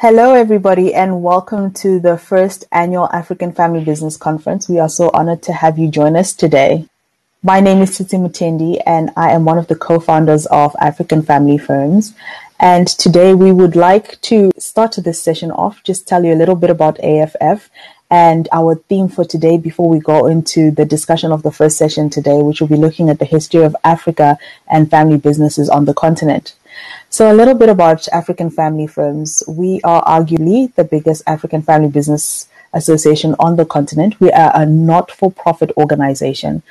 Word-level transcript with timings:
Hello, 0.00 0.32
everybody, 0.32 0.94
and 0.94 1.22
welcome 1.22 1.70
to 1.74 2.00
the 2.00 2.16
first 2.16 2.64
annual 2.72 3.10
African 3.12 3.52
Family 3.52 3.84
Business 3.84 4.16
Conference. 4.16 4.66
We 4.66 4.78
are 4.78 4.88
so 4.88 5.10
honored 5.12 5.42
to 5.42 5.52
have 5.52 5.78
you 5.78 5.90
join 5.90 6.16
us 6.16 6.32
today. 6.32 6.86
My 7.42 7.60
name 7.60 7.82
is 7.82 7.90
Tsitsi 7.90 8.18
Mutendi, 8.18 8.80
and 8.86 9.10
I 9.14 9.32
am 9.32 9.44
one 9.44 9.58
of 9.58 9.66
the 9.66 9.76
co 9.76 10.00
founders 10.00 10.46
of 10.46 10.74
African 10.80 11.20
Family 11.20 11.58
Firms. 11.58 12.14
And 12.58 12.88
today 12.88 13.34
we 13.34 13.52
would 13.52 13.76
like 13.76 14.18
to 14.22 14.50
start 14.56 14.96
this 14.96 15.22
session 15.22 15.50
off, 15.50 15.82
just 15.84 16.08
tell 16.08 16.24
you 16.24 16.32
a 16.32 16.40
little 16.40 16.56
bit 16.56 16.70
about 16.70 16.98
AFF 17.04 17.68
and 18.10 18.48
our 18.52 18.76
theme 18.76 19.10
for 19.10 19.26
today 19.26 19.58
before 19.58 19.90
we 19.90 20.00
go 20.00 20.28
into 20.28 20.70
the 20.70 20.86
discussion 20.86 21.30
of 21.30 21.42
the 21.42 21.52
first 21.52 21.76
session 21.76 22.08
today, 22.08 22.40
which 22.40 22.62
will 22.62 22.68
be 22.68 22.76
looking 22.76 23.10
at 23.10 23.18
the 23.18 23.26
history 23.26 23.64
of 23.64 23.76
Africa 23.84 24.38
and 24.66 24.90
family 24.90 25.18
businesses 25.18 25.68
on 25.68 25.84
the 25.84 25.92
continent. 25.92 26.54
So, 27.08 27.30
a 27.30 27.34
little 27.34 27.54
bit 27.54 27.68
about 27.68 28.08
African 28.08 28.50
family 28.50 28.86
firms. 28.86 29.42
We 29.48 29.80
are 29.82 30.04
arguably 30.04 30.74
the 30.74 30.84
biggest 30.84 31.22
African 31.26 31.62
family 31.62 31.88
business 31.88 32.48
association 32.72 33.34
on 33.38 33.56
the 33.56 33.64
continent. 33.64 34.20
We 34.20 34.30
are 34.30 34.52
a 34.54 34.64
not 34.66 35.10
for 35.10 35.30
profit 35.30 35.72
organization. 35.76 36.62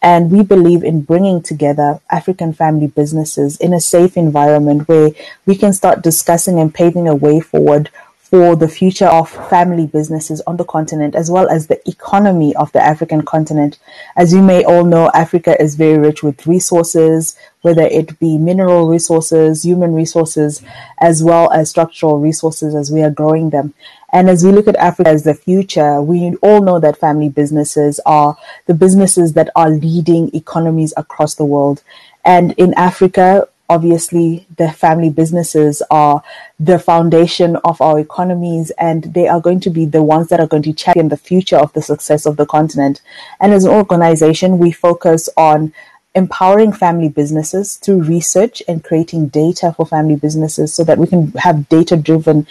And 0.00 0.30
we 0.30 0.44
believe 0.44 0.84
in 0.84 1.02
bringing 1.02 1.42
together 1.42 2.00
African 2.10 2.52
family 2.52 2.86
businesses 2.86 3.56
in 3.56 3.72
a 3.72 3.80
safe 3.80 4.16
environment 4.16 4.86
where 4.86 5.10
we 5.44 5.56
can 5.56 5.72
start 5.72 6.02
discussing 6.02 6.60
and 6.60 6.72
paving 6.72 7.08
a 7.08 7.16
way 7.16 7.40
forward 7.40 7.90
for 8.30 8.54
the 8.54 8.68
future 8.68 9.06
of 9.06 9.30
family 9.48 9.86
businesses 9.86 10.42
on 10.42 10.58
the 10.58 10.64
continent 10.64 11.14
as 11.14 11.30
well 11.30 11.48
as 11.48 11.66
the 11.66 11.88
economy 11.88 12.54
of 12.56 12.70
the 12.72 12.80
African 12.80 13.22
continent. 13.22 13.78
As 14.16 14.34
you 14.34 14.42
may 14.42 14.64
all 14.64 14.84
know, 14.84 15.10
Africa 15.14 15.60
is 15.60 15.76
very 15.76 15.98
rich 15.98 16.22
with 16.22 16.46
resources, 16.46 17.36
whether 17.62 17.82
it 17.82 18.18
be 18.18 18.38
mineral 18.38 18.88
resources, 18.88 19.64
human 19.64 19.94
resources, 19.94 20.62
as 21.00 21.22
well 21.22 21.50
as 21.52 21.70
structural 21.70 22.18
resources 22.18 22.74
as 22.74 22.90
we 22.90 23.02
are 23.02 23.10
growing 23.10 23.50
them. 23.50 23.74
And 24.12 24.30
as 24.30 24.44
we 24.44 24.52
look 24.52 24.68
at 24.68 24.76
Africa 24.76 25.10
as 25.10 25.24
the 25.24 25.34
future, 25.34 26.00
we 26.00 26.34
all 26.36 26.62
know 26.62 26.80
that 26.80 26.96
family 26.96 27.28
businesses 27.28 28.00
are 28.06 28.36
the 28.66 28.74
businesses 28.74 29.34
that 29.34 29.50
are 29.54 29.70
leading 29.70 30.34
economies 30.34 30.94
across 30.96 31.34
the 31.34 31.44
world. 31.44 31.82
And 32.24 32.52
in 32.52 32.72
Africa, 32.74 33.48
obviously 33.68 34.46
the 34.56 34.70
family 34.72 35.10
businesses 35.10 35.82
are 35.90 36.22
the 36.58 36.78
foundation 36.78 37.56
of 37.56 37.80
our 37.82 37.98
economies 37.98 38.70
and 38.78 39.04
they 39.14 39.28
are 39.28 39.40
going 39.40 39.60
to 39.60 39.70
be 39.70 39.84
the 39.84 40.02
ones 40.02 40.28
that 40.28 40.40
are 40.40 40.46
going 40.46 40.62
to 40.62 40.72
champion 40.72 41.08
the 41.08 41.16
future 41.16 41.56
of 41.56 41.72
the 41.74 41.82
success 41.82 42.24
of 42.24 42.36
the 42.36 42.46
continent. 42.46 43.02
And 43.40 43.52
as 43.52 43.64
an 43.64 43.72
organization, 43.72 44.58
we 44.58 44.72
focus 44.72 45.28
on 45.36 45.72
empowering 46.18 46.72
family 46.72 47.08
businesses 47.08 47.76
through 47.76 48.02
research 48.02 48.62
and 48.68 48.84
creating 48.84 49.28
data 49.28 49.72
for 49.72 49.86
family 49.86 50.16
businesses 50.16 50.74
so 50.74 50.84
that 50.84 50.98
we 50.98 51.06
can 51.06 51.32
have 51.32 51.68
data 51.68 51.96
driven 51.96 52.46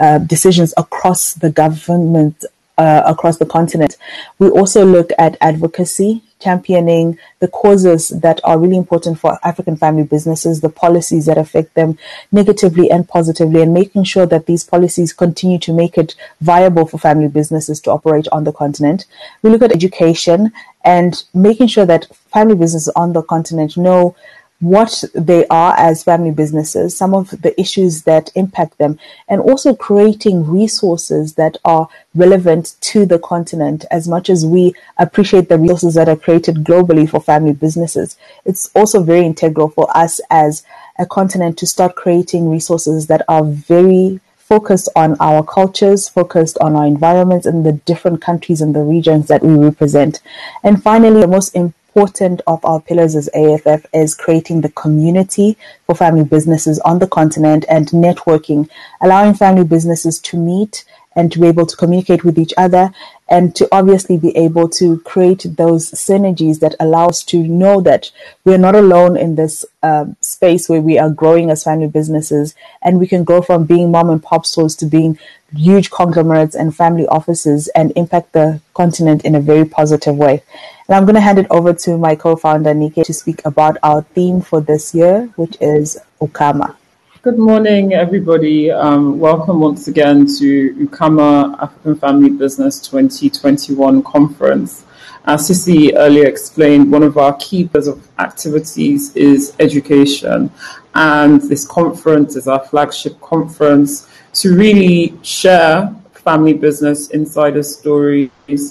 uh, 0.00 0.18
decisions 0.18 0.74
across 0.76 1.34
the 1.34 1.50
government 1.50 2.44
uh, 2.80 3.02
across 3.04 3.36
the 3.36 3.44
continent. 3.44 3.98
We 4.38 4.48
also 4.48 4.86
look 4.86 5.10
at 5.18 5.36
advocacy, 5.42 6.22
championing 6.40 7.18
the 7.40 7.48
causes 7.48 8.08
that 8.08 8.40
are 8.42 8.58
really 8.58 8.78
important 8.78 9.20
for 9.20 9.38
African 9.44 9.76
family 9.76 10.04
businesses, 10.04 10.62
the 10.62 10.70
policies 10.70 11.26
that 11.26 11.36
affect 11.36 11.74
them 11.74 11.98
negatively 12.32 12.90
and 12.90 13.06
positively, 13.06 13.60
and 13.60 13.74
making 13.74 14.04
sure 14.04 14.24
that 14.24 14.46
these 14.46 14.64
policies 14.64 15.12
continue 15.12 15.58
to 15.58 15.74
make 15.74 15.98
it 15.98 16.14
viable 16.40 16.86
for 16.86 16.96
family 16.96 17.28
businesses 17.28 17.82
to 17.82 17.90
operate 17.90 18.26
on 18.32 18.44
the 18.44 18.52
continent. 18.52 19.04
We 19.42 19.50
look 19.50 19.60
at 19.60 19.72
education 19.72 20.50
and 20.84 21.24
making 21.34 21.68
sure 21.68 21.86
that 21.86 22.06
family 22.32 22.54
businesses 22.54 22.92
on 22.96 23.12
the 23.12 23.22
continent 23.22 23.76
know 23.76 24.14
what 24.60 25.02
they 25.14 25.46
are 25.46 25.74
as 25.78 26.04
family 26.04 26.30
businesses, 26.30 26.94
some 26.94 27.14
of 27.14 27.30
the 27.42 27.58
issues 27.58 28.02
that 28.02 28.30
impact 28.34 28.76
them, 28.76 28.98
and 29.26 29.40
also 29.40 29.74
creating 29.74 30.46
resources 30.46 31.34
that 31.34 31.56
are 31.64 31.88
relevant 32.14 32.76
to 32.82 33.06
the 33.06 33.18
continent 33.18 33.86
as 33.90 34.06
much 34.06 34.28
as 34.28 34.44
we 34.44 34.74
appreciate 34.98 35.48
the 35.48 35.58
resources 35.58 35.94
that 35.94 36.10
are 36.10 36.16
created 36.16 36.56
globally 36.56 37.08
for 37.08 37.20
family 37.20 37.54
businesses. 37.54 38.18
It's 38.44 38.70
also 38.74 39.02
very 39.02 39.24
integral 39.24 39.70
for 39.70 39.88
us 39.96 40.20
as 40.30 40.62
a 40.98 41.06
continent 41.06 41.56
to 41.58 41.66
start 41.66 41.96
creating 41.96 42.50
resources 42.50 43.06
that 43.06 43.22
are 43.28 43.44
very 43.44 44.20
focused 44.50 44.88
on 44.96 45.16
our 45.20 45.44
cultures, 45.44 46.08
focused 46.08 46.58
on 46.58 46.74
our 46.74 46.84
environments 46.84 47.46
and 47.46 47.64
the 47.64 47.72
different 47.90 48.20
countries 48.20 48.60
and 48.60 48.74
the 48.74 48.82
regions 48.82 49.28
that 49.28 49.44
we 49.44 49.54
represent. 49.54 50.20
And 50.64 50.82
finally, 50.82 51.20
the 51.20 51.28
most 51.28 51.54
important 51.54 51.76
important 51.90 52.40
of 52.46 52.64
our 52.64 52.80
pillars 52.80 53.16
as 53.16 53.28
AFF 53.34 53.84
is 53.92 54.14
creating 54.14 54.60
the 54.60 54.68
community 54.70 55.56
for 55.86 55.94
family 55.96 56.22
businesses 56.22 56.78
on 56.80 57.00
the 57.00 57.08
continent 57.08 57.64
and 57.68 57.88
networking, 57.88 58.68
allowing 59.00 59.34
family 59.34 59.64
businesses 59.64 60.20
to 60.20 60.36
meet 60.36 60.84
and 61.20 61.30
to 61.30 61.38
be 61.38 61.46
able 61.46 61.66
to 61.66 61.76
communicate 61.76 62.24
with 62.24 62.38
each 62.38 62.54
other 62.56 62.90
and 63.28 63.54
to 63.54 63.68
obviously 63.70 64.16
be 64.16 64.34
able 64.34 64.66
to 64.70 64.98
create 65.00 65.44
those 65.58 65.90
synergies 65.90 66.60
that 66.60 66.74
allow 66.80 67.08
us 67.08 67.22
to 67.22 67.42
know 67.42 67.78
that 67.82 68.10
we're 68.46 68.64
not 68.66 68.74
alone 68.74 69.18
in 69.18 69.34
this 69.34 69.66
uh, 69.82 70.06
space 70.22 70.66
where 70.66 70.80
we 70.80 70.98
are 70.98 71.10
growing 71.10 71.50
as 71.50 71.64
family 71.64 71.86
businesses 71.86 72.54
and 72.80 72.98
we 72.98 73.06
can 73.06 73.22
go 73.22 73.42
from 73.42 73.66
being 73.66 73.90
mom 73.90 74.08
and 74.08 74.22
pop 74.22 74.46
stores 74.46 74.74
to 74.74 74.86
being 74.86 75.18
huge 75.54 75.90
conglomerates 75.90 76.54
and 76.54 76.74
family 76.74 77.06
offices 77.08 77.68
and 77.74 77.92
impact 77.96 78.32
the 78.32 78.62
continent 78.72 79.22
in 79.26 79.34
a 79.34 79.40
very 79.40 79.66
positive 79.66 80.16
way. 80.16 80.42
And 80.88 80.96
I'm 80.96 81.04
going 81.04 81.16
to 81.16 81.20
hand 81.28 81.38
it 81.38 81.46
over 81.50 81.74
to 81.84 81.98
my 81.98 82.16
co-founder 82.16 82.72
Nike 82.72 83.04
to 83.04 83.12
speak 83.12 83.42
about 83.44 83.76
our 83.82 84.00
theme 84.14 84.40
for 84.40 84.62
this 84.62 84.94
year, 84.94 85.28
which 85.36 85.58
is 85.60 85.98
Ukama. 86.18 86.79
Good 87.22 87.38
morning, 87.38 87.92
everybody. 87.92 88.70
Um, 88.70 89.18
welcome 89.18 89.60
once 89.60 89.88
again 89.88 90.24
to 90.38 90.74
Ukama 90.76 91.54
African 91.60 91.94
Family 91.96 92.30
Business 92.30 92.80
2021 92.88 94.02
conference. 94.04 94.86
As 95.26 95.50
Tsitsi 95.50 95.92
earlier 95.96 96.26
explained, 96.26 96.90
one 96.90 97.02
of 97.02 97.18
our 97.18 97.36
key 97.36 97.68
pillars 97.68 97.88
of 97.88 98.08
activities 98.18 99.14
is 99.14 99.54
education, 99.60 100.50
and 100.94 101.42
this 101.42 101.66
conference 101.66 102.36
is 102.36 102.48
our 102.48 102.64
flagship 102.64 103.20
conference 103.20 104.08
to 104.40 104.56
really 104.56 105.12
share 105.22 105.94
family 106.14 106.54
business 106.54 107.10
insider 107.10 107.62
stories, 107.62 108.30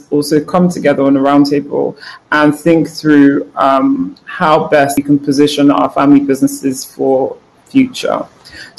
also 0.10 0.44
come 0.44 0.70
together 0.70 1.04
on 1.04 1.16
a 1.18 1.20
roundtable 1.20 1.96
and 2.32 2.58
think 2.58 2.88
through 2.90 3.52
um, 3.56 4.18
how 4.26 4.68
best 4.70 4.98
we 4.98 5.04
can 5.04 5.20
position 5.20 5.70
our 5.70 5.92
family 5.92 6.20
businesses 6.20 6.84
for 6.84 7.38
future. 7.68 8.28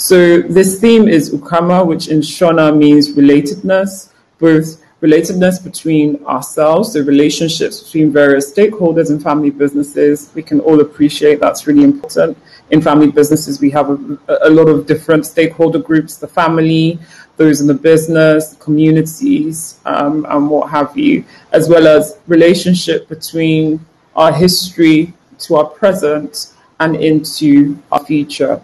So 0.00 0.40
this 0.40 0.80
theme 0.80 1.08
is 1.08 1.28
Ukama, 1.30 1.86
which 1.86 2.08
in 2.08 2.20
Shona 2.20 2.74
means 2.74 3.12
relatedness, 3.12 4.10
both 4.38 4.82
relatedness 5.02 5.62
between 5.62 6.24
ourselves, 6.24 6.94
the 6.94 7.04
relationships 7.04 7.82
between 7.82 8.10
various 8.10 8.50
stakeholders 8.50 9.10
and 9.10 9.22
family 9.22 9.50
businesses. 9.50 10.30
We 10.34 10.42
can 10.42 10.58
all 10.60 10.80
appreciate 10.80 11.38
that's 11.38 11.66
really 11.66 11.84
important. 11.84 12.38
In 12.70 12.80
family 12.80 13.10
businesses, 13.10 13.60
we 13.60 13.68
have 13.72 13.90
a, 13.90 14.38
a 14.44 14.48
lot 14.48 14.68
of 14.70 14.86
different 14.86 15.26
stakeholder 15.26 15.80
groups, 15.80 16.16
the 16.16 16.28
family, 16.28 16.98
those 17.36 17.60
in 17.60 17.66
the 17.66 17.74
business, 17.74 18.54
communities, 18.54 19.80
um, 19.84 20.24
and 20.30 20.48
what 20.48 20.70
have 20.70 20.96
you, 20.96 21.26
as 21.52 21.68
well 21.68 21.86
as 21.86 22.16
relationship 22.26 23.06
between 23.06 23.84
our 24.16 24.32
history 24.32 25.12
to 25.40 25.56
our 25.56 25.66
present 25.66 26.54
and 26.78 26.96
into 26.96 27.76
our 27.92 28.02
future. 28.02 28.62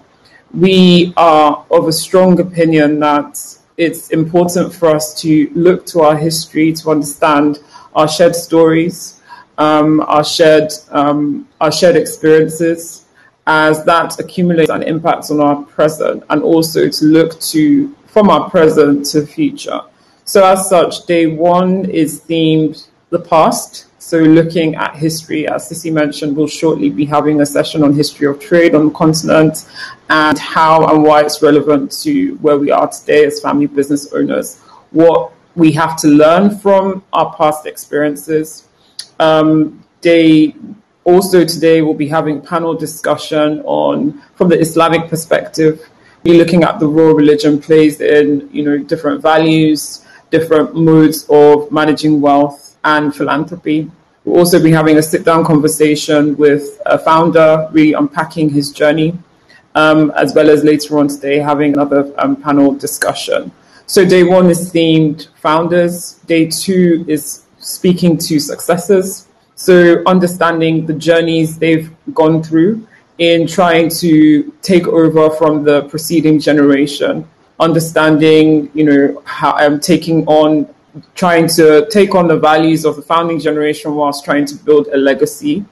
We 0.57 1.13
are 1.19 1.67
of 1.71 1.87
a 1.87 1.93
strong 1.93 2.41
opinion 2.41 2.99
that 3.01 3.39
it's 3.77 4.09
important 4.09 4.75
for 4.75 4.89
us 4.89 5.21
to 5.21 5.51
look 5.55 5.85
to 5.89 6.01
our 6.01 6.17
history 6.17 6.73
to 6.73 6.91
understand 6.93 7.59
our 7.95 8.09
shared 8.09 8.35
stories, 8.35 9.21
um, 9.59 10.01
our 10.01 10.25
shared 10.25 10.73
um, 10.93 11.47
our 11.61 11.71
shared 11.71 11.97
experiences, 11.97 13.05
as 13.47 13.85
that 13.85 14.19
accumulates 14.19 14.71
and 14.71 14.83
impacts 14.83 15.31
on 15.31 15.41
our 15.41 15.63
present, 15.65 16.25
and 16.31 16.43
also 16.43 16.89
to 16.89 17.05
look 17.05 17.39
to 17.41 17.95
from 18.07 18.31
our 18.31 18.49
present 18.49 19.05
to 19.07 19.27
future. 19.27 19.83
So, 20.25 20.43
as 20.43 20.71
such, 20.71 21.05
day 21.05 21.27
one 21.27 21.85
is 21.91 22.23
themed 22.23 22.89
the 23.11 23.21
past, 23.21 23.89
So, 24.07 24.19
looking 24.19 24.77
at 24.77 24.95
history, 24.95 25.49
as 25.49 25.69
Tsitsi 25.69 25.93
mentioned, 25.93 26.37
we'll 26.37 26.47
shortly 26.47 26.91
be 26.91 27.05
having 27.05 27.41
a 27.41 27.45
session 27.45 27.83
on 27.83 27.93
history 27.93 28.29
of 28.29 28.39
trade 28.39 28.73
on 28.73 28.85
the 28.85 28.93
continent 28.93 29.69
and 30.09 30.39
how 30.39 30.87
and 30.87 31.03
why 31.03 31.23
it's 31.25 31.43
relevant 31.43 31.91
to 32.03 32.37
where 32.37 32.57
we 32.57 32.71
are 32.71 32.87
today 32.87 33.25
as 33.25 33.41
family 33.41 33.67
business 33.67 34.13
owners. 34.13 34.61
What 34.93 35.33
we 35.57 35.73
have 35.73 35.97
to 36.03 36.07
learn 36.07 36.57
from 36.57 37.03
our 37.13 37.35
past 37.35 37.67
experiences. 37.67 38.69
Um, 39.19 39.85
they 40.03 40.55
also 41.03 41.45
today 41.45 41.83
will 41.83 41.99
be 42.05 42.07
having 42.07 42.41
panel 42.41 42.75
discussion 42.75 43.61
on 43.63 44.23
from 44.37 44.49
the 44.49 44.61
Islamic 44.61 45.11
perspective. 45.11 45.85
We're 46.23 46.39
looking 46.39 46.63
at 46.63 46.79
the 46.79 46.87
role 46.87 47.13
religion 47.13 47.61
plays 47.61 48.01
in 48.01 48.49
you 48.53 48.63
know 48.63 48.79
different 48.79 49.21
values, 49.21 50.07
different 50.31 50.77
modes 50.77 51.27
of 51.29 51.73
managing 51.73 52.21
wealth 52.21 52.66
and 52.85 53.15
philanthropy. 53.15 53.91
We'll 54.25 54.39
also 54.41 54.63
be 54.63 54.73
having 54.73 54.99
a 54.99 55.03
sit 55.03 55.25
down 55.25 55.45
conversation 55.45 56.37
with 56.37 56.81
a 56.87 56.99
founder, 56.99 57.69
really 57.73 57.93
unpacking 57.93 58.51
his 58.51 58.73
journey, 58.73 59.17
um, 59.75 60.11
as 60.17 60.35
well 60.35 60.51
as 60.51 60.65
later 60.65 60.99
on 60.99 61.09
today 61.09 61.39
having 61.39 61.75
another 61.75 62.13
um, 62.19 62.37
panel 62.37 62.75
discussion. 62.75 63.53
So, 63.87 64.05
day 64.05 64.25
one 64.25 64.51
is 64.51 64.73
themed 64.73 65.29
founders, 65.37 66.15
day 66.27 66.47
two 66.47 67.05
is 67.07 67.43
speaking 67.59 68.19
to 68.19 68.41
successors. 68.41 69.29
So, 69.55 70.03
understanding 70.07 70.87
the 70.87 70.95
journeys 70.95 71.57
they've 71.57 71.91
gone 72.13 72.43
through 72.43 72.87
in 73.19 73.47
trying 73.47 73.89
to 73.89 74.53
take 74.63 74.87
over 74.87 75.31
from 75.31 75.65
the 75.65 75.83
preceding 75.85 76.39
generation, 76.39 77.29
understanding, 77.61 78.71
you 78.75 78.85
know, 78.85 79.23
how 79.25 79.53
I'm 79.53 79.75
um, 79.75 79.81
taking 79.81 80.27
on 80.27 80.69
trying 81.15 81.49
to 81.49 81.87
take 81.91 82.15
on 82.15 82.27
the 82.29 82.39
values 82.39 82.85
of 82.85 82.97
the 82.97 83.03
founding 83.03 83.39
generation 83.39 83.95
whilst 83.95 84.25
trying 84.25 84.47
to 84.47 84.55
build 84.55 84.89
a 84.89 84.97
legacy, 84.97 85.65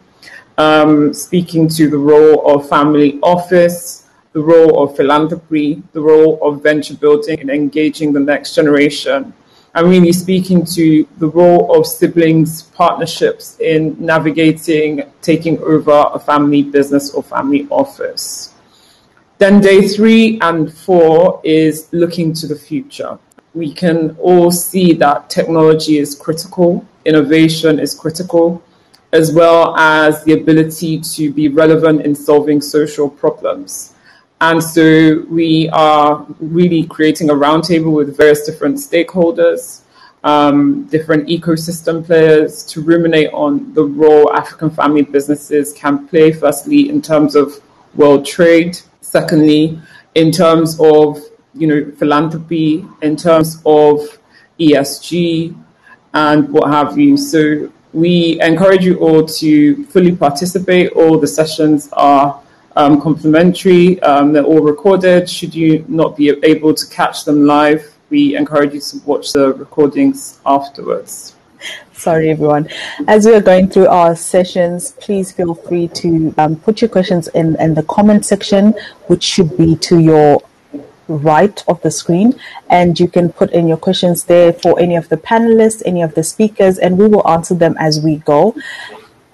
um, 0.59 1.13
speaking 1.13 1.69
to 1.69 1.89
the 1.89 1.99
role 1.99 2.47
of 2.47 2.69
family 2.69 3.19
office, 3.23 4.07
the 4.33 4.41
role 4.41 4.83
of 4.83 4.97
philanthropy, 4.97 5.83
the 5.93 6.01
role 6.01 6.39
of 6.43 6.63
venture 6.63 6.95
building 6.95 7.41
and 7.41 7.51
engaging 7.51 8.13
the 8.13 8.21
next 8.21 8.55
generation. 8.55 9.33
I'm 9.77 9.89
really 9.89 10.13
speaking 10.13 10.65
to 10.67 11.07
the 11.19 11.29
role 11.29 11.77
of 11.77 11.87
siblings 11.87 12.63
partnerships 12.63 13.59
in 13.59 13.97
navigating 13.99 15.03
taking 15.21 15.59
over 15.61 16.11
a 16.13 16.19
family 16.19 16.63
business 16.63 17.13
or 17.13 17.23
family 17.23 17.67
office. 17.71 18.55
Then 19.39 19.61
day 19.61 19.89
three 19.89 20.39
and 20.41 20.73
four 20.73 21.41
is 21.43 21.89
looking 21.93 22.33
to 22.35 22.47
the 22.47 22.57
future 22.57 23.19
we 23.55 23.73
can 23.73 24.17
all 24.21 24.51
see 24.51 24.93
that 24.95 25.31
technology 25.31 25.99
is 25.99 26.15
critical, 26.15 26.85
innovation 27.05 27.79
is 27.79 27.95
critical, 27.95 28.63
as 29.13 29.33
well 29.33 29.77
as 29.77 30.25
the 30.25 30.33
ability 30.33 31.01
to 31.01 31.33
be 31.33 31.49
relevant 31.49 32.03
in 32.03 32.15
solving 32.15 32.61
social 32.61 33.09
problems. 33.09 33.95
And 34.41 34.63
so 34.63 35.25
we 35.31 35.69
are 35.71 36.27
really 36.41 36.85
creating 36.85 37.31
a 37.31 37.35
roundtable 37.35 37.93
with 37.93 38.17
various 38.17 38.45
different 38.45 38.77
stakeholders, 38.77 39.83
um, 40.25 40.85
different 40.87 41.29
ecosystem 41.29 42.05
players 42.05 42.65
to 42.65 42.81
ruminate 42.83 43.31
on 43.33 43.73
the 43.75 43.85
role 43.85 44.33
African 44.33 44.71
family 44.71 45.03
businesses 45.03 45.73
can 45.75 46.09
play, 46.09 46.33
firstly, 46.33 46.89
in 46.89 47.01
terms 47.01 47.37
of 47.37 47.63
world 47.95 48.27
trade, 48.27 48.79
secondly, 49.01 49.79
in 50.17 50.33
terms 50.33 50.81
of 50.81 51.21
you 51.55 51.67
know, 51.67 51.91
philanthropy, 51.93 52.85
in 53.03 53.17
terms 53.17 53.63
of 53.65 54.19
ESG 54.59 55.57
and 56.13 56.49
what 56.49 56.71
have 56.71 56.99
you. 56.99 57.17
So 57.17 57.71
we 57.93 58.41
encourage 58.41 58.85
you 58.85 58.99
all 58.99 59.25
to 59.25 59.85
fully 59.87 60.15
participate. 60.15 60.93
All 60.93 61.19
the 61.19 61.27
sessions 61.27 61.89
are 61.93 62.41
um, 62.77 63.01
complimentary. 63.01 64.01
Um, 64.03 64.33
they're 64.33 64.45
all 64.45 64.61
recorded. 64.61 65.29
Should 65.31 65.55
you 65.55 65.85
not 65.89 66.17
be 66.17 66.31
able 66.43 66.75
to 66.75 66.87
catch 66.89 67.25
them 67.25 67.47
live, 67.47 67.95
we 68.11 68.37
encourage 68.37 68.75
you 68.75 68.81
to 68.81 68.99
watch 69.07 69.33
the 69.33 69.53
recordings 69.55 70.41
afterwards. 70.45 71.37
Sorry, 71.93 72.31
everyone. 72.31 72.69
As 73.07 73.25
we 73.25 73.35
are 73.35 73.41
going 73.41 73.69
through 73.69 73.87
our 73.87 74.15
sessions, 74.15 74.93
please 75.01 75.33
feel 75.33 75.55
free 75.55 75.89
to 75.89 76.35
um, 76.37 76.57
put 76.57 76.83
your 76.83 76.91
questions 76.91 77.29
in, 77.29 77.59
in 77.61 77.75
the 77.75 77.83
comment 77.85 78.27
section, 78.27 78.75
which 79.07 79.23
should 79.23 79.57
be 79.57 79.77
to 79.77 80.01
your 80.01 80.43
right 81.09 81.63
of 81.69 81.81
the 81.83 81.91
screen 81.91 82.39
and 82.71 82.99
you 82.99 83.09
can 83.09 83.31
put 83.33 83.53
in 83.53 83.69
your 83.69 83.77
questions 83.77 84.25
there 84.25 84.53
for 84.53 84.79
any 84.81 84.97
of 84.97 85.09
the 85.09 85.17
panelists, 85.17 85.83
any 85.85 86.03
of 86.03 86.15
the 86.15 86.23
speakers, 86.23 86.79
and 86.79 86.99
we 86.99 87.07
will 87.07 87.27
answer 87.29 87.55
them 87.55 87.77
as 87.79 88.01
we 88.01 88.17
go. 88.19 88.55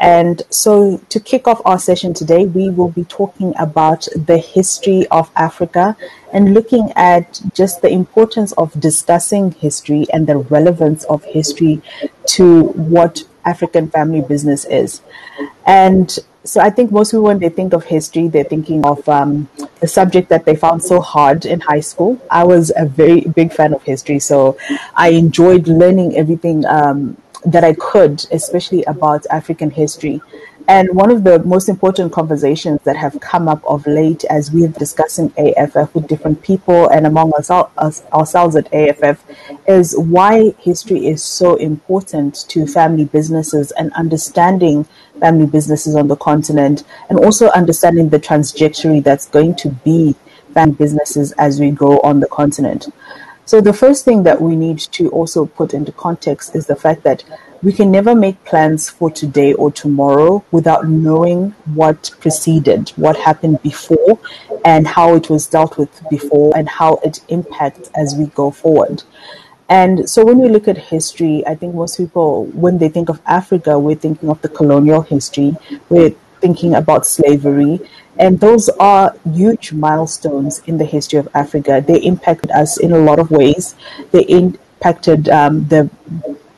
And 0.00 0.42
so, 0.48 0.96
to 1.10 1.20
kick 1.20 1.46
off 1.46 1.60
our 1.66 1.78
session 1.78 2.14
today, 2.14 2.46
we 2.46 2.70
will 2.70 2.88
be 2.88 3.04
talking 3.04 3.52
about 3.58 4.08
the 4.16 4.38
history 4.38 5.06
of 5.08 5.30
Africa 5.36 5.94
and 6.32 6.54
looking 6.54 6.90
at 6.96 7.42
just 7.54 7.82
the 7.82 7.90
importance 7.90 8.52
of 8.52 8.80
discussing 8.80 9.52
history 9.52 10.06
and 10.10 10.26
the 10.26 10.38
relevance 10.38 11.04
of 11.04 11.22
history 11.24 11.82
to 12.28 12.68
what 12.68 13.24
African 13.44 13.90
family 13.90 14.22
business 14.22 14.64
is. 14.64 15.02
And 15.66 16.18
so 16.44 16.60
I 16.60 16.70
think 16.70 16.90
most 16.90 17.10
people, 17.10 17.24
when 17.24 17.38
they 17.38 17.50
think 17.50 17.72
of 17.72 17.84
history, 17.84 18.28
they're 18.28 18.44
thinking 18.44 18.84
of 18.84 19.06
um, 19.08 19.48
the 19.80 19.86
subject 19.86 20.28
that 20.30 20.44
they 20.44 20.56
found 20.56 20.82
so 20.82 21.00
hard 21.00 21.44
in 21.44 21.60
high 21.60 21.80
school. 21.80 22.18
I 22.30 22.44
was 22.44 22.72
a 22.76 22.86
very 22.86 23.20
big 23.20 23.52
fan 23.52 23.74
of 23.74 23.82
history, 23.82 24.18
so 24.18 24.56
I 24.94 25.10
enjoyed 25.10 25.68
learning 25.68 26.16
everything 26.16 26.64
um, 26.66 27.16
that 27.44 27.64
I 27.64 27.74
could, 27.74 28.26
especially 28.32 28.84
about 28.84 29.26
African 29.30 29.70
history. 29.70 30.22
And 30.70 30.94
one 30.94 31.10
of 31.10 31.24
the 31.24 31.40
most 31.40 31.68
important 31.68 32.12
conversations 32.12 32.78
that 32.84 32.94
have 32.94 33.18
come 33.18 33.48
up 33.48 33.60
of 33.64 33.84
late 33.88 34.22
as 34.26 34.52
we're 34.52 34.68
discussing 34.68 35.32
AFF 35.36 35.92
with 35.96 36.06
different 36.06 36.42
people 36.42 36.86
and 36.90 37.08
among 37.08 37.32
us, 37.36 37.50
us, 37.50 38.04
ourselves 38.12 38.54
at 38.54 38.72
AFF 38.72 39.20
is 39.66 39.98
why 39.98 40.54
history 40.60 41.08
is 41.08 41.24
so 41.24 41.56
important 41.56 42.48
to 42.50 42.68
family 42.68 43.04
businesses 43.04 43.72
and 43.72 43.92
understanding 43.94 44.84
family 45.18 45.46
businesses 45.46 45.96
on 45.96 46.06
the 46.06 46.14
continent 46.14 46.84
and 47.08 47.18
also 47.18 47.48
understanding 47.48 48.08
the 48.08 48.20
trajectory 48.20 49.00
that's 49.00 49.26
going 49.26 49.56
to 49.56 49.70
be 49.70 50.14
family 50.54 50.76
businesses 50.76 51.32
as 51.32 51.58
we 51.58 51.72
go 51.72 51.98
on 52.02 52.20
the 52.20 52.28
continent. 52.28 52.90
So 53.50 53.60
the 53.60 53.72
first 53.72 54.04
thing 54.04 54.22
that 54.22 54.40
we 54.40 54.54
need 54.54 54.78
to 54.92 55.08
also 55.08 55.44
put 55.44 55.74
into 55.74 55.90
context 55.90 56.54
is 56.54 56.68
the 56.68 56.76
fact 56.76 57.02
that 57.02 57.24
we 57.64 57.72
can 57.72 57.90
never 57.90 58.14
make 58.14 58.44
plans 58.44 58.88
for 58.88 59.10
today 59.10 59.54
or 59.54 59.72
tomorrow 59.72 60.44
without 60.52 60.86
knowing 60.86 61.50
what 61.74 62.12
preceded, 62.20 62.90
what 62.90 63.16
happened 63.16 63.60
before, 63.60 64.20
and 64.64 64.86
how 64.86 65.16
it 65.16 65.28
was 65.28 65.48
dealt 65.48 65.78
with 65.78 65.90
before, 66.08 66.56
and 66.56 66.68
how 66.68 67.00
it 67.02 67.22
impacts 67.26 67.90
as 67.96 68.14
we 68.14 68.26
go 68.26 68.52
forward. 68.52 69.02
And 69.68 70.08
so 70.08 70.24
when 70.24 70.38
we 70.38 70.48
look 70.48 70.68
at 70.68 70.78
history, 70.78 71.44
I 71.44 71.56
think 71.56 71.74
most 71.74 71.96
people, 71.96 72.44
when 72.54 72.78
they 72.78 72.88
think 72.88 73.08
of 73.08 73.20
Africa, 73.26 73.80
we're 73.80 73.96
thinking 73.96 74.28
of 74.28 74.40
the 74.42 74.48
colonial 74.48 75.02
history, 75.02 75.56
we're 75.88 76.14
thinking 76.40 76.76
about 76.76 77.04
slavery, 77.04 77.80
and 78.20 78.38
those 78.38 78.68
are 78.78 79.16
huge 79.24 79.72
milestones 79.72 80.60
in 80.66 80.76
the 80.76 80.84
history 80.84 81.18
of 81.18 81.26
Africa. 81.34 81.82
They 81.84 81.98
impacted 82.00 82.50
us 82.50 82.78
in 82.78 82.92
a 82.92 82.98
lot 82.98 83.18
of 83.18 83.30
ways. 83.30 83.74
They 84.12 84.24
impacted 84.24 85.28
um, 85.30 85.66
the 85.68 85.90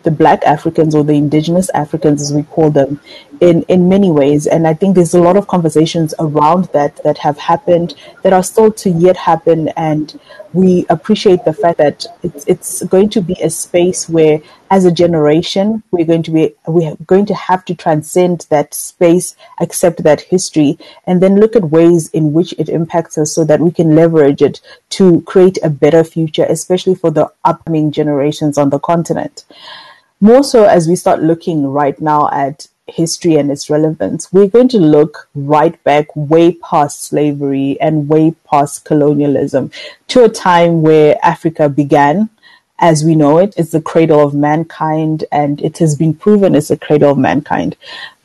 the 0.03 0.11
black 0.11 0.43
Africans 0.43 0.97
or 0.97 1.05
the 1.05 1.13
indigenous 1.13 1.71
Africans, 1.71 2.21
as 2.21 2.33
we 2.33 2.43
call 2.43 2.73
them, 2.73 3.01
in, 3.43 3.63
in 3.63 3.89
many 3.89 4.09
ways. 4.09 4.47
And 4.47 4.69
I 4.69 4.73
think 4.73 4.95
there's 4.95 5.15
a 5.15 5.21
lot 5.21 5.37
of 5.37 5.49
conversations 5.49 6.15
around 6.21 6.67
that 6.67 7.03
that 7.03 7.19
have 7.19 7.37
happened 7.39 7.97
that 8.23 8.33
are 8.33 8.43
still 8.45 8.71
to 8.71 8.91
yet 8.91 9.17
happen. 9.17 9.67
And 9.71 10.19
we 10.53 10.87
appreciate 10.89 11.45
the 11.45 11.53
fact 11.53 11.79
that 11.79 12.07
it's, 12.23 12.47
it's 12.47 12.85
going 12.85 13.09
to 13.11 13.21
be 13.21 13.37
a 13.43 13.51
space 13.51 14.09
where, 14.09 14.41
as 14.71 14.85
a 14.85 14.93
generation, 14.93 15.83
we're 15.91 16.07
going 16.07 16.23
to 16.23 16.31
be 16.31 16.55
we're 16.69 16.95
going 17.05 17.27
to 17.27 17.35
have 17.35 17.65
to 17.65 17.75
transcend 17.75 18.47
that 18.49 18.75
space, 18.75 19.35
accept 19.61 20.05
that 20.05 20.21
history, 20.21 20.79
and 21.09 21.21
then 21.21 21.41
look 21.41 21.57
at 21.57 21.65
ways 21.65 22.11
in 22.11 22.33
which 22.33 22.53
it 22.61 22.69
impacts 22.69 23.19
us, 23.19 23.33
so 23.33 23.43
that 23.45 23.59
we 23.59 23.73
can 23.73 23.97
leverage 23.97 24.41
it 24.41 24.61
to 24.91 25.21
create 25.23 25.59
a 25.65 25.69
better 25.69 26.05
future, 26.05 26.47
especially 26.49 26.95
for 26.95 27.11
the 27.11 27.29
upcoming 27.45 27.91
generations 27.91 28.57
on 28.57 28.71
the 28.71 28.79
continent 28.79 29.45
more 30.21 30.45
so 30.45 30.67
as 30.67 30.87
we 30.87 30.95
start 30.95 31.21
looking 31.21 31.67
right 31.67 32.01
now 32.01 32.31
at 32.31 32.69
history 32.87 33.37
and 33.37 33.51
its 33.51 33.71
relevance, 33.71 34.33
we're 34.33 34.49
going 34.49 34.69
to 34.69 34.79
look 34.79 35.29
right 35.35 35.83
back 35.85 36.07
way 36.15 36.53
past 36.53 37.05
slavery 37.05 37.81
and 37.81 38.09
way 38.09 38.35
past 38.51 38.85
colonialism 38.85 39.71
to 40.09 40.25
a 40.25 40.29
time 40.29 40.83
where 40.83 41.17
Africa 41.23 41.69
began 41.69 42.29
as 42.79 43.05
we 43.05 43.15
know 43.15 43.39
it. 43.39 43.55
It's 43.57 43.71
the 43.71 43.81
cradle 43.81 44.21
of 44.21 44.35
mankind 44.35 45.25
and 45.31 45.61
it 45.63 45.79
has 45.79 45.95
been 45.95 46.15
proven 46.15 46.55
it's 46.55 46.69
the 46.69 46.77
cradle 46.77 47.13
of 47.13 47.19
mankind. 47.19 47.77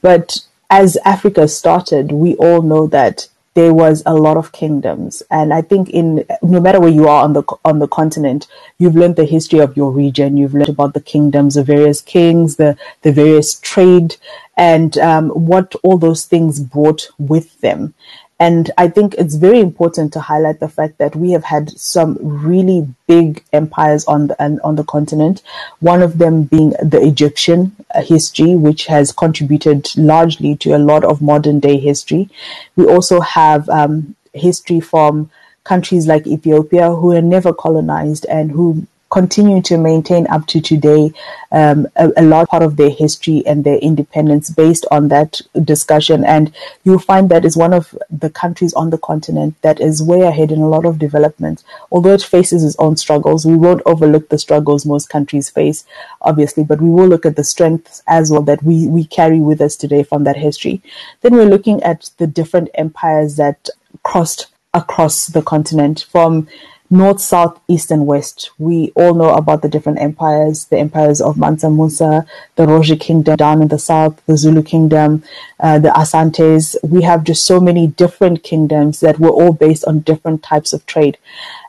But 0.02 0.40
as 0.70 0.98
Africa 1.06 1.48
started, 1.48 2.12
we 2.12 2.36
all 2.36 2.62
know 2.62 2.88
that 2.88 3.28
there 3.58 3.74
was 3.74 4.04
a 4.06 4.14
lot 4.14 4.38
of 4.38 4.52
kingdoms. 4.52 5.24
And 5.32 5.52
I 5.52 5.64
think 5.64 5.90
in 5.90 6.24
no 6.44 6.60
matter 6.60 6.80
where 6.80 6.92
you 6.92 7.08
are 7.08 7.24
on 7.24 7.34
the 7.34 7.42
on 7.66 7.80
the 7.80 7.88
continent, 7.88 8.46
you've 8.78 8.96
learned 8.96 9.16
the 9.16 9.26
history 9.26 9.58
of 9.58 9.76
your 9.76 9.90
region. 9.90 10.38
You've 10.38 10.54
learned 10.54 10.70
about 10.70 10.94
the 10.94 11.02
kingdoms, 11.02 11.56
the 11.56 11.64
various 11.64 12.00
kings, 12.00 12.58
the 12.58 12.78
the 13.02 13.12
various 13.12 13.60
trade, 13.60 14.18
and 14.58 14.98
um, 14.98 15.30
what 15.30 15.76
all 15.84 15.98
those 15.98 16.26
things 16.26 16.60
brought 16.60 17.08
with 17.18 17.60
them. 17.62 17.94
And 18.40 18.70
I 18.78 18.88
think 18.88 19.16
it's 19.16 19.34
very 19.34 19.60
important 19.60 20.14
to 20.14 20.20
highlight 20.20 20.60
the 20.60 20.70
fact 20.70 21.00
that 21.00 21.16
we 21.16 21.32
have 21.32 21.44
had 21.44 21.72
some 21.72 22.18
really 22.22 22.88
big 23.08 23.44
empires 23.52 24.06
on 24.06 24.28
the 24.28 24.60
on 24.64 24.76
the 24.76 24.84
continent. 24.84 25.42
One 25.80 26.04
of 26.04 26.20
them 26.20 26.44
being 26.44 26.70
the 26.82 27.02
Egyptian 27.02 27.76
uh, 27.96 28.04
history, 28.04 28.56
which 28.56 28.86
has 28.86 29.12
contributed 29.12 29.88
largely 29.98 30.56
to 30.58 30.76
a 30.76 30.78
lot 30.78 31.04
of 31.04 31.22
modern 31.22 31.60
day 31.60 31.78
history. 31.78 32.30
We 32.76 32.86
also 32.86 33.22
have 33.22 33.68
um, 33.70 34.16
history 34.34 34.82
from 34.82 35.32
countries 35.64 36.06
like 36.06 36.28
Ethiopia, 36.28 36.92
who 36.92 37.08
were 37.08 37.24
never 37.24 37.54
colonized 37.54 38.26
and 38.28 38.52
who 38.52 38.86
continue 39.10 39.62
to 39.62 39.78
maintain 39.78 40.28
up 40.28 40.46
to 40.48 40.60
today 40.60 41.12
um, 41.52 41.88
a, 41.96 42.12
a 42.18 42.24
large 42.24 42.48
part 42.50 42.64
of 42.64 42.76
their 42.76 42.90
history 42.90 43.42
and 43.46 43.64
their 43.64 43.78
independence 43.78 44.50
based 44.50 44.86
on 44.92 45.08
that 45.08 45.40
discussion. 45.64 46.26
And 46.26 46.54
you'll 46.84 47.00
find 47.00 47.30
that 47.30 47.46
is 47.46 47.56
one 47.56 47.74
of 47.74 47.98
the 48.10 48.30
countries 48.30 48.74
on 48.74 48.90
the 48.90 48.98
continent 48.98 49.56
that 49.62 49.80
is 49.80 50.04
way 50.04 50.22
ahead 50.22 50.52
in 50.52 50.60
a 50.60 50.68
lot 50.68 50.86
of 50.86 51.00
development. 51.00 51.64
Although 51.92 52.14
it 52.14 52.24
faces 52.24 52.64
its 52.64 52.76
own 52.80 52.98
struggles, 52.98 53.46
we 53.46 53.56
won't 53.56 53.82
overlook 53.86 54.30
the 54.30 54.38
struggles 54.38 54.86
most 54.86 55.10
countries 55.10 55.50
face, 55.50 55.86
obviously, 56.22 56.64
but 56.64 56.82
we 56.82 56.90
will 56.90 57.08
look 57.08 57.26
at 57.26 57.36
the 57.36 57.44
strengths 57.44 58.04
as 58.08 58.30
well 58.30 58.42
that 58.44 58.64
we, 58.64 58.88
we 58.88 59.06
carry 59.06 59.40
with 59.40 59.62
us 59.62 59.76
today 59.76 60.04
from 60.04 60.26
that 60.26 60.38
history. 60.38 60.82
Then 61.22 61.34
we're 61.34 61.46
looking 61.46 61.82
at 61.84 62.10
the 62.18 62.28
different 62.28 62.70
empires 62.74 63.38
that 63.38 63.70
crossed 64.04 64.48
across 64.74 65.28
the 65.28 65.42
continent 65.42 66.06
from 66.10 66.48
north, 66.89 67.20
south, 67.20 67.60
east, 67.67 67.91
and 67.91 68.06
west. 68.06 68.51
We 68.58 68.91
all 68.96 69.13
know 69.13 69.34
about 69.34 69.62
the 69.62 69.70
different 69.70 70.00
empires, 70.00 70.65
the 70.65 70.77
empires 70.77 71.22
of 71.22 71.38
Mansa 71.38 71.70
Musa, 71.70 72.25
the 72.56 72.65
Rozvi 72.65 73.00
Kingdom 73.00 73.36
down 73.36 73.62
in 73.62 73.67
the 73.67 73.79
south, 73.79 74.22
the 74.25 74.38
Zulu 74.38 74.63
Kingdom, 74.63 75.24
uh, 75.60 75.79
the 75.79 75.89
Asantes. 75.89 76.75
We 76.84 77.01
have 77.03 77.24
just 77.24 77.46
so 77.46 77.60
many 77.60 77.88
different 77.88 78.44
kingdoms 78.44 79.00
that 79.01 79.20
were 79.20 79.29
all 79.29 79.53
based 79.53 79.86
on 79.86 80.00
different 80.00 80.44
types 80.44 80.74
of 80.74 80.86
trade. 80.86 81.17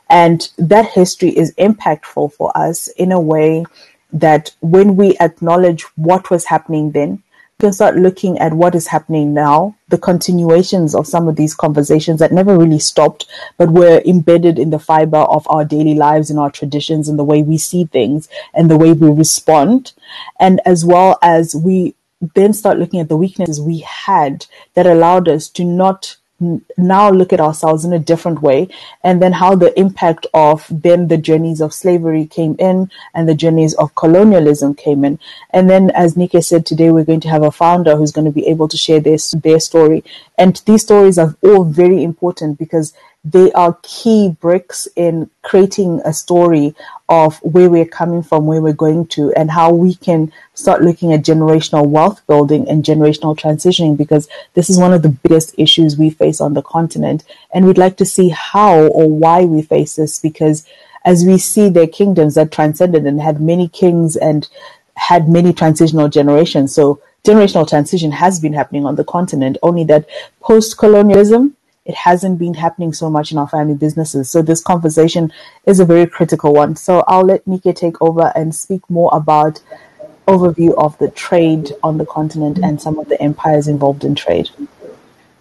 And 0.09 0.49
that 0.57 0.89
history 0.89 1.29
is 1.29 1.53
impactful 1.55 2.33
for 2.33 2.51
us 2.55 2.87
in 2.89 3.11
a 3.11 3.19
way 3.19 3.65
that 4.11 4.55
when 4.61 4.95
we 4.95 5.17
acknowledge 5.19 5.83
what 5.95 6.31
was 6.31 6.45
happening 6.45 6.91
then, 6.91 7.21
can 7.59 7.73
start 7.73 7.97
looking 7.97 8.39
at 8.39 8.53
what 8.53 8.73
is 8.73 8.87
happening 8.87 9.33
now, 9.33 9.75
the 9.89 9.97
continuations 9.97 10.95
of 10.95 11.05
some 11.05 11.27
of 11.27 11.35
these 11.35 11.53
conversations 11.53 12.19
that 12.19 12.31
never 12.31 12.57
really 12.57 12.79
stopped, 12.79 13.27
but 13.57 13.69
were 13.69 14.01
embedded 14.05 14.57
in 14.57 14.69
the 14.69 14.79
fiber 14.79 15.17
of 15.17 15.45
our 15.49 15.65
daily 15.65 15.93
lives 15.93 16.29
and 16.29 16.39
our 16.39 16.49
traditions 16.49 17.09
and 17.09 17.19
the 17.19 17.23
way 17.23 17.43
we 17.43 17.57
see 17.57 17.83
things 17.83 18.29
and 18.53 18.71
the 18.71 18.77
way 18.77 18.93
we 18.93 19.09
respond. 19.09 19.91
And 20.39 20.61
as 20.65 20.85
well 20.85 21.19
as 21.21 21.53
we 21.53 21.95
then 22.21 22.53
start 22.53 22.79
looking 22.79 23.01
at 23.01 23.09
the 23.09 23.17
weaknesses 23.17 23.59
we 23.59 23.79
had 23.79 24.45
that 24.75 24.87
allowed 24.87 25.27
us 25.27 25.49
to 25.49 25.65
not 25.65 26.15
now 26.77 27.09
look 27.09 27.33
at 27.33 27.39
ourselves 27.39 27.83
in 27.85 27.93
a 27.93 27.99
different 27.99 28.41
way 28.41 28.67
and 29.03 29.21
then 29.21 29.33
how 29.33 29.55
the 29.55 29.77
impact 29.79 30.25
of 30.33 30.65
then 30.69 31.07
the 31.07 31.17
journeys 31.17 31.61
of 31.61 31.73
slavery 31.73 32.25
came 32.25 32.55
in 32.59 32.89
and 33.13 33.27
the 33.27 33.35
journeys 33.35 33.73
of 33.75 33.93
colonialism 33.95 34.73
came 34.73 35.03
in. 35.03 35.19
And 35.51 35.69
then 35.69 35.89
as 35.91 36.15
Nike 36.15 36.41
said 36.41 36.65
today 36.65 36.91
we're 36.91 37.03
going 37.03 37.19
to 37.21 37.29
have 37.29 37.43
a 37.43 37.51
founder 37.51 37.95
who's 37.95 38.11
going 38.11 38.25
to 38.25 38.31
be 38.31 38.47
able 38.47 38.67
to 38.67 38.77
share 38.77 38.99
their 38.99 39.17
their 39.33 39.59
story. 39.59 40.03
And 40.37 40.61
these 40.65 40.83
stories 40.83 41.17
are 41.17 41.35
all 41.43 41.65
very 41.65 42.03
important 42.03 42.57
because 42.57 42.93
they 43.25 43.51
are 43.51 43.77
key 43.83 44.35
bricks 44.39 44.87
in 44.95 45.29
creating 45.41 46.01
a 46.05 46.13
story 46.13 46.73
of 47.09 47.37
where 47.39 47.69
we're 47.69 47.85
coming 47.85 48.23
from, 48.23 48.45
where 48.45 48.61
we're 48.61 48.71
going 48.71 49.05
to, 49.07 49.33
and 49.33 49.51
how 49.51 49.73
we 49.73 49.95
can 49.95 50.31
start 50.53 50.81
looking 50.81 51.11
at 51.11 51.23
generational 51.23 51.87
wealth 51.87 52.25
building 52.27 52.67
and 52.69 52.83
generational 52.83 53.37
transitioning 53.37 53.97
because 53.97 54.29
this 54.53 54.69
is 54.69 54.77
one 54.77 54.93
of 54.93 55.01
the 55.01 55.09
biggest 55.09 55.53
issues 55.57 55.97
we 55.97 56.09
face 56.09 56.39
on 56.39 56.53
the 56.53 56.61
continent. 56.61 57.25
And 57.53 57.65
we'd 57.65 57.77
like 57.77 57.97
to 57.97 58.05
see 58.05 58.29
how 58.29 58.87
or 58.87 59.09
why 59.09 59.43
we 59.43 59.63
face 59.63 59.97
this 59.97 60.19
because 60.19 60.65
as 61.03 61.25
we 61.25 61.37
see 61.37 61.69
their 61.69 61.87
kingdoms 61.87 62.35
that 62.35 62.51
transcended 62.51 63.05
and 63.05 63.21
had 63.21 63.41
many 63.41 63.67
kings 63.67 64.15
and 64.15 64.47
had 64.95 65.27
many 65.27 65.53
transitional 65.53 66.09
generations. 66.09 66.73
So 66.73 67.01
generational 67.25 67.67
transition 67.67 68.11
has 68.11 68.39
been 68.39 68.53
happening 68.53 68.85
on 68.85 68.95
the 68.95 69.03
continent, 69.03 69.57
only 69.61 69.83
that 69.85 70.07
post 70.41 70.77
colonialism 70.77 71.55
it 71.89 71.95
hasn't 71.95 72.37
been 72.37 72.53
happening 72.53 72.93
so 72.93 73.09
much 73.09 73.31
in 73.31 73.39
our 73.39 73.47
family 73.47 73.73
businesses. 73.73 74.29
So 74.29 74.43
this 74.43 74.61
conversation 74.61 75.33
is 75.65 75.79
a 75.79 75.85
very 75.85 76.05
critical 76.05 76.53
one. 76.53 76.75
So 76.75 77.03
I'll 77.07 77.25
let 77.25 77.47
Nike 77.47 77.73
take 77.73 77.99
over 77.99 78.31
and 78.35 78.53
speak 78.53 78.87
more 78.91 79.09
about 79.11 79.59
overview 80.27 80.75
of 80.77 80.95
the 80.99 81.09
trade 81.09 81.71
on 81.81 81.97
the 81.97 82.05
continent 82.05 82.59
and 82.61 82.79
some 82.79 82.99
of 82.99 83.09
the 83.09 83.19
empires 83.19 83.67
involved 83.67 84.03
in 84.03 84.13
trade. 84.13 84.51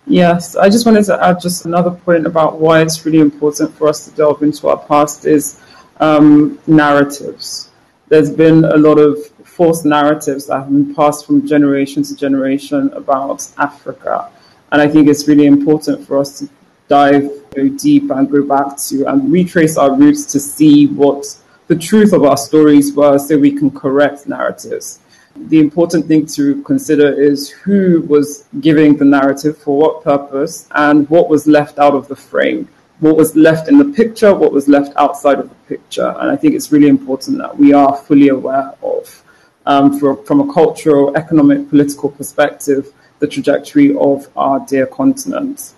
Yes, 0.07 0.57
I 0.57 0.71
just 0.71 0.87
wanted 0.87 1.05
to 1.05 1.23
add 1.23 1.38
just 1.38 1.67
another 1.67 1.90
point 1.90 2.26
about 2.26 2.59
why 2.59 2.81
it's 2.81 3.05
really 3.05 3.19
important 3.19 3.75
for 3.75 3.87
us 3.87 4.07
to 4.07 4.11
delve 4.17 4.43
into 4.43 4.69
our 4.69 4.78
past 4.78 5.26
is 5.26 5.61
um, 6.00 6.59
narratives. 6.67 7.71
There's 8.09 8.31
been 8.31 8.64
a 8.64 8.78
lot 8.78 8.99
of 8.99 9.19
false 9.45 9.85
narratives 9.85 10.47
that 10.47 10.61
have 10.61 10.71
been 10.71 10.95
passed 10.95 11.26
from 11.26 11.47
generation 11.47 12.02
to 12.05 12.17
generation 12.17 12.90
about 12.95 13.47
Africa. 13.59 14.31
And 14.72 14.82
I 14.82 14.88
think 14.88 15.08
it's 15.08 15.26
really 15.26 15.46
important 15.46 16.06
for 16.06 16.18
us 16.18 16.38
to 16.40 16.48
dive 16.88 17.30
deep 17.76 18.10
and 18.10 18.30
go 18.30 18.42
back 18.42 18.76
to 18.76 19.04
and 19.06 19.32
retrace 19.32 19.76
our 19.76 19.94
roots 19.94 20.25
to 20.32 20.40
see 20.40 20.87
what 20.87 21.25
the 21.66 21.76
truth 21.76 22.12
of 22.12 22.25
our 22.25 22.37
stories 22.37 22.94
were 22.94 23.18
so 23.18 23.37
we 23.38 23.52
can 23.52 23.70
correct 23.70 24.26
narratives. 24.26 25.00
The 25.37 25.60
important 25.60 26.06
thing 26.06 26.26
to 26.26 26.62
consider 26.62 27.12
is 27.12 27.50
who 27.50 28.02
was 28.02 28.44
giving 28.60 28.96
the 28.96 29.04
narrative 29.04 29.58
for 29.58 29.78
what 29.78 30.04
purpose 30.04 30.68
and 30.72 31.08
what 31.10 31.28
was 31.28 31.46
left 31.46 31.78
out 31.78 31.94
of 31.94 32.08
the 32.08 32.16
frame, 32.16 32.68
what 33.00 33.16
was 33.16 33.37
left 33.37 33.68
in 33.68 33.78
the 33.78 33.84
picture, 33.84 34.34
what 34.34 34.52
was 34.52 34.66
left 34.68 34.92
outside 34.96 35.38
of 35.38 35.48
the 35.48 35.54
picture. 35.76 36.14
And 36.18 36.30
I 36.30 36.37
think 36.37 36.54
it's 36.54 36.72
really 36.72 36.88
important 36.88 37.38
that 37.38 37.56
we 37.56 37.72
are 37.72 37.96
fully 37.96 38.28
aware 38.28 38.72
of, 38.82 39.22
um, 39.66 39.98
for, 39.98 40.16
from 40.25 40.40
a 40.40 40.52
cultural, 40.52 41.16
economic, 41.16 41.68
political 41.68 42.10
perspective, 42.10 42.92
the 43.18 43.26
trajectory 43.26 43.96
of 43.96 44.28
our 44.37 44.60
dear 44.60 44.87
continent. 44.87 45.75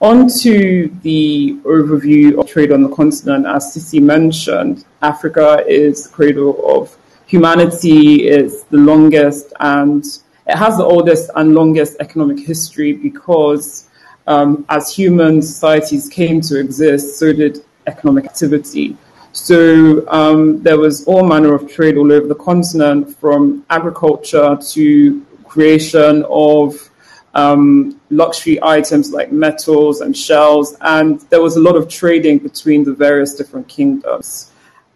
On 0.00 0.28
to 0.40 0.88
the 1.02 1.58
overview 1.64 2.38
of 2.38 2.48
trade 2.48 2.72
on 2.72 2.82
the 2.82 2.88
continent. 2.88 3.46
As 3.46 3.74
Tsitsi 3.74 4.02
mentioned, 4.02 4.84
Africa 5.02 5.64
is 5.66 6.04
the 6.04 6.10
cradle 6.10 6.78
of 6.78 6.96
humanity, 7.26 8.28
it's 8.28 8.64
the 8.64 8.76
longest 8.76 9.52
and 9.60 10.04
it 10.46 10.56
has 10.56 10.76
the 10.76 10.84
oldest 10.84 11.30
and 11.36 11.54
longest 11.54 11.96
economic 12.00 12.38
history 12.38 12.92
because 12.92 13.88
um, 14.26 14.64
as 14.68 14.94
human 14.94 15.40
societies 15.40 16.08
came 16.08 16.40
to 16.42 16.58
exist, 16.58 17.18
so 17.18 17.32
did 17.32 17.64
economic 17.86 18.26
activity. 18.26 18.96
So 19.32 20.06
um, 20.08 20.62
there 20.62 20.78
was 20.78 21.04
all 21.06 21.26
manner 21.26 21.54
of 21.54 21.70
trade 21.70 21.96
all 21.96 22.12
over 22.12 22.26
the 22.26 22.36
continent, 22.36 23.16
from 23.16 23.64
agriculture 23.68 24.56
to 24.72 25.26
creation 25.54 26.24
of 26.28 26.90
um, 27.34 28.00
luxury 28.10 28.58
items 28.62 29.06
like 29.12 29.28
metals 29.46 30.00
and 30.02 30.12
shells, 30.16 30.76
and 30.80 31.20
there 31.30 31.42
was 31.46 31.54
a 31.56 31.60
lot 31.68 31.76
of 31.80 31.84
trading 31.88 32.38
between 32.38 32.80
the 32.88 32.94
various 33.06 33.34
different 33.34 33.66
kingdoms. 33.68 34.28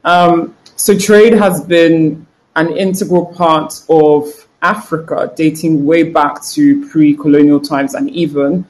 Um, 0.04 0.56
so 0.84 0.90
trade 1.10 1.34
has 1.44 1.56
been 1.76 2.26
an 2.54 2.68
integral 2.76 3.26
part 3.42 3.72
of 3.88 4.22
Africa, 4.62 5.32
dating 5.36 5.74
way 5.90 6.02
back 6.20 6.34
to 6.54 6.62
pre-colonial 6.90 7.60
times 7.60 7.94
and 7.94 8.10
even 8.10 8.64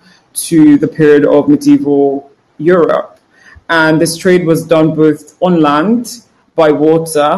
to 0.49 0.79
the 0.83 0.89
period 0.89 1.25
of 1.27 1.49
medieval 1.49 2.31
Europe. 2.59 3.13
And 3.71 4.01
this 4.03 4.17
trade 4.17 4.45
was 4.47 4.61
done 4.67 4.89
both 4.95 5.37
on 5.41 5.61
land, 5.61 6.05
by 6.55 6.71
water, 6.73 7.31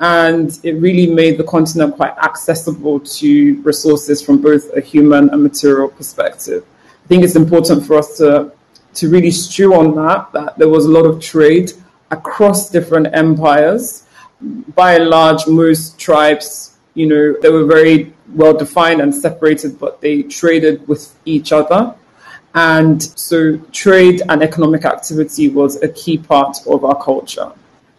and 0.00 0.58
it 0.62 0.72
really 0.74 1.06
made 1.06 1.38
the 1.38 1.44
continent 1.44 1.96
quite 1.96 2.16
accessible 2.18 3.00
to 3.00 3.60
resources 3.62 4.22
from 4.22 4.42
both 4.42 4.70
a 4.76 4.80
human 4.80 5.30
and 5.30 5.42
material 5.42 5.88
perspective. 5.88 6.64
I 7.04 7.08
think 7.08 7.24
it's 7.24 7.36
important 7.36 7.86
for 7.86 7.98
us 7.98 8.18
to 8.18 8.52
to 8.96 9.10
really 9.10 9.30
stew 9.30 9.74
on 9.74 9.94
that, 9.94 10.32
that 10.32 10.58
there 10.58 10.68
was 10.68 10.86
a 10.86 10.90
lot 10.90 11.04
of 11.04 11.20
trade 11.20 11.72
across 12.10 12.70
different 12.70 13.08
empires. 13.14 14.06
By 14.74 14.94
and 14.94 15.08
large, 15.08 15.46
most 15.46 15.98
tribes, 15.98 16.76
you 16.94 17.06
know, 17.06 17.36
they 17.40 17.50
were 17.50 17.64
very 17.64 18.14
well 18.34 18.54
defined 18.54 19.00
and 19.00 19.14
separated, 19.14 19.78
but 19.78 20.00
they 20.00 20.22
traded 20.22 20.86
with 20.88 21.14
each 21.24 21.52
other. 21.52 21.94
And 22.54 23.02
so 23.02 23.58
trade 23.70 24.22
and 24.30 24.42
economic 24.42 24.86
activity 24.86 25.50
was 25.50 25.82
a 25.82 25.88
key 25.88 26.16
part 26.16 26.56
of 26.66 26.84
our 26.84 27.00
culture. 27.02 27.52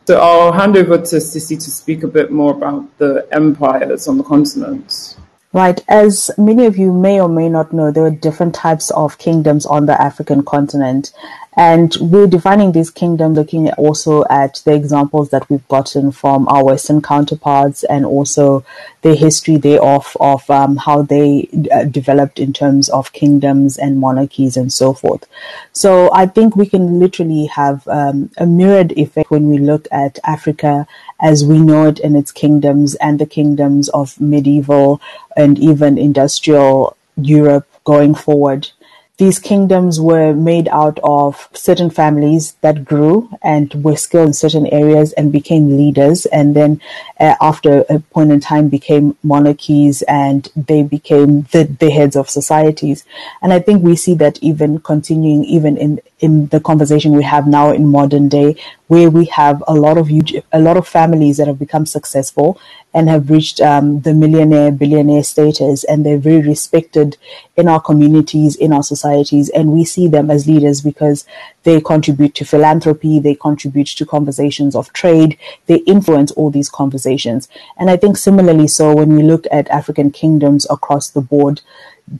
So 0.07 0.21
I'll 0.21 0.53
hand 0.53 0.77
over 0.77 0.97
to 0.97 1.15
Tsitsi 1.17 1.61
to 1.61 1.69
speak 1.69 2.03
a 2.03 2.07
bit 2.07 2.31
more 2.31 2.53
about 2.53 2.97
the 2.97 3.27
empires 3.33 4.07
on 4.07 4.17
the 4.17 4.23
continent. 4.23 5.17
Right. 5.51 5.83
As 5.89 6.31
many 6.37 6.65
of 6.65 6.77
you 6.77 6.93
may 6.93 7.19
or 7.19 7.27
may 7.27 7.49
not 7.49 7.73
know, 7.73 7.91
there 7.91 8.05
are 8.05 8.11
different 8.11 8.55
types 8.55 8.89
of 8.91 9.17
kingdoms 9.17 9.65
on 9.65 9.85
the 9.85 10.01
African 10.01 10.45
continent. 10.45 11.11
And 11.57 11.97
we're 11.99 12.27
defining 12.27 12.71
this 12.71 12.91
kingdom 12.91 13.33
looking 13.33 13.71
also 13.71 14.23
at 14.29 14.61
the 14.63 14.75
examples 14.75 15.31
that 15.31 15.49
we've 15.49 15.67
gotten 15.67 16.11
from 16.11 16.47
our 16.49 16.63
Western 16.63 17.01
counterparts 17.01 17.83
and 17.83 18.05
also 18.05 18.63
the 19.01 19.15
history 19.15 19.57
thereof 19.57 20.15
of 20.19 20.47
um, 20.51 20.77
how 20.77 21.01
they 21.01 21.49
uh, 21.73 21.85
developed 21.85 22.37
in 22.37 22.53
terms 22.53 22.89
of 22.89 23.11
kingdoms 23.11 23.75
and 23.75 23.99
monarchies 23.99 24.55
and 24.55 24.71
so 24.71 24.93
forth. 24.93 25.25
So 25.73 26.13
I 26.13 26.27
think 26.27 26.55
we 26.55 26.67
can 26.67 26.99
literally 26.99 27.47
have 27.47 27.87
um, 27.87 28.29
a 28.37 28.45
mirrored 28.45 28.91
effect 28.91 29.31
when 29.31 29.49
we 29.49 29.57
look 29.57 29.87
at 29.91 30.19
Africa 30.23 30.85
as 31.19 31.43
we 31.43 31.57
know 31.57 31.87
it 31.87 31.97
in 31.99 32.15
its 32.15 32.31
kingdoms 32.31 32.93
and 32.95 33.17
the 33.17 33.25
kingdoms 33.25 33.89
of 33.89 34.21
medieval 34.21 35.01
and 35.35 35.57
even 35.57 35.97
industrial 35.97 36.95
Europe 37.19 37.67
going 37.83 38.13
forward 38.13 38.69
these 39.17 39.39
kingdoms 39.39 39.99
were 39.99 40.33
made 40.33 40.67
out 40.67 40.99
of 41.03 41.49
certain 41.53 41.89
families 41.89 42.53
that 42.61 42.85
grew 42.85 43.29
and 43.41 43.73
were 43.83 43.95
skilled 43.95 44.27
in 44.27 44.33
certain 44.33 44.67
areas 44.67 45.11
and 45.13 45.31
became 45.31 45.75
leaders. 45.75 46.27
And 46.27 46.55
then 46.55 46.79
uh, 47.19 47.33
after 47.41 47.83
a 47.89 47.99
point 47.99 48.31
in 48.31 48.39
time 48.39 48.69
became 48.69 49.17
monarchies 49.23 50.03
and 50.03 50.47
they 50.55 50.83
became 50.83 51.43
the, 51.51 51.63
the 51.63 51.89
heads 51.89 52.15
of 52.15 52.29
societies. 52.29 53.05
And 53.41 53.53
I 53.53 53.59
think 53.59 53.83
we 53.83 53.95
see 53.95 54.13
that 54.15 54.37
even 54.43 54.79
continuing 54.79 55.43
even 55.45 55.77
in, 55.77 55.99
in 56.19 56.47
the 56.47 56.59
conversation 56.59 57.11
we 57.11 57.23
have 57.23 57.47
now 57.47 57.71
in 57.71 57.87
modern 57.87 58.27
day, 58.27 58.55
where 58.87 59.09
we 59.09 59.25
have 59.25 59.63
a 59.67 59.75
lot 59.75 59.97
of 59.97 60.07
huge, 60.07 60.33
a 60.51 60.59
lot 60.59 60.77
of 60.77 60.87
families 60.87 61.37
that 61.37 61.47
have 61.47 61.59
become 61.59 61.85
successful 61.85 62.59
and 62.93 63.07
have 63.07 63.29
reached 63.29 63.61
um, 63.61 63.99
the 64.01 64.13
millionaire, 64.13 64.71
billionaire 64.71 65.23
status, 65.23 65.83
and 65.83 66.03
they're 66.03 66.17
very 66.17 66.41
respected 66.41 67.17
in 67.55 67.67
our 67.67 67.79
communities, 67.79 68.55
in 68.55 68.73
our 68.73 68.81
societies, 68.81 69.49
and 69.49 69.71
we 69.71 69.85
see 69.85 70.07
them 70.07 70.31
as 70.31 70.47
leaders 70.47 70.81
because 70.81 71.25
they 71.63 71.79
contribute 71.79 72.33
to 72.33 72.45
philanthropy, 72.45 73.19
they 73.19 73.35
contribute 73.35 73.87
to 73.87 74.05
conversations 74.05 74.75
of 74.75 74.91
trade, 74.93 75.37
they 75.67 75.77
influence 75.79 76.31
all 76.31 76.49
these 76.49 76.69
conversations. 76.69 77.47
And 77.77 77.91
I 77.91 77.97
think 77.97 78.17
similarly 78.17 78.67
so 78.67 78.95
when 78.95 79.15
we 79.15 79.21
look 79.21 79.45
at 79.51 79.67
African 79.67 80.09
kingdoms 80.09 80.65
across 80.69 81.09
the 81.09 81.21
board, 81.21 81.61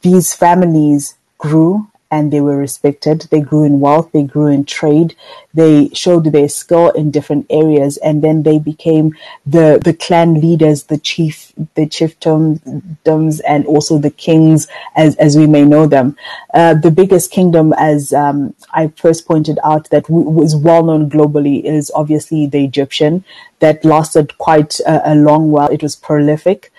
these 0.04 0.34
families 0.34 1.16
grew 1.40 1.88
and 2.12 2.32
they 2.34 2.42
were 2.42 2.58
respected. 2.58 3.22
They 3.32 3.42
grew 3.42 3.64
in 3.66 3.80
wealth, 3.80 4.12
they 4.14 4.24
grew 4.24 4.48
in 4.48 4.66
trade, 4.66 5.16
they 5.54 5.90
showed 5.94 6.26
their 6.26 6.50
skill 6.50 6.90
in 6.92 7.12
different 7.12 7.48
areas, 7.50 7.98
and 7.98 8.24
then 8.24 8.44
they 8.44 8.60
became 8.60 9.16
the 9.46 9.80
the 9.84 9.94
clan 9.94 10.36
leaders, 10.42 10.84
the 10.86 10.98
chief, 10.98 11.54
the 11.76 11.88
chiefdoms, 11.88 13.42
and 13.48 13.66
also 13.66 13.98
the 13.98 14.12
kings, 14.12 14.68
as 14.96 15.16
as 15.18 15.38
we 15.38 15.48
may 15.48 15.66
know 15.66 15.88
them. 15.88 16.16
Uh, 16.54 16.74
the 16.76 16.92
biggest 16.92 17.32
kingdom, 17.32 17.74
as 17.78 18.14
um, 18.14 18.54
I 18.74 18.90
first 18.96 19.28
pointed 19.28 19.60
out, 19.64 19.90
that 19.92 20.04
w- 20.06 20.30
was 20.30 20.56
well 20.56 20.84
known 20.84 21.10
globally 21.10 21.64
is 21.64 21.92
obviously 21.96 22.48
the 22.48 22.64
Egyptian. 22.66 23.24
That 23.60 23.86
lasted 23.86 24.38
quite 24.38 24.80
a, 24.82 25.14
a 25.14 25.16
long 25.16 25.52
while. 25.52 25.70
It 25.70 25.84
was 25.84 25.96
prolific 25.96 26.72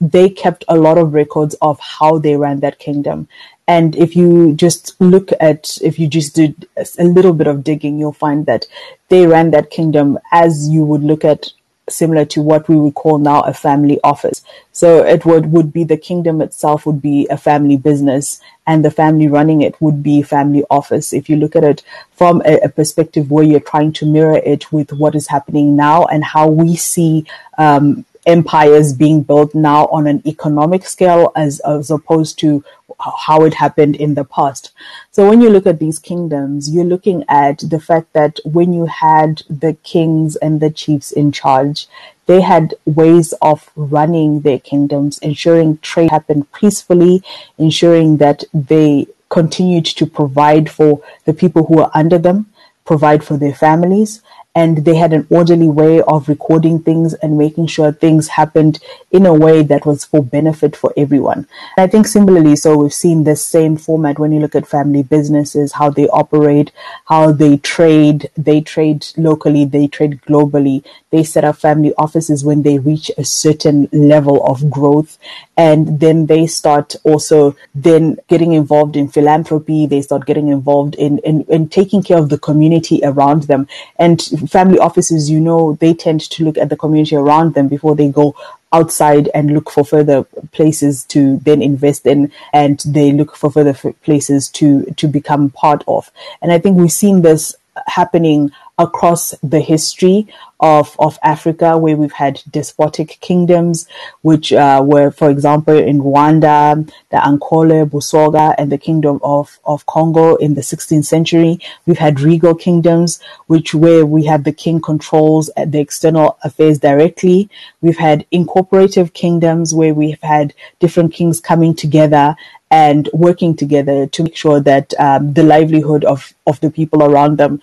they 0.00 0.30
kept 0.30 0.64
a 0.68 0.76
lot 0.76 0.98
of 0.98 1.14
records 1.14 1.54
of 1.62 1.80
how 1.80 2.18
they 2.18 2.36
ran 2.36 2.60
that 2.60 2.78
kingdom. 2.78 3.28
And 3.70 3.94
if 3.94 4.16
you 4.16 4.52
just 4.54 5.00
look 5.00 5.30
at, 5.38 5.78
if 5.80 5.96
you 6.00 6.08
just 6.08 6.34
did 6.34 6.66
a 6.76 7.04
little 7.04 7.32
bit 7.32 7.46
of 7.46 7.62
digging, 7.62 8.00
you'll 8.00 8.12
find 8.26 8.44
that 8.46 8.66
they 9.10 9.28
ran 9.28 9.52
that 9.52 9.70
kingdom 9.70 10.18
as 10.32 10.68
you 10.68 10.84
would 10.84 11.04
look 11.04 11.24
at 11.24 11.52
similar 11.88 12.24
to 12.24 12.42
what 12.42 12.68
we 12.68 12.74
would 12.74 12.96
call 12.96 13.18
now 13.18 13.42
a 13.42 13.54
family 13.54 14.00
office. 14.02 14.42
So 14.72 15.04
it 15.04 15.24
would, 15.24 15.52
would 15.52 15.72
be 15.72 15.84
the 15.84 15.96
kingdom 15.96 16.40
itself 16.42 16.84
would 16.84 17.00
be 17.00 17.28
a 17.30 17.36
family 17.36 17.76
business 17.76 18.40
and 18.66 18.84
the 18.84 18.90
family 18.90 19.28
running 19.28 19.60
it 19.60 19.80
would 19.80 20.02
be 20.02 20.20
family 20.22 20.64
office. 20.68 21.12
If 21.12 21.30
you 21.30 21.36
look 21.36 21.54
at 21.54 21.62
it 21.62 21.84
from 22.10 22.42
a, 22.44 22.58
a 22.62 22.68
perspective 22.68 23.30
where 23.30 23.44
you're 23.44 23.60
trying 23.60 23.92
to 23.94 24.06
mirror 24.06 24.40
it 24.44 24.72
with 24.72 24.92
what 24.92 25.14
is 25.14 25.28
happening 25.28 25.76
now 25.76 26.06
and 26.06 26.24
how 26.24 26.48
we 26.48 26.74
see 26.74 27.24
um, 27.56 28.04
empires 28.26 28.92
being 28.92 29.22
built 29.22 29.54
now 29.54 29.86
on 29.86 30.06
an 30.06 30.22
economic 30.26 30.84
scale 30.84 31.32
as, 31.34 31.60
as 31.60 31.90
opposed 31.90 32.38
to 32.38 32.64
how 32.98 33.44
it 33.44 33.54
happened 33.54 33.96
in 33.96 34.14
the 34.14 34.24
past. 34.24 34.72
So 35.10 35.28
when 35.28 35.40
you 35.40 35.48
look 35.48 35.66
at 35.66 35.78
these 35.78 35.98
kingdoms, 35.98 36.68
you're 36.70 36.84
looking 36.84 37.24
at 37.28 37.58
the 37.60 37.80
fact 37.80 38.12
that 38.12 38.38
when 38.44 38.72
you 38.72 38.86
had 38.86 39.42
the 39.48 39.74
kings 39.82 40.36
and 40.36 40.60
the 40.60 40.70
chiefs 40.70 41.12
in 41.12 41.32
charge, 41.32 41.88
they 42.26 42.40
had 42.40 42.74
ways 42.84 43.32
of 43.42 43.70
running 43.74 44.42
their 44.42 44.58
kingdoms, 44.58 45.18
ensuring 45.18 45.78
trade 45.78 46.10
happened 46.10 46.52
peacefully, 46.52 47.22
ensuring 47.58 48.18
that 48.18 48.44
they 48.52 49.06
continued 49.30 49.86
to 49.86 50.06
provide 50.06 50.70
for 50.70 51.02
the 51.24 51.32
people 51.32 51.64
who 51.64 51.76
were 51.76 51.90
under 51.94 52.18
them, 52.18 52.46
provide 52.84 53.24
for 53.24 53.36
their 53.36 53.54
families, 53.54 54.22
and 54.54 54.84
they 54.84 54.96
had 54.96 55.12
an 55.12 55.26
orderly 55.30 55.68
way 55.68 56.02
of 56.02 56.28
recording 56.28 56.80
things 56.82 57.14
and 57.14 57.38
making 57.38 57.68
sure 57.68 57.92
things 57.92 58.28
happened 58.28 58.80
in 59.12 59.24
a 59.24 59.32
way 59.32 59.62
that 59.62 59.86
was 59.86 60.04
for 60.04 60.22
benefit 60.22 60.74
for 60.74 60.92
everyone. 60.96 61.46
And 61.76 61.84
I 61.84 61.86
think 61.86 62.08
similarly, 62.08 62.56
so 62.56 62.76
we've 62.76 62.92
seen 62.92 63.22
this 63.22 63.44
same 63.44 63.76
format 63.76 64.18
when 64.18 64.32
you 64.32 64.40
look 64.40 64.56
at 64.56 64.66
family 64.66 65.04
businesses, 65.04 65.72
how 65.72 65.90
they 65.90 66.08
operate, 66.08 66.72
how 67.06 67.30
they 67.30 67.58
trade, 67.58 68.28
they 68.36 68.60
trade 68.60 69.06
locally, 69.16 69.64
they 69.64 69.86
trade 69.86 70.20
globally, 70.22 70.84
they 71.10 71.22
set 71.22 71.44
up 71.44 71.56
family 71.56 71.94
offices 71.96 72.44
when 72.44 72.62
they 72.62 72.78
reach 72.78 73.10
a 73.16 73.24
certain 73.24 73.88
level 73.92 74.44
of 74.44 74.68
growth 74.68 75.16
and 75.60 76.00
then 76.00 76.24
they 76.24 76.46
start 76.46 76.96
also 77.04 77.54
then 77.74 78.16
getting 78.28 78.54
involved 78.54 78.96
in 78.96 79.08
philanthropy. 79.08 79.86
They 79.86 80.00
start 80.00 80.24
getting 80.24 80.48
involved 80.48 80.94
in, 80.94 81.18
in, 81.18 81.42
in 81.56 81.68
taking 81.68 82.02
care 82.02 82.16
of 82.16 82.30
the 82.30 82.38
community 82.38 83.00
around 83.04 83.42
them. 83.42 83.68
And 83.96 84.22
family 84.48 84.78
offices 84.78 85.28
you 85.28 85.38
know 85.38 85.74
they 85.74 85.92
tend 85.92 86.22
to 86.30 86.44
look 86.44 86.56
at 86.56 86.70
the 86.70 86.78
community 86.78 87.14
around 87.14 87.52
them 87.52 87.68
before 87.68 87.94
they 87.94 88.08
go 88.08 88.34
outside 88.72 89.28
and 89.34 89.52
look 89.52 89.70
for 89.70 89.84
further 89.84 90.24
places 90.52 91.04
to 91.12 91.36
then 91.40 91.60
invest 91.60 92.06
in. 92.06 92.32
And 92.54 92.78
they 92.86 93.12
look 93.12 93.36
for 93.36 93.50
further 93.50 93.74
places 94.02 94.48
to 94.60 94.86
to 94.96 95.08
become 95.08 95.50
part 95.50 95.84
of. 95.86 96.10
And 96.40 96.52
i 96.52 96.58
think 96.58 96.78
we've 96.78 97.00
seen 97.04 97.20
this 97.20 97.54
happening 97.86 98.50
across 98.80 99.34
the 99.42 99.60
history 99.60 100.26
of, 100.58 100.94
of 100.98 101.18
Africa, 101.22 101.76
where 101.78 101.96
we've 101.96 102.12
had 102.12 102.42
despotic 102.50 103.18
kingdoms, 103.20 103.86
which 104.22 104.52
uh, 104.52 104.82
were, 104.84 105.10
for 105.10 105.30
example, 105.30 105.76
in 105.76 106.00
Rwanda, 106.00 106.90
the 107.10 107.16
Ankole, 107.16 107.88
Busoga, 107.88 108.54
and 108.58 108.70
the 108.70 108.78
Kingdom 108.78 109.20
of, 109.22 109.58
of 109.64 109.86
Congo 109.86 110.36
in 110.36 110.54
the 110.54 110.60
16th 110.60 111.04
century. 111.04 111.60
We've 111.86 111.98
had 111.98 112.20
regal 112.20 112.54
kingdoms, 112.54 113.20
which 113.46 113.74
where 113.74 114.04
we 114.04 114.24
have 114.24 114.44
the 114.44 114.52
king 114.52 114.80
controls 114.80 115.50
the 115.56 115.80
external 115.80 116.38
affairs 116.42 116.78
directly. 116.78 117.48
We've 117.80 117.98
had 117.98 118.26
incorporative 118.32 119.12
kingdoms 119.12 119.74
where 119.74 119.94
we've 119.94 120.22
had 120.22 120.54
different 120.78 121.12
kings 121.12 121.40
coming 121.40 121.74
together 121.74 122.36
and 122.70 123.08
working 123.12 123.56
together 123.56 124.06
to 124.06 124.22
make 124.22 124.36
sure 124.36 124.60
that 124.60 124.94
um, 125.00 125.32
the 125.32 125.42
livelihood 125.42 126.04
of, 126.04 126.32
of 126.46 126.60
the 126.60 126.70
people 126.70 127.02
around 127.02 127.36
them 127.36 127.60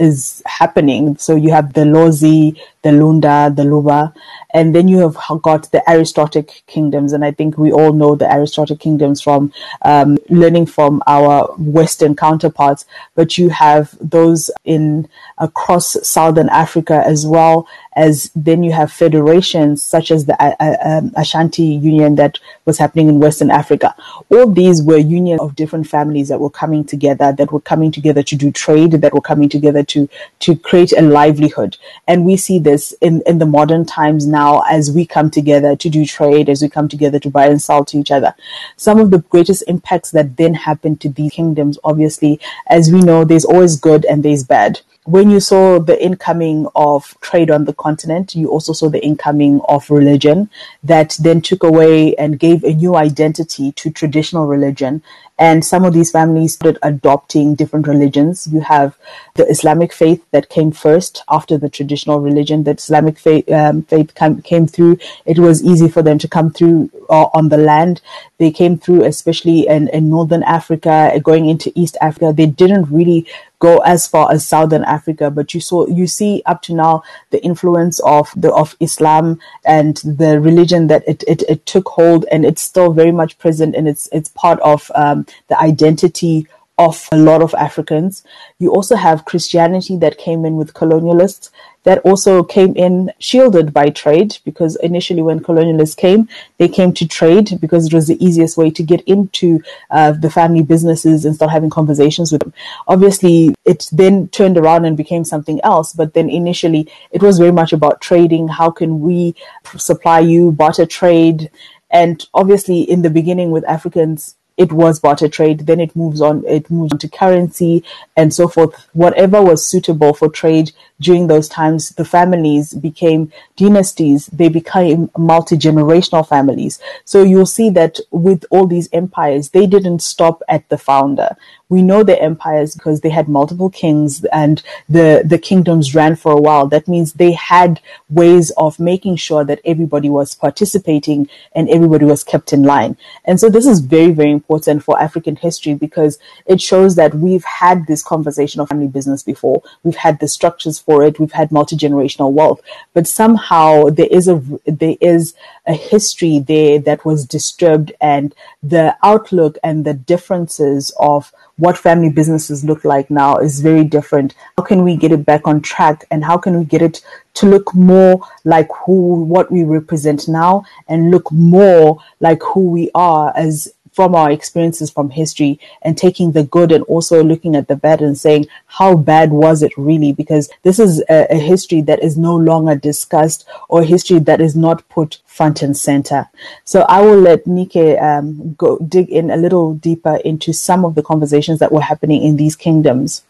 is 0.00 0.42
happening. 0.46 1.16
So 1.18 1.36
you 1.36 1.50
have 1.50 1.74
the 1.74 1.82
Lozi, 1.82 2.58
the 2.82 2.90
Lunda, 2.90 3.54
the 3.54 3.64
Luba, 3.64 4.14
and 4.52 4.74
then 4.74 4.88
you 4.88 4.98
have 4.98 5.16
got 5.42 5.70
the 5.70 5.82
aristocratic 5.88 6.62
kingdoms. 6.66 7.12
And 7.12 7.24
I 7.24 7.30
think 7.30 7.58
we 7.58 7.72
all 7.72 7.92
know 7.92 8.14
the 8.14 8.32
aristocratic 8.34 8.80
kingdoms 8.80 9.20
from 9.20 9.52
um, 9.82 10.18
learning 10.28 10.66
from 10.66 11.02
our 11.06 11.52
Western 11.58 12.16
counterparts. 12.16 12.86
But 13.14 13.38
you 13.38 13.50
have 13.50 13.96
those 14.00 14.50
in 14.64 15.08
across 15.38 15.96
Southern 16.06 16.48
Africa 16.48 17.02
as 17.06 17.26
well 17.26 17.66
as 17.96 18.30
then 18.34 18.62
you 18.62 18.72
have 18.72 18.92
federations 18.92 19.82
such 19.82 20.10
as 20.10 20.24
the 20.24 20.40
uh, 20.42 20.54
uh, 20.60 20.76
um, 20.84 21.12
Ashanti 21.16 21.64
Union 21.64 22.14
that 22.14 22.38
was 22.64 22.78
happening 22.78 23.08
in 23.08 23.20
Western 23.20 23.50
Africa. 23.50 23.94
All 24.30 24.46
these 24.46 24.80
were 24.82 24.96
unions 24.96 25.40
of 25.40 25.56
different 25.56 25.88
families 25.88 26.28
that 26.28 26.38
were 26.38 26.50
coming 26.50 26.84
together, 26.84 27.32
that 27.32 27.52
were 27.52 27.60
coming 27.60 27.90
together 27.90 28.22
to 28.22 28.36
do 28.36 28.52
trade, 28.52 28.92
that 28.92 29.12
were 29.12 29.20
coming 29.20 29.48
together 29.48 29.82
to 29.84 30.08
to 30.40 30.56
create 30.56 30.92
a 30.92 31.02
livelihood. 31.02 31.76
And 32.06 32.24
we 32.24 32.36
see 32.36 32.58
this 32.70 32.92
in, 33.00 33.22
in 33.26 33.38
the 33.38 33.46
modern 33.46 33.84
times 33.84 34.26
now 34.26 34.60
as 34.70 34.90
we 34.90 35.04
come 35.06 35.30
together 35.30 35.74
to 35.76 35.88
do 35.88 36.04
trade, 36.04 36.48
as 36.48 36.62
we 36.62 36.68
come 36.68 36.88
together 36.88 37.18
to 37.20 37.30
buy 37.30 37.46
and 37.46 37.60
sell 37.60 37.84
to 37.84 37.98
each 37.98 38.10
other. 38.10 38.34
Some 38.76 39.00
of 39.00 39.10
the 39.10 39.18
greatest 39.18 39.64
impacts 39.66 40.10
that 40.12 40.36
then 40.36 40.54
happen 40.54 40.96
to 40.98 41.08
these 41.08 41.32
kingdoms, 41.32 41.78
obviously, 41.84 42.40
as 42.68 42.92
we 42.92 43.00
know, 43.00 43.24
there's 43.24 43.44
always 43.44 43.76
good 43.76 44.04
and 44.04 44.22
there's 44.22 44.44
bad 44.44 44.80
when 45.10 45.28
you 45.28 45.40
saw 45.40 45.80
the 45.80 46.00
incoming 46.02 46.68
of 46.76 47.16
trade 47.20 47.50
on 47.50 47.64
the 47.64 47.72
continent, 47.72 48.34
you 48.36 48.48
also 48.48 48.72
saw 48.72 48.88
the 48.88 49.04
incoming 49.04 49.60
of 49.68 49.90
religion 49.90 50.48
that 50.84 51.16
then 51.18 51.40
took 51.40 51.64
away 51.64 52.14
and 52.14 52.38
gave 52.38 52.62
a 52.62 52.72
new 52.72 52.94
identity 52.94 53.72
to 53.72 53.90
traditional 53.90 54.46
religion. 54.46 55.02
And 55.36 55.64
some 55.64 55.84
of 55.86 55.94
these 55.94 56.10
families 56.10 56.52
started 56.52 56.78
adopting 56.82 57.54
different 57.54 57.88
religions. 57.88 58.46
You 58.46 58.60
have 58.60 58.98
the 59.34 59.46
Islamic 59.48 59.90
faith 59.92 60.22
that 60.32 60.50
came 60.50 60.70
first 60.70 61.24
after 61.30 61.56
the 61.56 61.70
traditional 61.70 62.20
religion. 62.20 62.64
That 62.64 62.78
Islamic 62.78 63.18
faith, 63.18 63.50
um, 63.50 63.82
faith 63.84 64.14
came, 64.14 64.42
came 64.42 64.66
through. 64.66 64.98
It 65.24 65.38
was 65.38 65.64
easy 65.64 65.88
for 65.88 66.02
them 66.02 66.18
to 66.18 66.28
come 66.28 66.50
through 66.50 66.90
uh, 67.08 67.28
on 67.32 67.48
the 67.48 67.56
land. 67.56 68.02
They 68.36 68.50
came 68.50 68.76
through, 68.76 69.04
especially 69.04 69.66
in, 69.66 69.88
in 69.88 70.10
Northern 70.10 70.42
Africa, 70.42 71.18
going 71.22 71.46
into 71.46 71.72
East 71.74 71.96
Africa. 72.02 72.34
They 72.34 72.46
didn't 72.46 72.90
really 72.92 73.26
go 73.60 73.78
as 73.78 74.08
far 74.08 74.32
as 74.32 74.46
Southern 74.46 74.84
Africa, 74.84 75.30
but 75.30 75.54
you 75.54 75.60
saw 75.60 75.86
you 75.86 76.06
see 76.06 76.42
up 76.46 76.62
to 76.62 76.74
now 76.74 77.02
the 77.30 77.42
influence 77.44 78.00
of 78.00 78.32
the 78.34 78.52
of 78.52 78.76
Islam 78.80 79.38
and 79.64 79.98
the 79.98 80.40
religion 80.40 80.88
that 80.88 81.04
it, 81.06 81.22
it, 81.28 81.42
it 81.48 81.64
took 81.66 81.88
hold 81.88 82.24
and 82.32 82.44
it's 82.44 82.62
still 82.62 82.92
very 82.92 83.12
much 83.12 83.38
present 83.38 83.76
and 83.76 83.86
it's 83.86 84.08
it's 84.12 84.30
part 84.30 84.58
of 84.60 84.90
um, 84.94 85.26
the 85.48 85.60
identity 85.60 86.48
of 86.80 87.06
a 87.12 87.16
lot 87.16 87.42
of 87.42 87.54
Africans. 87.54 88.24
You 88.58 88.72
also 88.72 88.96
have 88.96 89.26
Christianity 89.26 89.98
that 89.98 90.16
came 90.16 90.46
in 90.46 90.56
with 90.56 90.72
colonialists 90.72 91.50
that 91.82 91.98
also 91.98 92.42
came 92.42 92.74
in 92.74 93.12
shielded 93.18 93.72
by 93.72 93.90
trade 93.90 94.38
because 94.46 94.76
initially 94.76 95.20
when 95.20 95.40
colonialists 95.40 95.96
came, 95.96 96.26
they 96.56 96.68
came 96.68 96.92
to 96.94 97.06
trade 97.06 97.58
because 97.60 97.86
it 97.86 97.92
was 97.92 98.06
the 98.06 98.22
easiest 98.24 98.56
way 98.56 98.70
to 98.70 98.82
get 98.82 99.02
into 99.02 99.60
uh, 99.90 100.12
the 100.12 100.30
family 100.30 100.62
businesses 100.62 101.26
and 101.26 101.34
start 101.34 101.50
having 101.50 101.70
conversations 101.70 102.32
with 102.32 102.40
them. 102.40 102.54
Obviously, 102.88 103.54
it 103.66 103.86
then 103.92 104.28
turned 104.28 104.56
around 104.56 104.86
and 104.86 104.96
became 104.96 105.24
something 105.24 105.60
else, 105.62 105.92
but 105.92 106.14
then 106.14 106.30
initially 106.30 106.90
it 107.10 107.22
was 107.22 107.38
very 107.38 107.52
much 107.52 107.74
about 107.74 108.00
trading. 108.00 108.48
How 108.48 108.70
can 108.70 109.00
we 109.00 109.34
supply 109.76 110.20
you, 110.20 110.52
barter 110.52 110.86
trade? 110.86 111.50
And 111.90 112.26
obviously, 112.32 112.82
in 112.82 113.02
the 113.02 113.10
beginning 113.10 113.50
with 113.50 113.64
Africans, 113.64 114.36
it 114.60 114.72
was 114.74 115.00
barter 115.00 115.26
trade. 115.26 115.60
Then 115.60 115.80
it 115.80 115.96
moves 115.96 116.20
on, 116.20 116.44
it 116.46 116.70
moves 116.70 116.92
on 116.92 116.98
to 116.98 117.08
currency 117.08 117.82
and 118.14 118.32
so 118.32 118.46
forth. 118.46 118.74
Whatever 118.92 119.42
was 119.42 119.64
suitable 119.64 120.12
for 120.12 120.28
trade 120.28 120.72
during 121.00 121.28
those 121.28 121.48
times, 121.48 121.88
the 121.90 122.04
families 122.04 122.74
became 122.74 123.32
dynasties. 123.56 124.26
They 124.26 124.50
became 124.50 125.10
multi-generational 125.16 126.28
families. 126.28 126.78
So 127.06 127.22
you'll 127.22 127.46
see 127.46 127.70
that 127.70 128.00
with 128.10 128.44
all 128.50 128.66
these 128.66 128.90
empires, 128.92 129.48
they 129.48 129.66
didn't 129.66 130.00
stop 130.00 130.42
at 130.46 130.68
the 130.68 130.76
founder 130.76 131.36
we 131.70 131.82
know 131.82 132.02
the 132.02 132.20
empires 132.20 132.74
because 132.74 133.00
they 133.00 133.08
had 133.08 133.28
multiple 133.28 133.70
kings 133.70 134.24
and 134.26 134.62
the, 134.88 135.22
the 135.24 135.38
kingdoms 135.38 135.94
ran 135.94 136.16
for 136.16 136.32
a 136.32 136.40
while. 136.40 136.66
That 136.66 136.88
means 136.88 137.14
they 137.14 137.32
had 137.32 137.80
ways 138.10 138.50
of 138.56 138.78
making 138.78 139.16
sure 139.16 139.44
that 139.44 139.60
everybody 139.64 140.10
was 140.10 140.34
participating 140.34 141.30
and 141.54 141.70
everybody 141.70 142.04
was 142.04 142.24
kept 142.24 142.52
in 142.52 142.64
line. 142.64 142.96
And 143.24 143.38
so 143.38 143.48
this 143.48 143.66
is 143.66 143.78
very, 143.80 144.10
very 144.10 144.32
important 144.32 144.82
for 144.82 145.00
African 145.00 145.36
history 145.36 145.74
because 145.74 146.18
it 146.44 146.60
shows 146.60 146.96
that 146.96 147.14
we've 147.14 147.44
had 147.44 147.86
this 147.86 148.02
conversation 148.02 148.60
of 148.60 148.68
family 148.68 148.88
business 148.88 149.22
before. 149.22 149.62
We've 149.84 149.94
had 149.94 150.18
the 150.18 150.28
structures 150.28 150.80
for 150.80 151.04
it. 151.04 151.20
We've 151.20 151.32
had 151.32 151.52
multi-generational 151.52 152.32
wealth, 152.32 152.60
but 152.94 153.06
somehow 153.06 153.90
there 153.90 154.08
is 154.10 154.26
a, 154.26 154.42
there 154.66 154.96
is 155.00 155.34
a 155.70 155.74
history 155.74 156.40
there 156.40 156.80
that 156.80 157.04
was 157.04 157.24
disturbed 157.24 157.92
and 158.00 158.34
the 158.60 158.96
outlook 159.04 159.56
and 159.62 159.84
the 159.84 159.94
differences 159.94 160.92
of 160.98 161.32
what 161.58 161.78
family 161.78 162.10
businesses 162.10 162.64
look 162.64 162.84
like 162.84 163.08
now 163.08 163.36
is 163.36 163.60
very 163.60 163.84
different. 163.84 164.34
How 164.56 164.64
can 164.64 164.82
we 164.82 164.96
get 164.96 165.12
it 165.12 165.24
back 165.24 165.46
on 165.46 165.60
track 165.60 166.06
and 166.10 166.24
how 166.24 166.38
can 166.38 166.58
we 166.58 166.64
get 166.64 166.82
it 166.82 167.04
to 167.34 167.46
look 167.46 167.72
more 167.72 168.20
like 168.44 168.68
who, 168.84 169.22
what 169.22 169.52
we 169.52 169.62
represent 169.62 170.26
now 170.26 170.64
and 170.88 171.12
look 171.12 171.30
more 171.30 172.02
like 172.18 172.42
who 172.42 172.68
we 172.70 172.90
are 172.94 173.32
as 173.36 173.72
from 174.00 174.14
our 174.14 174.30
experiences 174.30 174.88
from 174.88 175.10
history 175.10 175.60
and 175.82 175.98
taking 175.98 176.32
the 176.32 176.44
good 176.44 176.72
and 176.72 176.82
also 176.84 177.22
looking 177.22 177.54
at 177.54 177.68
the 177.68 177.76
bad 177.76 178.00
and 178.00 178.16
saying, 178.16 178.46
how 178.64 178.96
bad 178.96 179.30
was 179.30 179.62
it 179.62 179.76
really? 179.76 180.10
Because 180.10 180.48
this 180.62 180.78
is 180.78 181.04
a, 181.10 181.26
a 181.30 181.36
history 181.36 181.82
that 181.82 182.02
is 182.02 182.16
no 182.16 182.34
longer 182.34 182.74
discussed 182.74 183.46
or 183.68 183.82
history 183.82 184.18
that 184.20 184.40
is 184.40 184.56
not 184.56 184.88
put 184.88 185.18
front 185.26 185.60
and 185.60 185.76
center. 185.76 186.30
So 186.64 186.86
I 186.88 187.02
will 187.02 187.20
let 187.20 187.46
Nike 187.46 187.98
um, 187.98 188.54
go 188.54 188.78
dig 188.78 189.10
in 189.10 189.28
a 189.30 189.36
little 189.36 189.74
deeper 189.74 190.16
into 190.24 190.54
some 190.54 190.86
of 190.86 190.94
the 190.94 191.02
conversations 191.02 191.58
that 191.58 191.70
were 191.70 191.82
happening 191.82 192.22
in 192.22 192.38
these 192.38 192.56
kingdoms. 192.56 193.24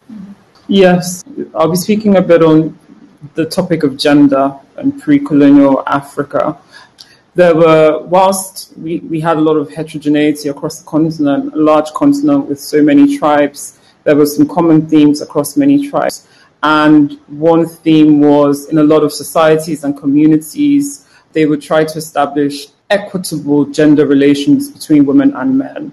Yes, 0.69 1.25
I'll 1.53 1.69
be 1.69 1.75
speaking 1.75 2.15
a 2.15 2.23
bit 2.23 2.45
on 2.45 2.79
the 3.35 3.45
topic 3.45 3.83
of 3.83 3.97
gender 3.97 4.55
and 4.77 5.03
pre-colonial 5.03 5.83
Africa 5.89 6.57
there 7.35 7.55
were, 7.55 8.03
whilst 8.07 8.73
we, 8.77 8.99
we 9.01 9.21
had 9.21 9.37
a 9.37 9.41
lot 9.41 9.57
of 9.57 9.73
heterogeneity 9.73 10.49
across 10.49 10.81
the 10.81 10.87
continent, 10.87 11.55
a 11.55 11.57
large 11.57 11.91
continent 11.93 12.47
with 12.47 12.61
so 12.61 12.83
many 12.83 13.19
tribes, 13.19 13.79
there 14.05 14.17
were 14.17 14.27
some 14.27 14.49
common 14.49 14.89
themes 14.89 15.21
across 15.21 15.57
many 15.57 15.89
tribes. 15.89 16.27
And 16.63 17.19
one 17.29 17.67
theme 17.67 18.21
was 18.21 18.69
in 18.69 18.79
a 18.79 18.83
lot 18.83 19.03
of 19.03 19.13
societies 19.13 19.85
and 19.85 19.97
communities, 19.97 21.07
they 21.33 21.47
would 21.47 21.63
try 21.63 21.85
to 21.85 21.99
establish 21.99 22.69
equitable 22.91 23.65
gender 23.67 24.07
relations 24.07 24.71
between 24.71 25.07
women 25.07 25.35
and 25.37 25.57
men. 25.57 25.93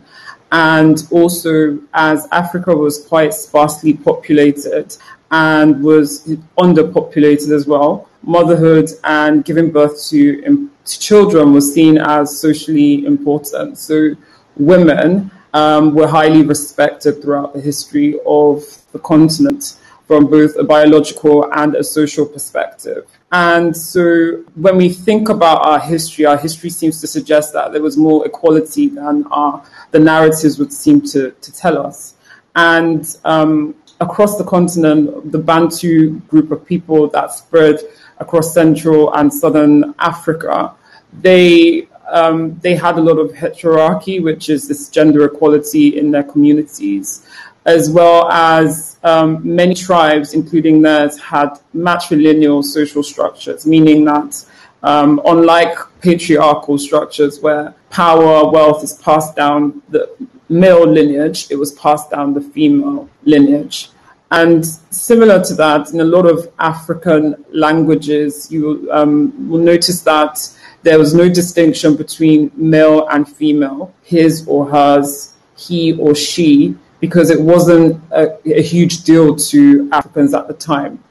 And 0.52 1.06
also, 1.12 1.80
as 1.94 2.28
Africa 2.32 2.76
was 2.76 3.06
quite 3.06 3.34
sparsely 3.34 3.94
populated 3.94 4.96
and 5.30 5.84
was 5.84 6.26
underpopulated 6.58 7.52
as 7.52 7.68
well, 7.68 8.10
motherhood 8.24 8.90
and 9.04 9.46
giving 9.46 9.72
birth 9.72 10.08
to 10.10 10.44
children 10.88 11.54
was 11.54 11.74
seen 11.74 11.98
as 11.98 12.40
socially 12.40 13.06
important. 13.06 13.78
So 13.78 14.16
women 14.56 15.32
um, 15.54 15.94
were 15.96 16.08
highly 16.08 16.44
respected 16.44 17.22
throughout 17.22 17.54
the 17.54 17.62
history 17.62 18.16
of 18.26 18.64
the 18.92 19.00
continent 19.00 19.78
from 20.08 20.28
both 20.28 20.56
a 20.56 20.64
biological 20.64 21.52
and 21.54 21.76
a 21.76 21.84
social 21.84 22.26
perspective. 22.26 23.06
And 23.32 23.76
so 23.76 24.44
when 24.56 24.78
we 24.78 24.88
think 24.88 25.28
about 25.28 25.66
our 25.66 25.80
history, 25.80 26.26
our 26.26 26.38
history 26.38 26.70
seems 26.70 27.02
to 27.02 27.08
suggest 27.08 27.52
that 27.54 27.74
there 27.74 27.82
was 27.82 27.98
more 27.98 28.26
equality 28.26 28.88
than 28.88 29.26
our, 29.32 29.66
the 29.92 30.00
narratives 30.00 30.58
would 30.60 30.72
seem 30.72 31.02
to, 31.12 31.32
to 31.32 31.54
tell 31.54 31.78
us. 31.78 32.16
And 32.56 33.18
um, 33.26 33.76
across 34.00 34.38
the 34.38 34.46
continent, 34.46 35.32
the 35.32 35.40
Bantu 35.40 36.20
group 36.22 36.52
of 36.52 36.66
people 36.66 37.10
that 37.10 37.34
spread 37.34 37.82
across 38.20 38.54
Central 38.54 39.14
and 39.14 39.34
Southern 39.34 39.94
Africa, 40.00 40.74
they 41.22 41.88
um, 42.10 42.58
they 42.60 42.76
had 42.76 42.98
a 42.98 43.02
lot 43.02 43.18
of 43.20 43.32
heterarchy, 43.32 44.24
which 44.24 44.50
is 44.50 44.68
this 44.68 44.90
gender 44.90 45.26
equality 45.26 45.98
in 46.00 46.12
their 46.12 46.24
communities, 46.24 47.28
as 47.66 47.90
well 47.90 48.30
as 48.32 48.98
um, 49.04 49.42
many 49.44 49.74
tribes, 49.74 50.34
including 50.34 50.82
theirs, 50.82 51.20
had 51.20 51.50
matrilineal 51.76 52.64
social 52.64 53.04
structures, 53.04 53.66
meaning 53.68 54.06
that 54.06 54.46
um, 54.84 55.20
unlike 55.26 55.78
patriarchal 56.02 56.78
structures 56.78 57.42
where 57.42 57.74
power, 57.90 58.50
wealth 58.50 58.84
is 58.84 58.94
passed 58.94 59.36
down 59.36 59.82
the 59.90 60.10
male 60.50 60.88
lineage, 60.88 61.48
it 61.50 61.56
was 61.56 61.74
passed 61.74 62.10
down 62.12 62.34
the 62.34 62.42
female 62.42 63.10
lineage. 63.26 63.90
And 64.32 64.66
similar 64.66 65.42
to 65.46 65.54
that, 65.56 65.92
in 65.92 66.02
a 66.02 66.04
lot 66.04 66.26
of 66.26 66.52
African 66.60 67.46
languages, 67.52 68.52
you 68.52 68.90
um, 68.92 69.50
will 69.50 69.60
notice 69.60 70.02
that 70.02 70.40
there 70.84 71.00
was 71.00 71.14
no 71.14 71.30
distinction 71.30 71.96
between 71.96 72.52
male 72.56 73.08
and 73.08 73.28
female, 73.28 73.94
his 74.04 74.46
or 74.48 74.70
hers, 74.70 75.34
he 75.58 75.94
or 75.94 76.14
she, 76.14 76.76
because 77.00 77.30
it 77.30 77.40
wasn't 77.40 78.02
a, 78.12 78.38
a 78.50 78.62
huge 78.62 79.04
deal 79.04 79.36
to 79.36 79.90
Africans 79.92 80.34
at 80.34 80.48
the 80.48 80.54
time. 80.54 81.02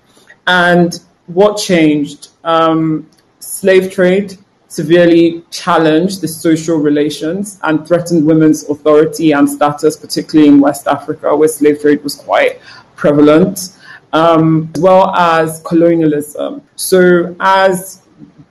And 0.46 1.00
what 1.26 1.56
changed? 1.56 2.28
Um, 2.44 3.08
slave 3.40 3.92
trade 3.92 4.36
severely 4.68 5.42
challenged 5.50 6.20
the 6.20 6.28
social 6.28 6.76
relations 6.76 7.58
and 7.62 7.86
threatened 7.86 8.26
women's 8.26 8.68
authority 8.68 9.32
and 9.32 9.48
status, 9.48 9.96
particularly 9.96 10.48
in 10.48 10.60
West 10.60 10.86
Africa, 10.86 11.34
where 11.34 11.48
slave 11.48 11.80
trade 11.80 12.02
was 12.04 12.14
quite 12.14 12.60
prevalent, 12.96 13.76
um, 14.12 14.70
as 14.74 14.80
well 14.80 15.14
as 15.14 15.60
colonialism. 15.64 16.62
So, 16.74 17.36
as 17.38 18.02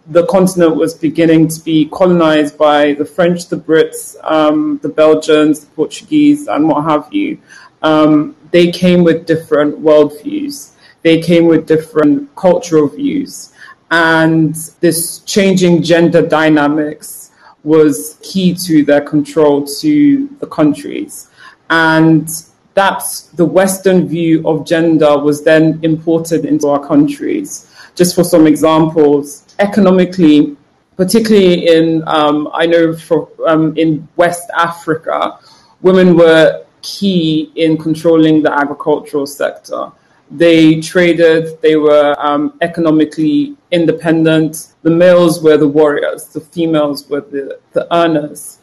the 0.07 0.25
continent 0.27 0.75
was 0.75 0.93
beginning 0.93 1.47
to 1.47 1.59
be 1.61 1.89
colonized 1.89 2.57
by 2.57 2.93
the 2.93 3.05
French, 3.05 3.47
the 3.47 3.57
Brits, 3.57 4.15
um, 4.23 4.79
the 4.83 4.89
Belgians, 4.89 5.61
the 5.61 5.67
Portuguese, 5.67 6.47
and 6.47 6.69
what 6.69 6.83
have 6.83 7.11
you, 7.11 7.39
um, 7.81 8.35
they 8.51 8.71
came 8.71 9.03
with 9.03 9.25
different 9.25 9.81
worldviews. 9.81 10.71
They 11.01 11.21
came 11.21 11.45
with 11.45 11.67
different 11.67 12.33
cultural 12.35 12.87
views. 12.87 13.51
And 13.91 14.55
this 14.79 15.19
changing 15.19 15.83
gender 15.83 16.25
dynamics 16.25 17.31
was 17.63 18.17
key 18.21 18.53
to 18.53 18.83
their 18.83 19.01
control 19.01 19.65
to 19.65 20.29
the 20.39 20.47
countries. 20.47 21.29
And 21.69 22.29
that's 22.75 23.21
the 23.29 23.45
Western 23.45 24.07
view 24.07 24.47
of 24.47 24.67
gender 24.67 25.17
was 25.17 25.43
then 25.43 25.79
imported 25.81 26.45
into 26.45 26.67
our 26.67 26.85
countries. 26.85 27.71
Just 27.95 28.13
for 28.13 28.23
some 28.23 28.45
examples, 28.45 29.55
economically, 29.59 30.57
particularly 30.97 31.67
in, 31.67 32.03
um, 32.05 32.49
I 32.53 32.65
know 32.65 32.95
for, 32.95 33.29
um, 33.47 33.75
in 33.77 34.07
West 34.17 34.49
Africa, 34.57 35.39
women 35.81 36.17
were 36.17 36.65
key 36.81 37.51
in 37.55 37.77
controlling 37.77 38.43
the 38.43 38.51
agricultural 38.51 39.25
sector. 39.25 39.91
They 40.29 40.81
traded, 40.81 41.61
they 41.61 41.77
were 41.77 42.13
um, 42.19 42.57
economically 42.61 43.55
independent. 43.71 44.73
The 44.81 44.91
males 44.91 45.41
were 45.41 45.57
the 45.57 45.67
warriors, 45.67 46.25
the 46.27 46.41
females 46.41 47.09
were 47.09 47.21
the, 47.21 47.59
the 47.71 47.87
earners. 47.95 48.59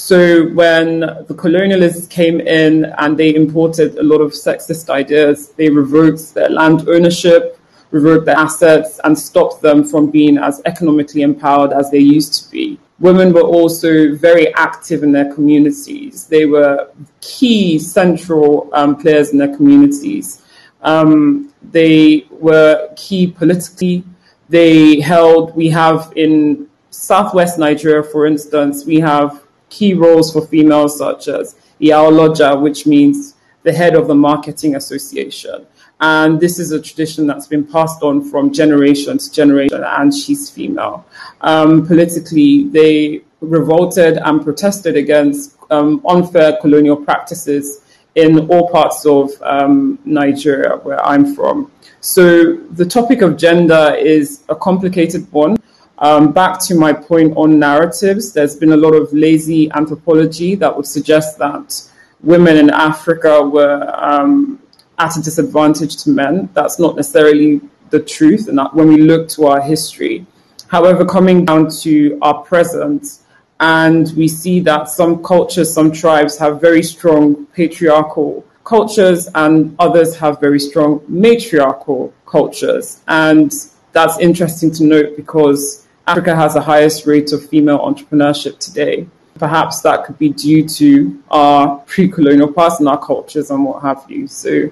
So 0.00 0.46
when 0.50 1.00
the 1.00 1.34
colonialists 1.34 2.08
came 2.08 2.40
in 2.40 2.84
and 2.98 3.18
they 3.18 3.34
imported 3.34 3.98
a 3.98 4.02
lot 4.04 4.20
of 4.20 4.30
sexist 4.30 4.88
ideas, 4.90 5.48
they 5.50 5.68
revoked 5.68 6.34
their 6.34 6.48
land 6.48 6.88
ownership, 6.88 7.58
revoked 7.90 8.24
their 8.26 8.36
assets, 8.36 9.00
and 9.02 9.18
stopped 9.18 9.60
them 9.60 9.82
from 9.84 10.08
being 10.08 10.38
as 10.38 10.62
economically 10.66 11.22
empowered 11.22 11.72
as 11.72 11.90
they 11.90 11.98
used 11.98 12.32
to 12.44 12.50
be. 12.50 12.78
Women 13.00 13.32
were 13.32 13.42
also 13.42 14.14
very 14.14 14.54
active 14.54 15.02
in 15.02 15.10
their 15.10 15.34
communities. 15.34 16.26
They 16.26 16.46
were 16.46 16.90
key 17.20 17.80
central 17.80 18.70
um, 18.72 18.96
players 18.96 19.30
in 19.30 19.38
their 19.38 19.54
communities. 19.56 20.42
Um, 20.82 21.52
they 21.72 22.28
were 22.30 22.88
key 22.94 23.32
politically. 23.32 24.04
They 24.48 25.00
held, 25.00 25.56
we 25.56 25.68
have 25.70 26.12
in 26.14 26.68
southwest 26.90 27.58
Nigeria, 27.58 28.04
for 28.04 28.26
instance, 28.26 28.86
we 28.86 29.00
have 29.00 29.42
key 29.68 29.94
roles 29.94 30.32
for 30.32 30.46
females 30.46 30.98
such 30.98 31.28
as 31.28 31.56
Iyáọ́lọ́jà, 31.80 32.60
which 32.60 32.86
means 32.86 33.34
the 33.62 33.72
head 33.72 33.94
of 33.94 34.06
the 34.06 34.14
marketing 34.14 34.76
association. 34.76 35.66
And 36.00 36.38
this 36.40 36.58
is 36.58 36.70
a 36.70 36.80
tradition 36.80 37.26
that's 37.26 37.46
been 37.48 37.64
passed 37.66 38.02
on 38.02 38.22
from 38.30 38.52
generation 38.52 39.18
to 39.18 39.32
generation, 39.32 39.82
and 39.84 40.14
she's 40.14 40.48
female. 40.48 41.04
Um, 41.40 41.86
politically, 41.86 42.68
they 42.68 43.22
revolted 43.40 44.18
and 44.18 44.42
protested 44.42 44.96
against 44.96 45.56
um, 45.70 46.00
unfair 46.08 46.56
colonial 46.60 46.96
practices 46.96 47.82
in 48.14 48.48
all 48.48 48.68
parts 48.70 49.06
of 49.06 49.30
um, 49.42 49.98
Nigeria, 50.04 50.76
where 50.78 51.04
I'm 51.04 51.34
from. 51.34 51.70
So 52.00 52.56
the 52.56 52.84
topic 52.84 53.22
of 53.22 53.36
gender 53.36 53.94
is 53.98 54.44
a 54.48 54.54
complicated 54.56 55.30
one. 55.32 55.56
Um, 56.00 56.32
back 56.32 56.60
to 56.66 56.76
my 56.76 56.92
point 56.92 57.36
on 57.36 57.58
narratives, 57.58 58.32
there's 58.32 58.54
been 58.54 58.72
a 58.72 58.76
lot 58.76 58.94
of 58.94 59.12
lazy 59.12 59.70
anthropology 59.72 60.54
that 60.54 60.74
would 60.76 60.86
suggest 60.86 61.38
that 61.38 61.82
women 62.20 62.56
in 62.56 62.70
Africa 62.70 63.42
were 63.42 63.92
um, 63.96 64.60
at 64.98 65.16
a 65.16 65.22
disadvantage 65.22 65.96
to 66.04 66.10
men. 66.10 66.50
That's 66.54 66.78
not 66.78 66.94
necessarily 66.94 67.60
the 67.90 68.00
truth, 68.00 68.46
and 68.48 68.58
that 68.58 68.74
when 68.74 68.88
we 68.88 68.98
look 68.98 69.28
to 69.30 69.46
our 69.46 69.60
history. 69.60 70.24
However, 70.68 71.04
coming 71.04 71.44
down 71.44 71.68
to 71.82 72.18
our 72.22 72.42
present, 72.42 73.18
and 73.58 74.12
we 74.16 74.28
see 74.28 74.60
that 74.60 74.88
some 74.88 75.24
cultures, 75.24 75.72
some 75.72 75.90
tribes 75.90 76.38
have 76.38 76.60
very 76.60 76.82
strong 76.82 77.46
patriarchal 77.46 78.44
cultures, 78.62 79.28
and 79.34 79.74
others 79.80 80.16
have 80.16 80.38
very 80.38 80.60
strong 80.60 81.02
matriarchal 81.08 82.12
cultures. 82.24 83.00
And 83.08 83.52
that's 83.92 84.18
interesting 84.20 84.70
to 84.74 84.84
note 84.84 85.16
because 85.16 85.87
Africa 86.08 86.34
has 86.34 86.54
the 86.54 86.62
highest 86.62 87.06
rate 87.06 87.32
of 87.32 87.46
female 87.46 87.80
entrepreneurship 87.80 88.58
today. 88.58 89.06
Perhaps 89.34 89.82
that 89.82 90.04
could 90.04 90.18
be 90.18 90.30
due 90.30 90.66
to 90.66 91.22
our 91.30 91.78
pre 91.86 92.08
colonial 92.08 92.50
past 92.50 92.80
and 92.80 92.88
our 92.88 92.98
cultures 92.98 93.50
and 93.50 93.62
what 93.62 93.82
have 93.82 94.04
you. 94.08 94.26
So 94.26 94.70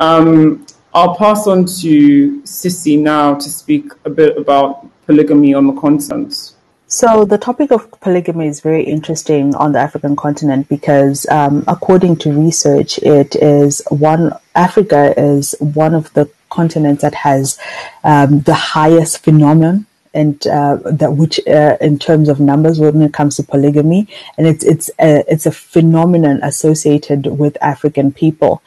um, 0.00 0.66
I'll 0.92 1.14
pass 1.14 1.46
on 1.46 1.66
to 1.66 2.42
Tsitsi 2.42 2.98
now 2.98 3.34
to 3.36 3.48
speak 3.48 3.92
a 4.04 4.10
bit 4.10 4.36
about 4.36 4.88
polygamy 5.06 5.54
on 5.54 5.68
the 5.68 5.80
continent. 5.80 6.52
So 6.88 7.24
the 7.24 7.38
topic 7.38 7.70
of 7.70 7.88
polygamy 8.00 8.48
is 8.48 8.60
very 8.60 8.82
interesting 8.82 9.54
on 9.54 9.72
the 9.72 9.78
African 9.78 10.16
continent 10.16 10.68
because, 10.68 11.26
um, 11.30 11.64
according 11.68 12.16
to 12.16 12.32
research, 12.32 12.98
it 12.98 13.36
is 13.36 13.82
one 13.88 14.32
Africa 14.56 15.14
is 15.16 15.54
one 15.60 15.94
of 15.94 16.12
the 16.14 16.28
continents 16.50 17.02
that 17.02 17.14
has 17.14 17.56
um, 18.02 18.40
the 18.40 18.52
highest 18.54 19.22
phenomenon 19.24 19.86
and 20.14 20.46
uh, 20.46 20.76
that 20.84 21.14
which 21.14 21.40
uh, 21.46 21.76
in 21.80 21.98
terms 21.98 22.28
of 22.28 22.40
numbers 22.40 22.78
when 22.78 23.02
it 23.02 23.14
comes 23.14 23.36
to 23.36 23.42
polygamy 23.42 24.08
and 24.36 24.46
it's 24.46 24.64
it's 24.64 24.90
a, 25.00 25.24
it's 25.32 25.46
a 25.46 25.52
phenomenon 25.52 26.40
associated 26.42 27.26
with 27.26 27.56
African 27.60 28.12
people. 28.12 28.62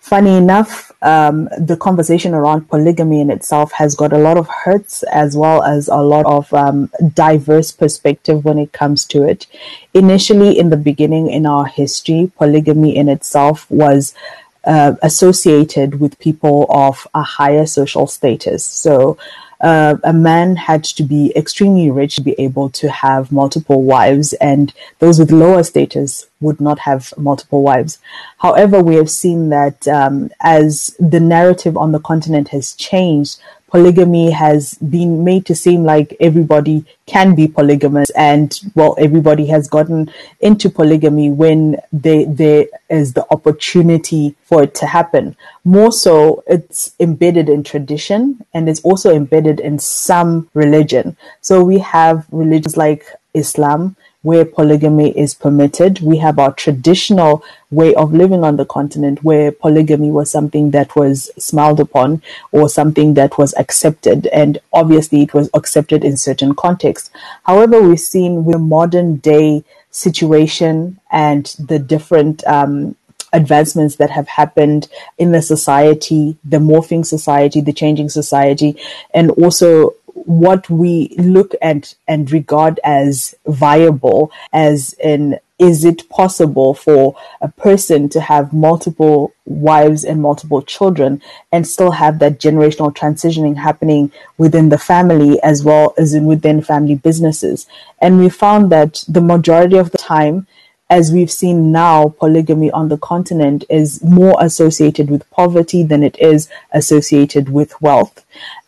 Funny 0.00 0.36
enough, 0.36 0.92
um, 1.02 1.48
the 1.58 1.76
conversation 1.76 2.32
around 2.32 2.68
polygamy 2.68 3.20
in 3.20 3.28
itself 3.28 3.72
has 3.72 3.96
got 3.96 4.12
a 4.12 4.18
lot 4.18 4.38
of 4.38 4.48
hurts 4.48 5.02
as 5.04 5.36
well 5.36 5.64
as 5.64 5.88
a 5.88 5.96
lot 5.96 6.24
of 6.26 6.52
um, 6.54 6.88
diverse 7.12 7.72
perspective 7.72 8.44
when 8.44 8.56
it 8.56 8.72
comes 8.72 9.04
to 9.06 9.24
it. 9.24 9.48
Initially, 9.94 10.56
in 10.56 10.70
the 10.70 10.76
beginning 10.76 11.28
in 11.28 11.44
our 11.44 11.66
history, 11.66 12.30
polygamy 12.38 12.94
in 12.94 13.08
itself 13.08 13.68
was 13.68 14.14
uh, 14.62 14.94
associated 15.02 15.98
with 15.98 16.20
people 16.20 16.66
of 16.70 17.08
a 17.12 17.22
higher 17.22 17.66
social 17.66 18.06
status. 18.06 18.64
So 18.64 19.18
uh, 19.60 19.96
a 20.04 20.12
man 20.12 20.56
had 20.56 20.84
to 20.84 21.02
be 21.02 21.32
extremely 21.34 21.90
rich 21.90 22.16
to 22.16 22.22
be 22.22 22.34
able 22.38 22.68
to 22.70 22.90
have 22.90 23.32
multiple 23.32 23.82
wives, 23.82 24.32
and 24.34 24.72
those 24.98 25.18
with 25.18 25.30
lower 25.30 25.62
status 25.62 26.26
would 26.40 26.60
not 26.60 26.80
have 26.80 27.14
multiple 27.16 27.62
wives. 27.62 27.98
However, 28.38 28.82
we 28.82 28.96
have 28.96 29.10
seen 29.10 29.48
that 29.48 29.88
um, 29.88 30.30
as 30.40 30.94
the 30.98 31.20
narrative 31.20 31.76
on 31.76 31.92
the 31.92 32.00
continent 32.00 32.48
has 32.48 32.74
changed, 32.74 33.40
polygamy 33.68 34.30
has 34.30 34.74
been 34.74 35.24
made 35.24 35.44
to 35.46 35.54
seem 35.54 35.84
like 35.84 36.16
everybody 36.20 36.84
can 37.06 37.34
be 37.34 37.48
polygamous 37.48 38.10
and 38.10 38.60
well 38.74 38.94
everybody 38.98 39.46
has 39.46 39.68
gotten 39.68 40.10
into 40.40 40.70
polygamy 40.70 41.30
when 41.30 41.76
they, 41.92 42.24
there 42.24 42.66
is 42.88 43.14
the 43.14 43.26
opportunity 43.30 44.34
for 44.42 44.62
it 44.62 44.74
to 44.74 44.86
happen. 44.86 45.36
More 45.64 45.92
so 45.92 46.44
it's 46.46 46.94
embedded 47.00 47.48
in 47.48 47.62
tradition 47.64 48.44
and 48.54 48.68
it's 48.68 48.80
also 48.82 49.14
embedded 49.14 49.60
in 49.60 49.78
some 49.78 50.48
religion. 50.54 51.16
So 51.40 51.64
we 51.64 51.78
have 51.78 52.26
religions 52.30 52.76
like 52.76 53.06
islam 53.34 53.96
where 54.26 54.44
polygamy 54.44 55.16
is 55.16 55.34
permitted. 55.34 56.00
We 56.00 56.16
have 56.16 56.40
our 56.40 56.52
traditional 56.52 57.44
way 57.70 57.94
of 57.94 58.12
living 58.12 58.42
on 58.42 58.56
the 58.56 58.64
continent 58.64 59.22
where 59.22 59.52
polygamy 59.52 60.10
was 60.10 60.28
something 60.28 60.72
that 60.72 60.96
was 60.96 61.30
smiled 61.38 61.78
upon 61.78 62.22
or 62.50 62.68
something 62.68 63.14
that 63.14 63.38
was 63.38 63.54
accepted. 63.56 64.26
And 64.26 64.58
obviously 64.72 65.22
it 65.22 65.32
was 65.32 65.48
accepted 65.54 66.04
in 66.04 66.16
certain 66.16 66.56
contexts. 66.56 67.08
However, 67.44 67.80
we've 67.80 68.00
seen 68.00 68.44
with 68.44 68.58
modern 68.58 69.18
day 69.18 69.62
situation 69.92 70.98
and 71.12 71.46
the 71.60 71.78
different, 71.78 72.44
um, 72.48 72.96
advancements 73.32 73.96
that 73.96 74.10
have 74.10 74.26
happened 74.26 74.88
in 75.18 75.30
the 75.30 75.42
society, 75.42 76.36
the 76.42 76.58
morphing 76.58 77.06
society, 77.06 77.60
the 77.60 77.72
changing 77.72 78.08
society, 78.08 78.76
and 79.14 79.30
also 79.32 79.94
what 80.24 80.68
we 80.70 81.14
look 81.18 81.54
at 81.60 81.94
and 82.08 82.30
regard 82.32 82.80
as 82.82 83.34
viable, 83.46 84.32
as 84.52 84.94
in 84.94 85.38
is 85.58 85.84
it 85.84 86.08
possible 86.10 86.74
for 86.74 87.16
a 87.40 87.48
person 87.48 88.08
to 88.10 88.20
have 88.20 88.52
multiple 88.52 89.32
wives 89.46 90.04
and 90.04 90.20
multiple 90.20 90.60
children 90.60 91.22
and 91.50 91.66
still 91.66 91.92
have 91.92 92.18
that 92.18 92.38
generational 92.38 92.94
transitioning 92.94 93.56
happening 93.56 94.12
within 94.36 94.68
the 94.68 94.78
family 94.78 95.40
as 95.42 95.64
well 95.64 95.94
as 95.96 96.12
in 96.12 96.26
within 96.26 96.60
family 96.60 96.94
businesses? 96.94 97.66
And 98.00 98.18
we 98.18 98.28
found 98.28 98.70
that 98.72 99.02
the 99.08 99.22
majority 99.22 99.78
of 99.78 99.92
the 99.92 99.98
time, 99.98 100.46
as 100.90 101.10
we've 101.10 101.30
seen 101.30 101.72
now, 101.72 102.14
polygamy 102.18 102.70
on 102.70 102.88
the 102.88 102.98
continent 102.98 103.64
is 103.70 104.02
more 104.02 104.36
associated 104.40 105.10
with 105.10 105.28
poverty 105.30 105.82
than 105.82 106.02
it 106.02 106.18
is 106.18 106.50
associated 106.72 107.48
with 107.48 107.80
wealth. 107.80 108.25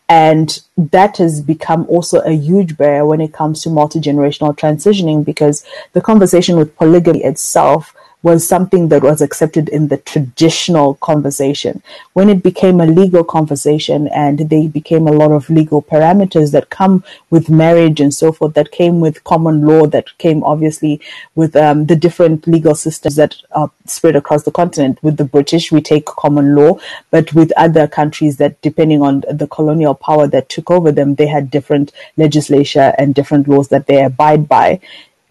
And 0.09 0.59
that 0.75 1.17
has 1.17 1.39
become 1.39 1.85
also 1.87 2.19
a 2.21 2.31
huge 2.31 2.75
barrier 2.77 3.05
when 3.05 3.21
it 3.21 3.31
comes 3.31 3.61
to 3.61 3.69
multi 3.69 3.99
generational 3.99 4.57
transitioning 4.57 5.23
because 5.23 5.63
the 5.93 6.01
conversation 6.01 6.57
with 6.57 6.75
polygamy 6.75 7.23
itself 7.23 7.93
was 8.21 8.45
something 8.45 8.89
that 8.89 9.01
was 9.01 9.21
accepted 9.21 9.69
in 9.69 9.87
the 9.87 9.97
traditional 9.97 10.95
conversation. 10.95 11.81
When 12.13 12.29
it 12.29 12.43
became 12.43 12.81
a 12.81 12.85
legal 12.85 13.23
conversation 13.23 14.09
and 14.09 14.39
they 14.49 14.67
became 14.67 15.07
a 15.07 15.13
lot 15.13 15.31
of 15.31 15.49
legal 15.49 15.81
parameters 15.81 16.51
that 16.51 16.69
come 16.69 17.03
with 17.29 17.49
marriage 17.49 18.01
and 18.01 18.13
so 18.13 18.33
forth, 18.33 18.55
that 18.55 18.71
came 18.71 18.99
with 18.99 19.23
common 19.23 19.61
law, 19.61 19.85
that 19.87 20.17
came 20.17 20.43
obviously 20.43 20.99
with 21.35 21.55
um, 21.55 21.85
the 21.85 21.95
different 21.95 22.45
legal 22.45 22.75
systems 22.75 23.15
that 23.15 23.37
are 23.51 23.71
spread 23.85 24.17
across 24.17 24.43
the 24.43 24.51
continent. 24.51 25.01
With 25.01 25.15
the 25.15 25.25
British, 25.25 25.71
we 25.71 25.81
take 25.81 26.05
common 26.05 26.55
law, 26.55 26.77
but 27.11 27.33
with 27.33 27.53
other 27.55 27.87
countries 27.87 28.35
that, 28.37 28.61
depending 28.61 29.01
on 29.01 29.23
the 29.31 29.47
colonial 29.47 29.95
power 29.95 30.27
that 30.27 30.49
took 30.49 30.69
over 30.69 30.91
them, 30.91 31.15
they 31.15 31.27
had 31.27 31.49
different 31.49 31.93
legislature 32.17 32.93
and 32.97 33.15
different 33.15 33.47
laws 33.47 33.69
that 33.69 33.87
they 33.87 34.03
abide 34.03 34.49
by 34.49 34.81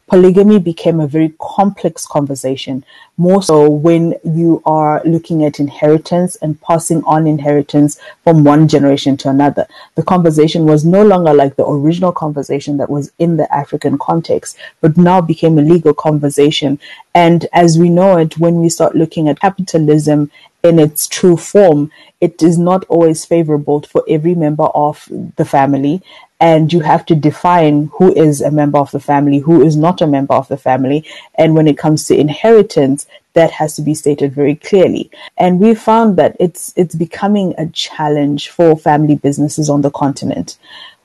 polygamy 0.08 0.58
became 0.58 1.00
a 1.00 1.06
very 1.06 1.34
complex 1.38 2.06
conversation, 2.06 2.84
more 3.16 3.42
so 3.42 3.68
when 3.68 4.14
you 4.24 4.62
are 4.64 5.02
looking 5.04 5.44
at 5.44 5.60
inheritance 5.60 6.36
and 6.36 6.60
passing 6.62 7.04
on 7.04 7.26
inheritance 7.26 8.00
from 8.24 8.42
one 8.42 8.66
generation 8.68 9.16
to 9.18 9.28
another. 9.28 9.66
The 9.96 10.02
conversation 10.02 10.64
was 10.64 10.84
no 10.84 11.02
longer 11.04 11.34
like 11.34 11.56
the 11.56 11.66
original 11.66 12.12
conversation 12.12 12.78
that 12.78 12.90
was 12.90 13.12
in 13.18 13.36
the 13.36 13.52
African 13.54 13.98
context, 13.98 14.56
but 14.80 14.96
now 14.96 15.20
became 15.20 15.58
a 15.58 15.62
legal 15.62 15.94
conversation. 15.94 16.78
And 17.14 17.46
as 17.52 17.78
we 17.78 17.90
know 17.90 18.16
it, 18.16 18.38
when 18.38 18.60
we 18.60 18.68
start 18.68 18.96
looking 18.96 19.28
at 19.28 19.40
capitalism 19.40 20.30
in 20.62 20.78
its 20.78 21.06
true 21.06 21.36
form, 21.36 21.90
it 22.20 22.42
is 22.42 22.58
not 22.58 22.84
always 22.86 23.24
favorable 23.24 23.82
for 23.82 24.04
every 24.08 24.34
member 24.34 24.64
of 24.64 25.08
the 25.36 25.44
family 25.44 26.02
and 26.40 26.72
you 26.72 26.80
have 26.80 27.04
to 27.06 27.14
define 27.14 27.90
who 27.94 28.14
is 28.14 28.40
a 28.40 28.50
member 28.50 28.78
of 28.78 28.90
the 28.92 29.00
family, 29.00 29.38
who 29.38 29.62
is 29.62 29.76
not 29.76 30.00
a 30.00 30.06
member 30.06 30.34
of 30.34 30.48
the 30.48 30.56
family. 30.56 31.04
And 31.34 31.54
when 31.54 31.66
it 31.66 31.78
comes 31.78 32.06
to 32.06 32.16
inheritance, 32.16 33.06
that 33.34 33.50
has 33.52 33.74
to 33.76 33.82
be 33.82 33.94
stated 33.94 34.32
very 34.34 34.54
clearly. 34.54 35.10
And 35.36 35.60
we 35.60 35.74
found 35.74 36.16
that 36.16 36.36
it's 36.40 36.72
it's 36.76 36.94
becoming 36.94 37.54
a 37.58 37.66
challenge 37.68 38.50
for 38.50 38.76
family 38.76 39.16
businesses 39.16 39.68
on 39.68 39.82
the 39.82 39.90
continent. 39.90 40.58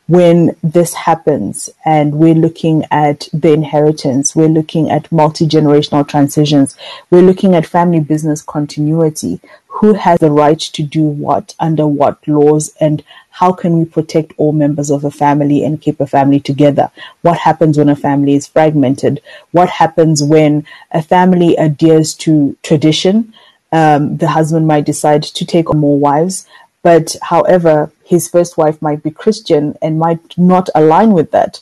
When 0.08 0.56
this 0.62 0.94
happens 0.94 1.70
and 1.86 2.16
we're 2.16 2.36
looking 2.36 2.84
at 2.92 3.30
the 3.32 3.54
inheritance, 3.54 4.36
we're 4.36 4.50
looking 4.50 4.92
at 4.92 5.12
multi 5.12 5.48
generational 5.48 6.08
transitions, 6.08 6.76
we're 7.10 7.22
looking 7.22 7.56
at 7.56 7.66
family 7.66 8.02
business 8.02 8.42
continuity, 8.42 9.40
who 9.74 9.94
has 9.94 10.20
the 10.20 10.32
right 10.32 10.60
to 10.60 10.84
do 10.84 11.02
what, 11.02 11.56
under 11.60 11.88
what 11.88 12.26
laws, 12.28 12.74
and 12.80 13.04
how 13.32 13.52
can 13.52 13.80
we 13.80 13.86
protect 13.86 14.34
all 14.38 14.52
members 14.52 14.92
of 14.92 15.04
a 15.04 15.10
family 15.10 15.64
and 15.64 15.82
keep 15.82 16.00
a 16.00 16.06
family 16.06 16.40
together? 16.40 16.92
What 17.24 17.40
happens 17.40 17.78
when 17.78 17.90
a 17.90 17.96
family 17.96 18.36
is 18.36 18.48
fragmented? 18.48 19.22
What 19.52 19.70
happens 19.70 20.22
when 20.22 20.66
a 20.92 21.02
family 21.02 21.56
adheres 21.56 22.14
to 22.26 22.56
tradition? 22.62 23.34
Um, 23.72 24.18
the 24.18 24.28
husband 24.28 24.68
might 24.68 24.86
decide 24.86 25.24
to 25.24 25.46
take 25.46 25.72
on 25.72 25.80
more 25.80 25.98
wives, 25.98 26.48
but 26.84 27.16
however, 27.24 27.92
his 28.04 28.30
first 28.30 28.58
wife 28.58 28.80
might 28.80 29.02
be 29.02 29.10
Christian 29.10 29.76
and 29.82 29.98
might 29.98 30.38
not 30.38 30.70
align 30.76 31.14
with 31.14 31.32
that. 31.32 31.62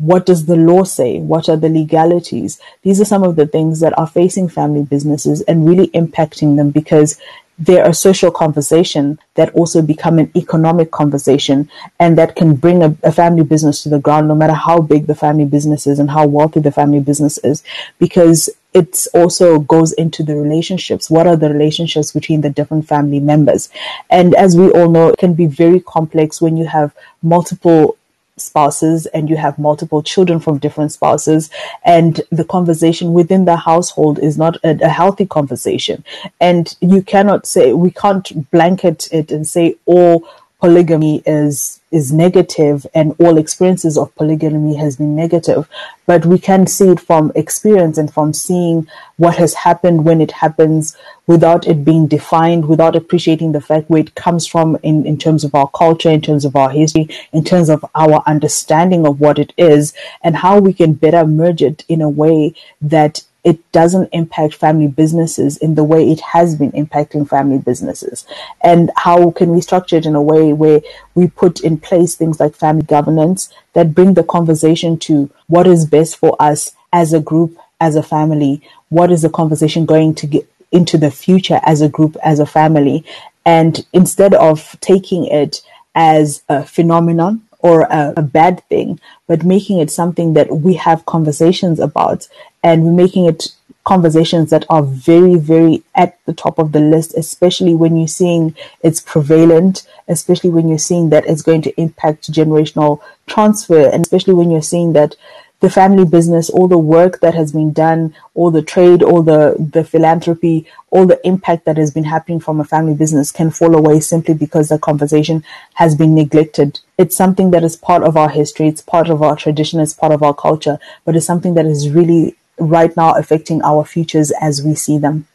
What 0.00 0.24
does 0.24 0.46
the 0.46 0.56
law 0.56 0.84
say? 0.84 1.18
What 1.18 1.50
are 1.50 1.58
the 1.58 1.68
legalities? 1.68 2.58
These 2.82 3.02
are 3.02 3.04
some 3.04 3.22
of 3.22 3.36
the 3.36 3.46
things 3.46 3.80
that 3.80 3.96
are 3.98 4.06
facing 4.06 4.48
family 4.48 4.82
businesses 4.82 5.42
and 5.42 5.68
really 5.68 5.88
impacting 5.88 6.56
them 6.56 6.70
because 6.70 7.20
they're 7.60 7.86
a 7.86 7.92
social 7.92 8.30
conversation 8.30 9.18
that 9.34 9.52
also 9.54 9.82
become 9.82 10.18
an 10.18 10.32
economic 10.34 10.90
conversation 10.90 11.70
and 11.98 12.16
that 12.16 12.34
can 12.34 12.56
bring 12.56 12.82
a, 12.82 12.96
a, 13.02 13.12
family 13.12 13.44
business 13.44 13.82
to 13.82 13.90
the 13.90 13.98
ground 13.98 14.26
no 14.26 14.34
matter 14.34 14.54
how 14.54 14.80
big 14.80 15.06
the 15.06 15.14
family 15.14 15.44
business 15.44 15.86
is 15.86 15.98
and 15.98 16.10
how 16.10 16.26
wealthy 16.26 16.60
the 16.60 16.72
family 16.72 17.00
business 17.00 17.36
is 17.44 17.62
because 17.98 18.48
it 18.72 19.06
also 19.12 19.58
goes 19.58 19.92
into 19.92 20.22
the 20.22 20.34
relationships 20.34 21.10
what 21.10 21.26
are 21.26 21.36
the 21.36 21.50
relationships 21.50 22.12
between 22.12 22.40
the 22.40 22.48
different 22.48 22.88
family 22.88 23.20
members 23.20 23.68
and 24.08 24.34
as 24.36 24.56
we 24.56 24.70
all 24.70 24.88
know 24.88 25.08
it 25.08 25.18
can 25.18 25.34
be 25.34 25.46
very 25.46 25.80
complex 25.80 26.40
when 26.40 26.56
you 26.56 26.66
have 26.66 26.94
multiple 27.22 27.98
spouses 28.40 29.06
and 29.06 29.28
you 29.28 29.36
have 29.36 29.58
multiple 29.58 30.02
children 30.02 30.40
from 30.40 30.58
different 30.58 30.92
spouses 30.92 31.50
and 31.84 32.20
the 32.30 32.44
conversation 32.44 33.12
within 33.12 33.44
the 33.44 33.56
household 33.56 34.18
is 34.18 34.36
not 34.36 34.56
a, 34.64 34.78
a, 34.82 34.88
healthy 34.88 35.26
conversation. 35.26 36.04
And 36.40 36.74
you 36.80 37.02
cannot 37.02 37.46
say 37.46 37.72
we 37.72 37.90
can't 37.90 38.50
blanket 38.50 39.08
it 39.12 39.30
and 39.30 39.46
say 39.46 39.76
all 39.86 40.28
polygamy 40.60 41.22
is 41.26 41.80
is 41.90 42.12
negative 42.12 42.86
and 42.94 43.16
all 43.18 43.36
experiences 43.36 43.98
of 43.98 44.14
polygamy 44.14 44.76
has 44.76 44.96
been 44.96 45.16
negative. 45.16 45.68
But 46.06 46.24
we 46.24 46.38
can 46.38 46.68
see 46.68 46.88
it 46.90 47.00
from 47.00 47.32
experience 47.34 47.98
and 47.98 48.12
from 48.12 48.32
seeing 48.32 48.86
what 49.16 49.36
has 49.38 49.54
happened 49.54 50.04
when 50.04 50.20
it 50.20 50.30
happens 50.30 50.96
without 51.26 51.66
it 51.66 51.84
being 51.84 52.06
defined 52.06 52.68
without 52.68 52.94
appreciating 52.96 53.52
the 53.52 53.60
fact 53.60 53.88
where 53.88 54.00
it 54.00 54.14
comes 54.14 54.46
from 54.46 54.76
in, 54.82 55.06
in 55.06 55.16
terms 55.16 55.44
of 55.44 55.54
our 55.54 55.68
culture 55.68 56.10
in 56.10 56.20
terms 56.20 56.44
of 56.44 56.56
our 56.56 56.70
history 56.70 57.08
in 57.32 57.44
terms 57.44 57.68
of 57.68 57.84
our 57.94 58.20
understanding 58.26 59.06
of 59.06 59.20
what 59.20 59.38
it 59.38 59.52
is 59.56 59.94
and 60.22 60.36
how 60.36 60.58
we 60.58 60.72
can 60.72 60.92
better 60.92 61.24
merge 61.24 61.62
it 61.62 61.84
in 61.88 62.02
a 62.02 62.08
way 62.08 62.52
that 62.80 63.22
it 63.44 63.72
doesn't 63.72 64.08
impact 64.12 64.54
family 64.54 64.88
businesses 64.88 65.56
in 65.56 65.74
the 65.74 65.84
way 65.84 66.10
it 66.10 66.20
has 66.20 66.56
been 66.56 66.72
impacting 66.72 67.28
family 67.28 67.58
businesses? 67.58 68.26
And 68.60 68.90
how 68.96 69.30
can 69.30 69.50
we 69.50 69.60
structure 69.60 69.96
it 69.96 70.06
in 70.06 70.14
a 70.14 70.22
way 70.22 70.52
where 70.52 70.82
we 71.14 71.28
put 71.28 71.60
in 71.60 71.78
place 71.78 72.14
things 72.14 72.40
like 72.40 72.54
family 72.54 72.82
governance 72.82 73.52
that 73.72 73.94
bring 73.94 74.14
the 74.14 74.24
conversation 74.24 74.98
to 75.00 75.30
what 75.46 75.66
is 75.66 75.86
best 75.86 76.16
for 76.16 76.36
us 76.40 76.72
as 76.92 77.12
a 77.12 77.20
group, 77.20 77.56
as 77.80 77.96
a 77.96 78.02
family? 78.02 78.62
What 78.88 79.10
is 79.10 79.22
the 79.22 79.30
conversation 79.30 79.86
going 79.86 80.14
to 80.16 80.26
get 80.26 80.50
into 80.72 80.98
the 80.98 81.10
future 81.10 81.60
as 81.62 81.80
a 81.80 81.88
group, 81.88 82.16
as 82.22 82.40
a 82.40 82.46
family? 82.46 83.04
And 83.46 83.86
instead 83.92 84.34
of 84.34 84.76
taking 84.80 85.24
it 85.26 85.62
as 85.94 86.42
a 86.48 86.64
phenomenon 86.64 87.42
or 87.62 87.82
a, 87.82 88.14
a, 88.16 88.22
bad 88.22 88.62
thing, 88.68 88.98
but 89.26 89.44
making 89.44 89.78
it 89.78 89.90
something 89.90 90.34
that 90.34 90.50
we 90.50 90.74
have 90.74 91.04
conversations 91.06 91.78
about 91.78 92.26
and 92.62 92.84
we're 92.84 92.92
making 92.92 93.26
it 93.26 93.48
conversations 93.84 94.50
that 94.50 94.64
are 94.68 94.82
very, 94.82 95.36
very 95.36 95.82
at 95.94 96.18
the 96.26 96.32
top 96.32 96.58
of 96.58 96.72
the 96.72 96.80
list, 96.80 97.14
especially 97.16 97.74
when 97.74 97.96
you're 97.96 98.08
seeing 98.08 98.54
it's 98.82 99.00
prevalent, 99.00 99.86
especially 100.08 100.50
when 100.50 100.68
you're 100.68 100.78
seeing 100.78 101.10
that 101.10 101.26
it's 101.26 101.42
going 101.42 101.62
to 101.62 101.80
impact 101.80 102.30
generational 102.30 103.00
transfer, 103.26 103.88
and 103.88 104.02
especially 104.02 104.34
when 104.34 104.50
you're 104.50 104.62
seeing 104.62 104.92
that 104.92 105.16
the 105.60 105.70
family 105.70 106.04
business, 106.04 106.48
all 106.50 106.68
the 106.68 106.78
work 106.78 107.20
that 107.20 107.34
has 107.34 107.52
been 107.52 107.72
done, 107.72 108.14
all 108.34 108.50
the 108.50 108.62
trade, 108.62 109.02
all 109.02 109.22
the, 109.22 109.54
the 109.58 109.84
philanthropy, 109.84 110.66
all 110.90 111.06
the 111.06 111.24
impact 111.26 111.66
that 111.66 111.76
has 111.76 111.90
been 111.90 112.04
happening 112.04 112.40
from 112.40 112.60
a 112.60 112.64
family 112.64 112.94
business 112.94 113.30
can 113.30 113.50
fall 113.50 113.76
away 113.76 114.00
simply 114.00 114.34
because 114.34 114.70
the 114.70 114.78
conversation 114.78 115.44
has 115.74 115.94
been 115.94 116.14
neglected. 116.14 116.80
It's 116.96 117.16
something 117.16 117.50
that 117.50 117.62
is 117.62 117.76
part 117.76 118.02
of 118.02 118.16
our 118.16 118.30
history, 118.30 118.68
it's 118.68 118.80
part 118.80 119.10
of 119.10 119.22
our 119.22 119.36
tradition, 119.36 119.80
it's 119.80 119.92
part 119.92 120.12
of 120.12 120.22
our 120.22 120.34
culture, 120.34 120.78
but 121.04 121.14
it's 121.14 121.26
something 121.26 121.54
that 121.54 121.66
is 121.66 121.90
really 121.90 122.36
right 122.58 122.94
now 122.96 123.12
affecting 123.14 123.62
our 123.62 123.84
futures 123.84 124.32
as 124.40 124.62
we 124.62 124.74
see 124.74 124.98
them. 124.98 125.26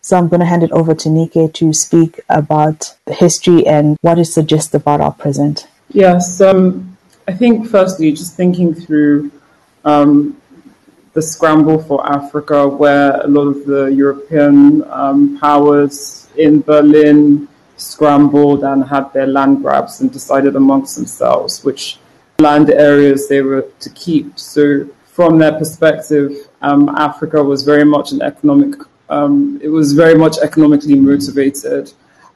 So 0.00 0.16
I'm 0.16 0.28
going 0.28 0.40
to 0.40 0.46
hand 0.46 0.64
it 0.64 0.72
over 0.72 0.94
to 0.96 1.10
Nike 1.10 1.48
to 1.48 1.72
speak 1.72 2.20
about 2.28 2.94
the 3.06 3.14
history 3.14 3.66
and 3.66 3.96
what 4.00 4.18
it 4.18 4.24
suggests 4.24 4.74
about 4.74 5.00
our 5.00 5.12
present. 5.12 5.68
Yes, 5.90 6.40
um, 6.40 6.96
I 7.28 7.32
think 7.32 7.68
firstly, 7.68 8.10
just 8.10 8.36
thinking 8.36 8.74
through 8.74 9.30
um, 9.84 10.36
the 11.12 11.22
scramble 11.22 11.82
for 11.82 12.06
Africa, 12.06 12.66
where 12.66 13.20
a 13.20 13.26
lot 13.26 13.48
of 13.48 13.66
the 13.66 13.86
European 13.86 14.84
um, 14.90 15.38
powers 15.38 16.28
in 16.36 16.60
Berlin 16.62 17.48
scrambled 17.76 18.64
and 18.64 18.84
had 18.84 19.12
their 19.12 19.26
land 19.26 19.62
grabs 19.62 20.00
and 20.00 20.12
decided 20.12 20.56
amongst 20.56 20.96
themselves 20.96 21.64
which 21.64 21.98
land 22.38 22.70
areas 22.70 23.28
they 23.28 23.42
were 23.42 23.66
to 23.80 23.90
keep. 23.90 24.38
So 24.38 24.88
from 25.04 25.38
their 25.38 25.52
perspective, 25.52 26.48
um, 26.62 26.88
Africa 26.90 27.42
was 27.42 27.62
very 27.64 27.84
much 27.84 28.12
an 28.12 28.22
economic, 28.22 28.80
um, 29.10 29.60
it 29.62 29.68
was 29.68 29.92
very 29.92 30.14
much 30.14 30.38
economically 30.38 30.94
motivated. 30.94 31.92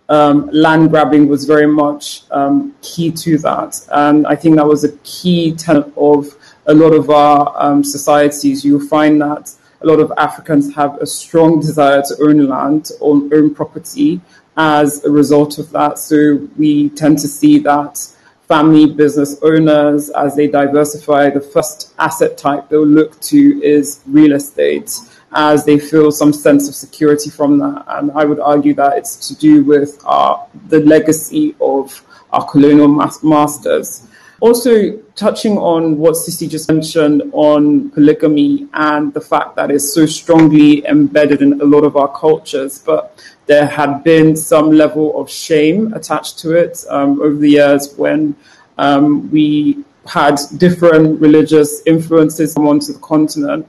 Um, 0.09 0.49
land 0.53 0.91
grabbing 0.91 1.27
was 1.27 1.47
very 1.47 1.67
much 1.67 2.23
um, 2.31 2.75
key 2.83 3.11
to 3.11 3.39
that. 3.39 3.81
And 3.91 4.27
I 4.27 4.37
think 4.37 4.57
that 4.57 4.67
was 4.67 4.85
a 4.85 4.93
key 4.99 5.53
tenet 5.53 5.91
of 5.97 6.37
a 6.67 6.75
lot 6.75 6.93
of 6.93 7.11
our 7.11 7.55
um, 7.57 7.83
societies. 7.85 8.65
You'll 8.65 8.87
find 8.87 9.21
that 9.21 9.53
a 9.83 9.87
lot 9.87 10.01
of 10.01 10.13
Africans 10.17 10.75
have 10.75 10.97
a 11.01 11.07
strong 11.07 11.61
desire 11.61 12.03
to 12.03 12.17
own 12.23 12.47
land, 12.47 12.91
own, 13.01 13.33
own 13.33 13.55
property 13.55 14.21
as 14.57 15.05
a 15.05 15.11
result 15.11 15.59
of 15.59 15.71
that. 15.71 15.99
So 15.99 16.49
we 16.57 16.89
tend 16.91 17.19
to 17.19 17.29
see 17.29 17.59
that 17.61 18.07
family 18.49 18.87
business 18.87 19.37
owners, 19.43 20.09
as 20.11 20.37
they 20.37 20.47
diversify, 20.47 21.31
the 21.31 21.41
first 21.41 21.95
asset 21.99 22.39
type 22.39 22.69
they'll 22.69 22.87
look 22.87 23.21
to 23.21 23.63
is 23.63 24.01
real 24.07 24.33
estate, 24.33 24.99
as 25.33 25.65
they 25.65 25.79
feel 25.79 26.11
some 26.13 26.33
sense 26.33 26.69
of 26.69 26.75
security 26.75 27.29
from 27.29 27.59
that. 27.59 27.85
And 27.89 28.11
I 28.13 28.25
would 28.25 28.41
argue 28.41 28.73
that 28.75 28.97
it's 28.97 29.29
to 29.29 29.37
do 29.37 29.65
with 29.65 30.01
our, 30.05 30.47
the 30.69 30.81
legacy 30.81 31.55
of 31.61 32.03
our 32.33 32.47
colonial 32.49 32.89
masters. 33.23 34.07
Also, 34.41 34.99
touching 35.15 35.57
on 35.57 35.97
what 35.97 36.15
Tsitsi 36.15 36.49
just 36.49 36.69
mentioned 36.69 37.23
on 37.33 37.91
polygamy 37.91 38.69
and 38.75 39.15
the 39.15 39.21
fact 39.21 39.57
that 39.57 39.71
it's 39.71 39.95
so 39.95 40.05
strongly 40.05 40.87
embedded 40.87 41.41
in 41.41 41.59
a 41.63 41.65
lot 41.65 41.85
of 41.85 41.97
our 41.97 42.09
cultures, 42.15 42.79
but 42.79 43.19
there 43.47 43.67
had 43.67 44.05
been 44.05 44.37
some 44.37 44.71
level 44.71 45.19
of 45.19 45.31
shame 45.31 45.95
attached 45.95 46.39
to 46.41 46.53
it 46.53 46.85
um, 46.91 47.21
over 47.23 47.37
the 47.37 47.51
years 47.51 47.95
when 47.97 48.37
um, 48.77 49.31
we 49.31 49.83
had 50.07 50.39
different 50.59 51.19
religious 51.19 51.83
influences 51.87 52.55
come 52.55 52.69
onto 52.69 52.93
the 52.93 52.99
continent. 52.99 53.67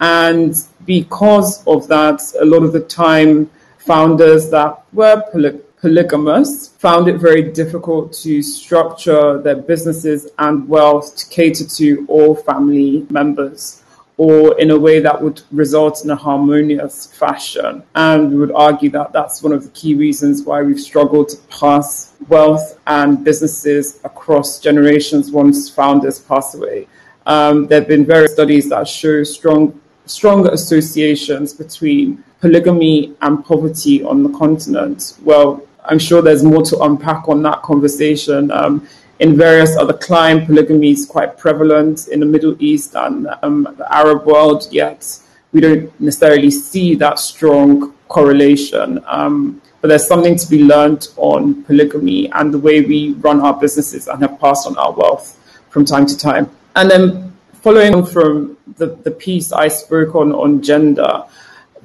And 0.00 0.54
because 0.84 1.64
of 1.66 1.86
that, 1.88 2.20
a 2.40 2.44
lot 2.44 2.64
of 2.64 2.72
the 2.72 2.80
time, 2.80 3.50
founders 3.78 4.50
that 4.50 4.82
were 4.92 5.22
poly- 5.32 5.60
polygamous 5.80 6.68
found 6.78 7.08
it 7.08 7.16
very 7.16 7.42
difficult 7.42 8.12
to 8.12 8.42
structure 8.42 9.40
their 9.40 9.56
businesses 9.56 10.28
and 10.38 10.68
wealth 10.68 11.16
to 11.16 11.26
cater 11.28 11.64
to 11.64 12.04
all 12.08 12.34
family 12.34 13.06
members 13.10 13.82
or 14.18 14.58
in 14.58 14.72
a 14.72 14.78
way 14.78 14.98
that 14.98 15.22
would 15.22 15.40
result 15.52 16.04
in 16.04 16.10
a 16.10 16.16
harmonious 16.16 17.06
fashion. 17.06 17.84
And 17.94 18.30
we 18.30 18.36
would 18.36 18.50
argue 18.52 18.90
that 18.90 19.12
that's 19.12 19.44
one 19.44 19.52
of 19.52 19.62
the 19.62 19.70
key 19.70 19.94
reasons 19.94 20.42
why 20.42 20.60
we've 20.62 20.80
struggled 20.80 21.28
to 21.28 21.36
pass 21.48 22.14
wealth 22.28 22.80
and 22.88 23.24
businesses 23.24 24.00
across 24.02 24.58
generations 24.58 25.30
once 25.30 25.70
founders 25.70 26.18
pass 26.18 26.54
away. 26.54 26.88
Um, 27.26 27.68
there 27.68 27.80
have 27.80 27.88
been 27.88 28.04
various 28.04 28.32
studies 28.32 28.68
that 28.70 28.88
show 28.88 29.22
strong, 29.22 29.80
strong 30.06 30.48
associations 30.48 31.54
between 31.54 32.24
polygamy 32.40 33.14
and 33.22 33.44
poverty 33.44 34.02
on 34.02 34.24
the 34.24 34.36
continent. 34.36 35.14
Well, 35.22 35.67
I'm 35.88 35.98
sure 35.98 36.22
there's 36.22 36.44
more 36.44 36.62
to 36.62 36.80
unpack 36.80 37.28
on 37.28 37.42
that 37.42 37.62
conversation. 37.62 38.50
Um, 38.50 38.86
in 39.20 39.36
various 39.36 39.76
other 39.76 39.94
climes, 39.94 40.46
polygamy 40.46 40.92
is 40.92 41.06
quite 41.06 41.36
prevalent 41.36 42.08
in 42.08 42.20
the 42.20 42.26
Middle 42.26 42.56
East 42.60 42.94
and 42.94 43.26
um, 43.42 43.74
the 43.76 43.92
Arab 43.92 44.26
world, 44.26 44.68
yet 44.70 45.18
we 45.52 45.60
don't 45.60 46.00
necessarily 46.00 46.50
see 46.50 46.94
that 46.96 47.18
strong 47.18 47.94
correlation. 48.08 49.02
Um, 49.06 49.60
but 49.80 49.88
there's 49.88 50.06
something 50.06 50.36
to 50.36 50.48
be 50.48 50.64
learned 50.64 51.08
on 51.16 51.62
polygamy 51.64 52.30
and 52.32 52.52
the 52.52 52.58
way 52.58 52.80
we 52.80 53.12
run 53.14 53.40
our 53.40 53.58
businesses 53.58 54.08
and 54.08 54.20
have 54.22 54.38
passed 54.40 54.66
on 54.66 54.76
our 54.76 54.92
wealth 54.92 55.38
from 55.70 55.84
time 55.84 56.06
to 56.06 56.16
time. 56.16 56.50
And 56.76 56.90
then 56.90 57.36
following 57.62 57.94
on 57.94 58.06
from 58.06 58.56
the, 58.76 58.86
the 58.86 59.10
piece 59.10 59.52
I 59.52 59.68
spoke 59.68 60.14
on 60.14 60.32
on 60.32 60.62
gender, 60.62 61.24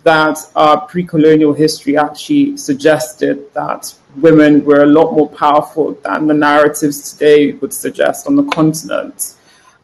that 0.04 0.38
our 0.56 0.82
pre-colonial 0.82 1.54
history 1.54 1.98
actually 1.98 2.58
suggested 2.58 3.52
that 3.54 3.94
women 4.18 4.64
were 4.66 4.84
a 4.84 4.86
lot 4.86 5.14
more 5.14 5.30
powerful 5.30 5.94
than 6.04 6.28
the 6.28 6.34
narratives 6.34 7.14
today 7.14 7.54
would 7.54 7.74
suggest 7.74 8.28
on 8.28 8.36
the 8.36 8.44
continent. 8.44 9.36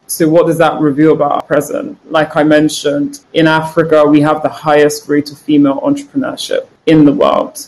So, 0.06 0.28
what 0.28 0.46
does 0.46 0.58
that 0.58 0.80
reveal 0.80 1.12
about 1.12 1.32
our 1.32 1.42
present? 1.42 1.98
Like 2.10 2.36
I 2.36 2.42
mentioned, 2.42 3.20
in 3.32 3.46
Africa, 3.46 4.04
we 4.04 4.20
have 4.20 4.42
the 4.42 4.48
highest 4.48 5.08
rate 5.08 5.30
of 5.30 5.38
female 5.38 5.80
entrepreneurship 5.80 6.66
in 6.86 7.04
the 7.04 7.12
world. 7.12 7.66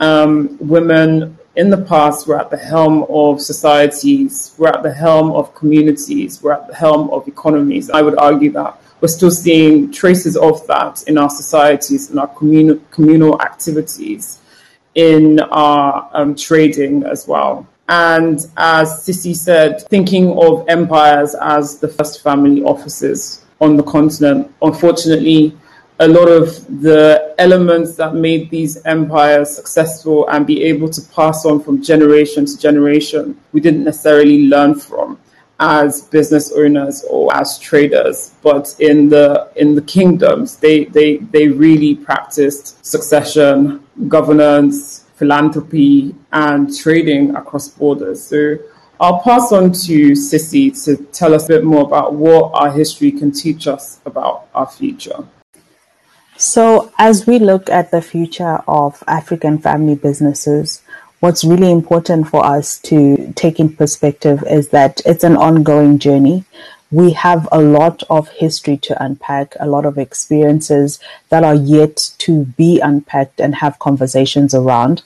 Um, 0.00 0.56
women 0.60 1.38
in 1.56 1.70
the 1.70 1.76
past 1.76 2.26
were 2.26 2.40
at 2.40 2.50
the 2.50 2.56
helm 2.56 3.04
of 3.08 3.40
societies, 3.40 4.54
were 4.58 4.68
at 4.68 4.82
the 4.82 4.92
helm 4.92 5.32
of 5.32 5.54
communities, 5.54 6.42
were 6.42 6.54
at 6.54 6.66
the 6.66 6.74
helm 6.74 7.10
of 7.10 7.28
economies. 7.28 7.90
I 7.90 8.02
would 8.02 8.16
argue 8.18 8.50
that 8.52 8.80
we're 9.00 9.08
still 9.08 9.30
seeing 9.30 9.92
traces 9.92 10.36
of 10.36 10.66
that 10.66 11.02
in 11.06 11.18
our 11.18 11.30
societies, 11.30 12.10
in 12.10 12.18
our 12.18 12.28
communal, 12.28 12.78
communal 12.90 13.40
activities, 13.42 14.40
in 14.94 15.40
our 15.40 16.08
um, 16.12 16.34
trading 16.34 17.04
as 17.04 17.26
well. 17.26 17.66
And 17.88 18.38
as 18.56 19.04
Tsitsi 19.04 19.36
said, 19.36 19.82
thinking 19.88 20.38
of 20.38 20.64
empires 20.68 21.34
as 21.34 21.78
the 21.78 21.88
first 21.88 22.22
family 22.22 22.62
offices 22.62 23.44
on 23.60 23.76
the 23.76 23.82
continent, 23.82 24.50
unfortunately, 24.62 25.56
a 26.00 26.08
lot 26.08 26.28
of 26.28 26.46
the 26.82 27.34
elements 27.38 27.96
that 27.96 28.14
made 28.14 28.50
these 28.50 28.84
empires 28.84 29.54
successful 29.54 30.28
and 30.28 30.46
be 30.46 30.62
able 30.64 30.88
to 30.88 31.00
pass 31.14 31.44
on 31.44 31.62
from 31.62 31.82
generation 31.82 32.46
to 32.46 32.58
generation, 32.58 33.38
we 33.52 33.60
didn't 33.60 33.84
necessarily 33.84 34.46
learn 34.46 34.74
from 34.74 35.18
as 35.60 36.02
business 36.02 36.52
owners 36.52 37.04
or 37.08 37.34
as 37.36 37.58
traders, 37.58 38.34
but 38.42 38.74
in 38.78 39.08
the 39.08 39.50
in 39.56 39.74
the 39.74 39.82
kingdoms, 39.82 40.56
they 40.56 40.84
they 40.86 41.18
they 41.18 41.48
really 41.48 41.94
practiced 41.94 42.84
succession, 42.84 43.84
governance, 44.08 45.04
philanthropy, 45.16 46.14
and 46.32 46.76
trading 46.76 47.34
across 47.36 47.68
borders. 47.68 48.22
So 48.22 48.58
I'll 49.00 49.20
pass 49.20 49.52
on 49.52 49.72
to 49.72 50.12
Tsitsi 50.12 50.84
to 50.84 50.96
tell 51.12 51.34
us 51.34 51.46
a 51.46 51.48
bit 51.48 51.64
more 51.64 51.82
about 51.82 52.14
what 52.14 52.52
our 52.54 52.70
history 52.70 53.10
can 53.10 53.32
teach 53.32 53.66
us 53.66 54.00
about 54.06 54.48
our 54.54 54.66
future. 54.66 55.26
So, 56.36 56.92
as 56.98 57.26
we 57.26 57.38
look 57.38 57.70
at 57.70 57.90
the 57.90 58.02
future 58.02 58.58
of 58.66 59.02
African 59.06 59.58
family 59.58 59.94
businesses, 59.94 60.82
what's 61.24 61.42
really 61.42 61.70
important 61.70 62.28
for 62.28 62.44
us 62.44 62.78
to 62.80 63.32
take 63.34 63.58
in 63.58 63.74
perspective 63.74 64.44
is 64.46 64.68
that 64.68 65.00
it's 65.06 65.24
an 65.24 65.38
ongoing 65.38 65.98
journey. 65.98 66.44
We 66.90 67.12
have 67.12 67.48
a 67.50 67.62
lot 67.62 68.02
of 68.10 68.28
history 68.28 68.76
to 68.82 69.02
unpack, 69.02 69.54
a 69.58 69.66
lot 69.66 69.86
of 69.86 69.96
experiences 69.96 71.00
that 71.30 71.42
are 71.42 71.54
yet 71.54 72.10
to 72.18 72.44
be 72.44 72.78
unpacked 72.78 73.40
and 73.40 73.54
have 73.54 73.78
conversations 73.78 74.54
around. 74.54 75.02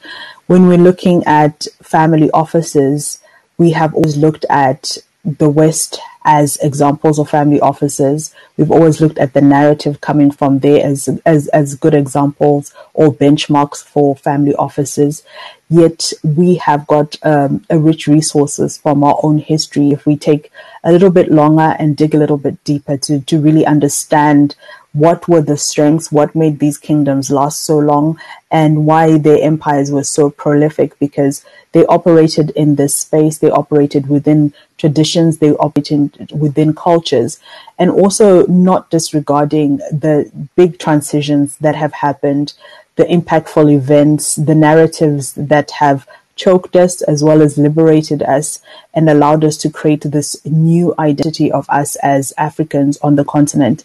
When 0.49 0.67
we're 0.67 0.87
looking 0.89 1.23
at 1.23 1.69
family 1.85 2.33
offices, 2.33 3.21
we 3.57 3.71
have 3.71 3.95
always 3.95 4.17
looked 4.17 4.45
at 4.51 4.99
the 5.25 5.49
West 5.49 6.01
as 6.29 6.59
examples 6.59 7.19
of 7.19 7.31
family 7.31 7.59
offices. 7.59 8.35
We've 8.59 8.71
always 8.71 9.01
looked 9.01 9.17
at 9.17 9.33
the 9.33 9.41
narrative 9.41 10.03
coming 10.03 10.31
from 10.31 10.59
there 10.59 10.85
as, 10.85 11.09
as, 11.25 11.49
as 11.49 11.75
good 11.75 11.95
examples 11.95 12.75
or 12.93 13.11
benchmarks 13.11 13.83
for 13.83 14.15
family 14.15 14.55
offices. 14.55 15.25
Yet 15.71 16.13
we 16.23 16.57
have 16.57 16.87
got 16.87 17.17
um, 17.23 17.65
a 17.71 17.79
rich 17.79 18.07
resources 18.07 18.77
from 18.77 19.03
our 19.03 19.19
own 19.23 19.39
history. 19.39 19.89
If 19.89 20.05
we 20.05 20.19
take 20.19 20.53
a 20.85 20.93
little 20.93 21.11
bit 21.11 21.31
longer 21.31 21.75
and 21.79 21.97
dig 21.97 22.15
a 22.15 22.19
little 22.19 22.37
bit 22.37 22.63
deeper 22.63 22.99
to, 22.99 23.21
to 23.21 23.41
really 23.41 23.65
understand 23.65 24.55
what 24.93 25.29
were 25.29 25.43
the 25.43 25.57
strengths, 25.57 26.13
what 26.13 26.35
made 26.35 26.59
these 26.59 26.77
kingdoms 26.77 27.31
last 27.31 27.63
so 27.63 27.79
long, 27.79 28.21
and 28.51 28.85
why 28.85 29.17
their 29.17 29.43
empires 29.43 29.91
were 29.91 30.05
so 30.05 30.29
prolific 30.29 30.99
because 30.99 31.43
they 31.73 31.87
operated 31.87 32.51
in 32.51 32.75
this 32.75 32.97
space, 32.97 33.39
they 33.39 33.51
operated 33.51 34.09
within 34.09 34.53
traditions, 34.79 35.39
they 35.39 35.51
operated 35.57 36.33
within 36.33 36.75
cultures, 36.75 37.39
and 37.79 37.91
also 37.91 38.47
not 38.47 38.91
disregarding 38.91 39.79
the 39.91 40.31
big 40.57 40.79
transitions 40.79 41.57
that 41.59 41.75
have 41.75 41.93
happened, 41.93 42.55
the 42.97 43.05
impactful 43.05 43.73
events, 43.73 44.37
the 44.37 44.55
narratives 44.55 45.33
that 45.35 45.71
have 45.73 46.07
choked 46.39 46.77
us 46.77 47.03
as 47.03 47.23
well 47.23 47.43
as 47.43 47.59
liberated 47.59 48.23
us 48.23 48.63
and 48.95 49.11
allowed 49.11 49.45
us 49.45 49.57
to 49.59 49.69
create 49.69 50.03
this 50.03 50.41
new 50.47 50.95
identity 50.99 51.51
of 51.53 51.69
us 51.69 51.97
as 51.97 52.33
Africans 52.39 52.97
on 52.99 53.17
the 53.17 53.25
continent. 53.25 53.85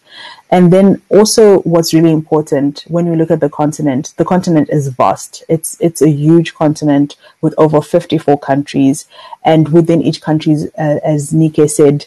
And 0.52 0.72
then 0.72 1.02
also 1.10 1.60
what's 1.62 1.94
really 1.94 2.12
important 2.12 2.86
when 2.88 3.10
we 3.10 3.18
look 3.18 3.32
at 3.32 3.40
the 3.40 3.50
continent, 3.50 4.14
the 4.18 4.26
continent 4.26 4.70
is 4.70 4.88
vast. 4.90 5.44
It's 5.50 5.76
it's 5.82 6.02
a 6.02 6.10
huge 6.10 6.54
continent 6.54 7.18
with 7.42 7.56
over 7.58 7.82
54 7.82 8.40
countries 8.40 9.08
and 9.44 9.70
within 9.70 10.04
each 10.04 10.22
country 10.22 10.56
uh, 10.78 11.00
as 11.04 11.34
Nike 11.34 11.68
said 11.68 12.06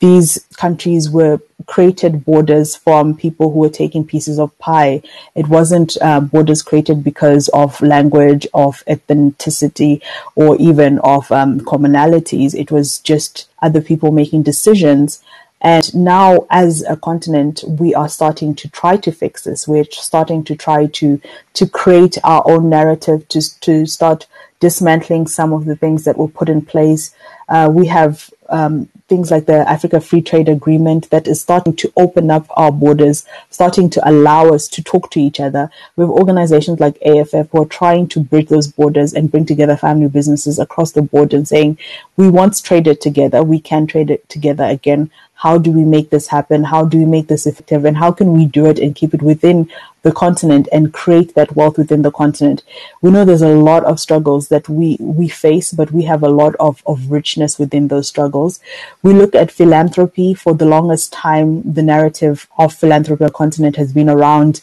these 0.00 0.46
countries 0.56 1.10
were 1.10 1.40
created 1.68 2.24
borders 2.24 2.74
from 2.74 3.14
people 3.14 3.52
who 3.52 3.60
were 3.60 3.68
taking 3.68 4.04
pieces 4.04 4.38
of 4.38 4.58
pie. 4.58 5.02
It 5.36 5.48
wasn't 5.48 5.96
uh, 6.00 6.20
borders 6.20 6.62
created 6.62 7.04
because 7.04 7.48
of 7.48 7.80
language, 7.82 8.46
of 8.54 8.82
ethnicity, 8.86 10.02
or 10.34 10.56
even 10.56 10.98
of 11.00 11.30
um, 11.30 11.60
commonalities. 11.60 12.54
It 12.54 12.72
was 12.72 12.98
just 12.98 13.48
other 13.60 13.82
people 13.82 14.10
making 14.10 14.42
decisions. 14.44 15.22
And 15.60 15.94
now, 15.94 16.46
as 16.50 16.84
a 16.88 16.96
continent, 16.96 17.62
we 17.66 17.94
are 17.94 18.08
starting 18.08 18.54
to 18.54 18.68
try 18.70 18.96
to 18.96 19.12
fix 19.12 19.44
this. 19.44 19.68
We're 19.68 19.84
starting 19.90 20.44
to 20.44 20.56
try 20.56 20.86
to 20.86 21.20
to 21.54 21.68
create 21.68 22.16
our 22.24 22.42
own 22.48 22.70
narrative, 22.70 23.28
to 23.28 23.60
to 23.60 23.84
start 23.86 24.26
dismantling 24.60 25.26
some 25.26 25.52
of 25.52 25.66
the 25.66 25.76
things 25.76 26.04
that 26.04 26.16
were 26.16 26.28
put 26.28 26.48
in 26.48 26.62
place. 26.62 27.14
Uh, 27.48 27.68
we 27.72 27.86
have 27.86 28.30
um, 28.48 28.88
things 29.08 29.30
like 29.30 29.46
the 29.46 29.68
Africa 29.68 30.00
Free 30.00 30.22
Trade 30.22 30.48
Agreement 30.48 31.10
that 31.10 31.26
is 31.26 31.40
starting 31.40 31.74
to 31.76 31.92
open 31.96 32.30
up 32.30 32.46
our 32.50 32.72
borders, 32.72 33.24
starting 33.50 33.88
to 33.90 34.08
allow 34.08 34.48
us 34.48 34.68
to 34.68 34.82
talk 34.82 35.10
to 35.10 35.20
each 35.20 35.40
other. 35.40 35.70
We 35.96 36.02
have 36.02 36.10
organizations 36.10 36.80
like 36.80 36.98
AFF 37.02 37.50
who 37.50 37.62
are 37.62 37.66
trying 37.66 38.08
to 38.08 38.20
bridge 38.20 38.48
those 38.48 38.66
borders 38.66 39.12
and 39.14 39.30
bring 39.30 39.46
together 39.46 39.76
family 39.76 40.08
businesses 40.08 40.58
across 40.58 40.92
the 40.92 41.02
board 41.02 41.32
and 41.32 41.46
saying, 41.46 41.78
we 42.16 42.28
once 42.28 42.60
traded 42.60 43.00
together, 43.00 43.42
we 43.42 43.60
can 43.60 43.86
trade 43.86 44.10
it 44.10 44.28
together 44.28 44.64
again. 44.64 45.10
How 45.38 45.56
do 45.56 45.70
we 45.70 45.84
make 45.84 46.10
this 46.10 46.26
happen? 46.26 46.64
How 46.64 46.84
do 46.84 46.98
we 46.98 47.04
make 47.04 47.28
this 47.28 47.46
effective? 47.46 47.84
And 47.84 47.96
how 47.96 48.10
can 48.10 48.32
we 48.32 48.44
do 48.44 48.66
it 48.66 48.80
and 48.80 48.92
keep 48.92 49.14
it 49.14 49.22
within 49.22 49.70
the 50.02 50.10
continent 50.10 50.68
and 50.72 50.92
create 50.92 51.36
that 51.36 51.54
wealth 51.54 51.78
within 51.78 52.02
the 52.02 52.10
continent? 52.10 52.64
We 53.02 53.12
know 53.12 53.24
there's 53.24 53.42
a 53.42 53.54
lot 53.54 53.84
of 53.84 54.00
struggles 54.00 54.48
that 54.48 54.68
we, 54.68 54.96
we 54.98 55.28
face, 55.28 55.70
but 55.72 55.92
we 55.92 56.02
have 56.04 56.24
a 56.24 56.28
lot 56.28 56.56
of, 56.58 56.82
of 56.86 57.12
richness 57.12 57.56
within 57.56 57.86
those 57.86 58.08
struggles. 58.08 58.58
We 59.04 59.12
look 59.12 59.36
at 59.36 59.52
philanthropy 59.52 60.34
for 60.34 60.54
the 60.54 60.66
longest 60.66 61.12
time. 61.12 61.62
The 61.72 61.84
narrative 61.84 62.48
of 62.58 62.74
philanthropy 62.74 63.22
on 63.22 63.30
continent 63.30 63.76
has 63.76 63.92
been 63.92 64.08
around 64.08 64.62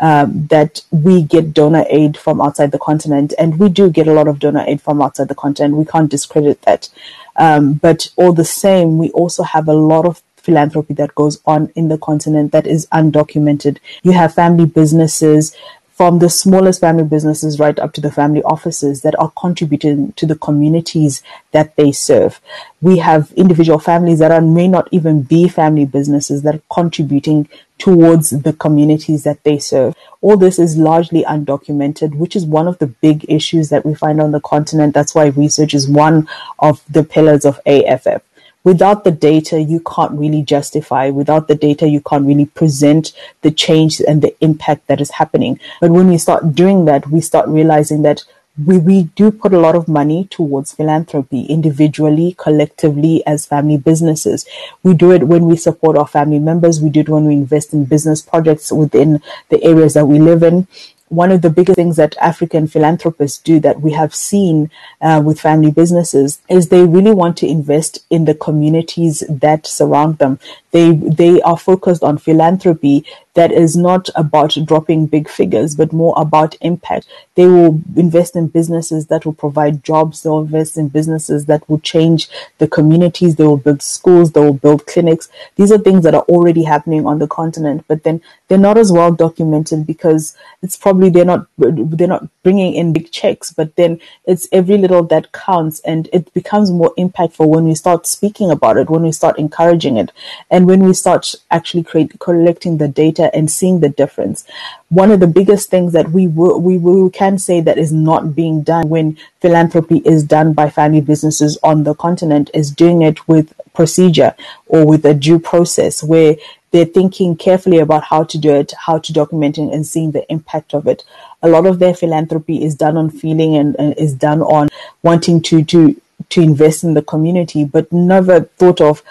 um, 0.00 0.46
that 0.48 0.82
we 0.90 1.22
get 1.22 1.54
donor 1.54 1.84
aid 1.88 2.16
from 2.16 2.40
outside 2.40 2.72
the 2.72 2.78
continent, 2.78 3.32
and 3.38 3.58
we 3.58 3.68
do 3.68 3.90
get 3.90 4.08
a 4.08 4.12
lot 4.12 4.28
of 4.28 4.38
donor 4.38 4.64
aid 4.66 4.80
from 4.80 5.00
outside 5.00 5.28
the 5.28 5.34
continent. 5.34 5.76
We 5.76 5.84
can't 5.84 6.10
discredit 6.10 6.62
that. 6.62 6.88
Um, 7.36 7.74
but 7.74 8.10
all 8.16 8.32
the 8.32 8.44
same, 8.44 8.98
we 8.98 9.10
also 9.10 9.42
have 9.42 9.68
a 9.68 9.72
lot 9.72 10.04
of 10.04 10.22
philanthropy 10.36 10.94
that 10.94 11.14
goes 11.14 11.40
on 11.46 11.72
in 11.74 11.88
the 11.88 11.98
continent 11.98 12.52
that 12.52 12.66
is 12.66 12.86
undocumented. 12.88 13.78
You 14.02 14.12
have 14.12 14.34
family 14.34 14.66
businesses, 14.66 15.56
from 15.94 16.18
the 16.18 16.28
smallest 16.28 16.80
family 16.80 17.04
businesses 17.04 17.60
right 17.60 17.78
up 17.78 17.92
to 17.92 18.00
the 18.00 18.10
family 18.10 18.42
offices 18.42 19.02
that 19.02 19.16
are 19.18 19.32
contributing 19.38 20.12
to 20.14 20.26
the 20.26 20.34
communities 20.34 21.22
that 21.52 21.76
they 21.76 21.92
serve. 21.92 22.40
We 22.82 22.98
have 22.98 23.32
individual 23.36 23.78
families 23.78 24.18
that 24.18 24.32
are, 24.32 24.40
may 24.40 24.66
not 24.66 24.88
even 24.90 25.22
be 25.22 25.46
family 25.46 25.84
businesses 25.84 26.42
that 26.42 26.56
are 26.56 26.62
contributing 26.72 27.48
towards 27.78 28.30
the 28.30 28.52
communities 28.52 29.22
that 29.22 29.44
they 29.44 29.58
serve. 29.58 29.94
All 30.20 30.36
this 30.36 30.58
is 30.58 30.76
largely 30.76 31.22
undocumented, 31.22 32.16
which 32.16 32.34
is 32.34 32.44
one 32.44 32.66
of 32.66 32.78
the 32.78 32.88
big 32.88 33.24
issues 33.28 33.68
that 33.68 33.86
we 33.86 33.94
find 33.94 34.20
on 34.20 34.32
the 34.32 34.40
continent. 34.40 34.94
That's 34.94 35.14
why 35.14 35.26
research 35.26 35.74
is 35.74 35.88
one 35.88 36.28
of 36.58 36.82
the 36.90 37.04
pillars 37.04 37.44
of 37.44 37.60
AFF 37.66 38.22
without 38.64 39.04
the 39.04 39.10
data, 39.10 39.60
you 39.60 39.80
can't 39.80 40.12
really 40.12 40.42
justify. 40.42 41.10
Without 41.10 41.48
the 41.48 41.54
data, 41.54 41.88
you 41.88 42.00
can't 42.00 42.26
really 42.26 42.46
present 42.46 43.12
the 43.42 43.50
change 43.50 44.00
and 44.00 44.22
the 44.22 44.34
impact 44.42 44.86
that 44.88 45.00
is 45.00 45.12
happening. 45.12 45.60
But 45.80 45.90
when 45.90 46.08
we 46.08 46.18
start 46.18 46.54
doing 46.54 46.86
that, 46.86 47.08
we 47.08 47.20
start 47.20 47.48
realizing 47.48 48.02
that 48.02 48.24
we, 48.64 48.78
we 48.78 49.02
do 49.16 49.32
put 49.32 49.52
a 49.52 49.58
lot 49.58 49.74
of 49.74 49.88
money 49.88 50.28
towards 50.30 50.72
philanthropy 50.72 51.42
individually, 51.46 52.36
collectively, 52.38 53.26
as 53.26 53.46
family 53.46 53.76
businesses. 53.76 54.46
We 54.84 54.94
do 54.94 55.10
it 55.10 55.24
when 55.24 55.46
we 55.46 55.56
support 55.56 55.98
our 55.98 56.06
family 56.06 56.38
members. 56.38 56.80
We 56.80 56.88
do 56.88 57.00
it 57.00 57.08
when 57.08 57.24
we 57.24 57.34
invest 57.34 57.72
in 57.72 57.84
business 57.84 58.22
projects 58.22 58.70
within 58.70 59.20
the 59.48 59.62
areas 59.64 59.94
that 59.94 60.06
we 60.06 60.20
live 60.20 60.44
in 60.44 60.68
one 61.14 61.30
of 61.30 61.42
the 61.42 61.50
biggest 61.50 61.76
things 61.76 61.96
that 61.96 62.16
African 62.20 62.66
philanthropists 62.66 63.38
do 63.38 63.60
that 63.60 63.80
we 63.80 63.92
have 63.92 64.14
seen 64.14 64.70
uh, 65.00 65.22
with 65.24 65.40
family 65.40 65.70
businesses 65.70 66.40
is 66.48 66.68
they 66.68 66.84
really 66.84 67.12
want 67.12 67.36
to 67.38 67.46
invest 67.46 68.04
in 68.10 68.24
the 68.24 68.34
communities 68.34 69.22
that 69.28 69.66
surround 69.66 70.18
them. 70.18 70.38
They 70.70 70.92
they 70.92 71.40
are 71.42 71.58
focused 71.58 72.02
on 72.02 72.18
philanthropy 72.18 73.04
that 73.34 73.52
is 73.52 73.76
not 73.76 74.08
about 74.14 74.56
dropping 74.64 75.06
big 75.06 75.28
figures, 75.28 75.74
but 75.74 75.92
more 75.92 76.14
about 76.16 76.56
impact. 76.60 77.06
They 77.34 77.46
will 77.46 77.80
invest 77.96 78.36
in 78.36 78.46
businesses 78.48 79.06
that 79.08 79.26
will 79.26 79.32
provide 79.32 79.82
jobs. 79.84 80.22
They'll 80.22 80.40
invest 80.40 80.76
in 80.78 80.88
businesses 80.88 81.46
that 81.46 81.68
will 81.68 81.80
change 81.80 82.28
the 82.58 82.68
communities. 82.68 83.36
They 83.36 83.44
will 83.44 83.56
build 83.56 83.82
schools. 83.82 84.32
They 84.32 84.40
will 84.40 84.54
build 84.54 84.86
clinics. 84.86 85.28
These 85.56 85.72
are 85.72 85.78
things 85.78 86.04
that 86.04 86.14
are 86.14 86.22
already 86.22 86.62
happening 86.62 87.06
on 87.06 87.18
the 87.18 87.26
continent, 87.26 87.84
but 87.88 88.04
then 88.04 88.20
they're 88.48 88.58
not 88.58 88.78
as 88.78 88.92
well 88.92 89.10
documented 89.10 89.86
because 89.86 90.36
it's 90.62 90.76
probably 90.76 91.10
they're 91.10 91.24
not 91.24 91.46
they're 91.58 92.06
not 92.06 92.28
bringing 92.42 92.74
in 92.74 92.92
big 92.92 93.10
checks, 93.10 93.52
but 93.52 93.74
then 93.76 94.00
it's 94.26 94.46
every 94.52 94.78
little 94.78 95.02
that 95.04 95.32
counts, 95.32 95.80
and 95.80 96.08
it 96.12 96.32
becomes 96.34 96.70
more 96.70 96.92
impactful 96.96 97.48
when 97.48 97.64
we 97.64 97.74
start 97.74 98.06
speaking 98.06 98.50
about 98.50 98.76
it, 98.76 98.90
when 98.90 99.02
we 99.02 99.12
start 99.12 99.38
encouraging 99.38 99.96
it, 99.96 100.12
and 100.50 100.66
when 100.66 100.84
we 100.84 100.92
start 100.92 101.34
actually 101.50 101.82
create, 101.82 102.18
collecting 102.20 102.78
the 102.78 102.88
data 102.88 103.23
data 103.24 103.36
and 103.36 103.50
seeing 103.50 103.80
the 103.80 103.88
difference. 103.88 104.44
One 104.88 105.10
of 105.10 105.20
the 105.20 105.26
biggest 105.26 105.70
things 105.70 105.92
that 105.92 106.10
we 106.10 106.26
will, 106.26 106.60
we, 106.60 106.78
we 106.78 107.10
can 107.10 107.38
say 107.38 107.60
that 107.60 107.78
is 107.78 107.92
not 107.92 108.34
being 108.34 108.62
done 108.62 108.88
when 108.88 109.18
philanthropy 109.40 109.98
is 109.98 110.24
done 110.24 110.52
by 110.52 110.70
family 110.70 111.00
businesses 111.00 111.58
on 111.62 111.84
the 111.84 111.94
continent 111.94 112.50
is 112.54 112.70
doing 112.70 113.02
it 113.02 113.26
with 113.28 113.52
procedure 113.74 114.34
or 114.66 114.86
with 114.86 115.04
a 115.04 115.14
due 115.14 115.38
process 115.38 116.02
where 116.02 116.36
they're 116.70 116.84
thinking 116.84 117.36
carefully 117.36 117.78
about 117.78 118.04
how 118.04 118.24
to 118.24 118.38
do 118.38 118.52
it, 118.52 118.72
how 118.86 118.98
to 118.98 119.12
document 119.12 119.58
it, 119.58 119.72
and 119.72 119.86
seeing 119.86 120.10
the 120.10 120.30
impact 120.30 120.74
of 120.74 120.88
it. 120.88 121.04
A 121.42 121.48
lot 121.48 121.66
of 121.66 121.78
their 121.78 121.94
philanthropy 121.94 122.64
is 122.64 122.74
done 122.74 122.96
on 122.96 123.10
feeling 123.10 123.54
and, 123.54 123.76
and 123.78 123.96
is 123.96 124.14
done 124.14 124.42
on 124.42 124.68
wanting 125.02 125.40
to 125.42 125.62
to 125.64 126.00
to 126.30 126.40
invest 126.40 126.84
in 126.84 126.94
the 126.94 127.02
community, 127.02 127.64
but 127.64 127.92
never 127.92 128.40
thought 128.58 128.80
of 128.80 129.02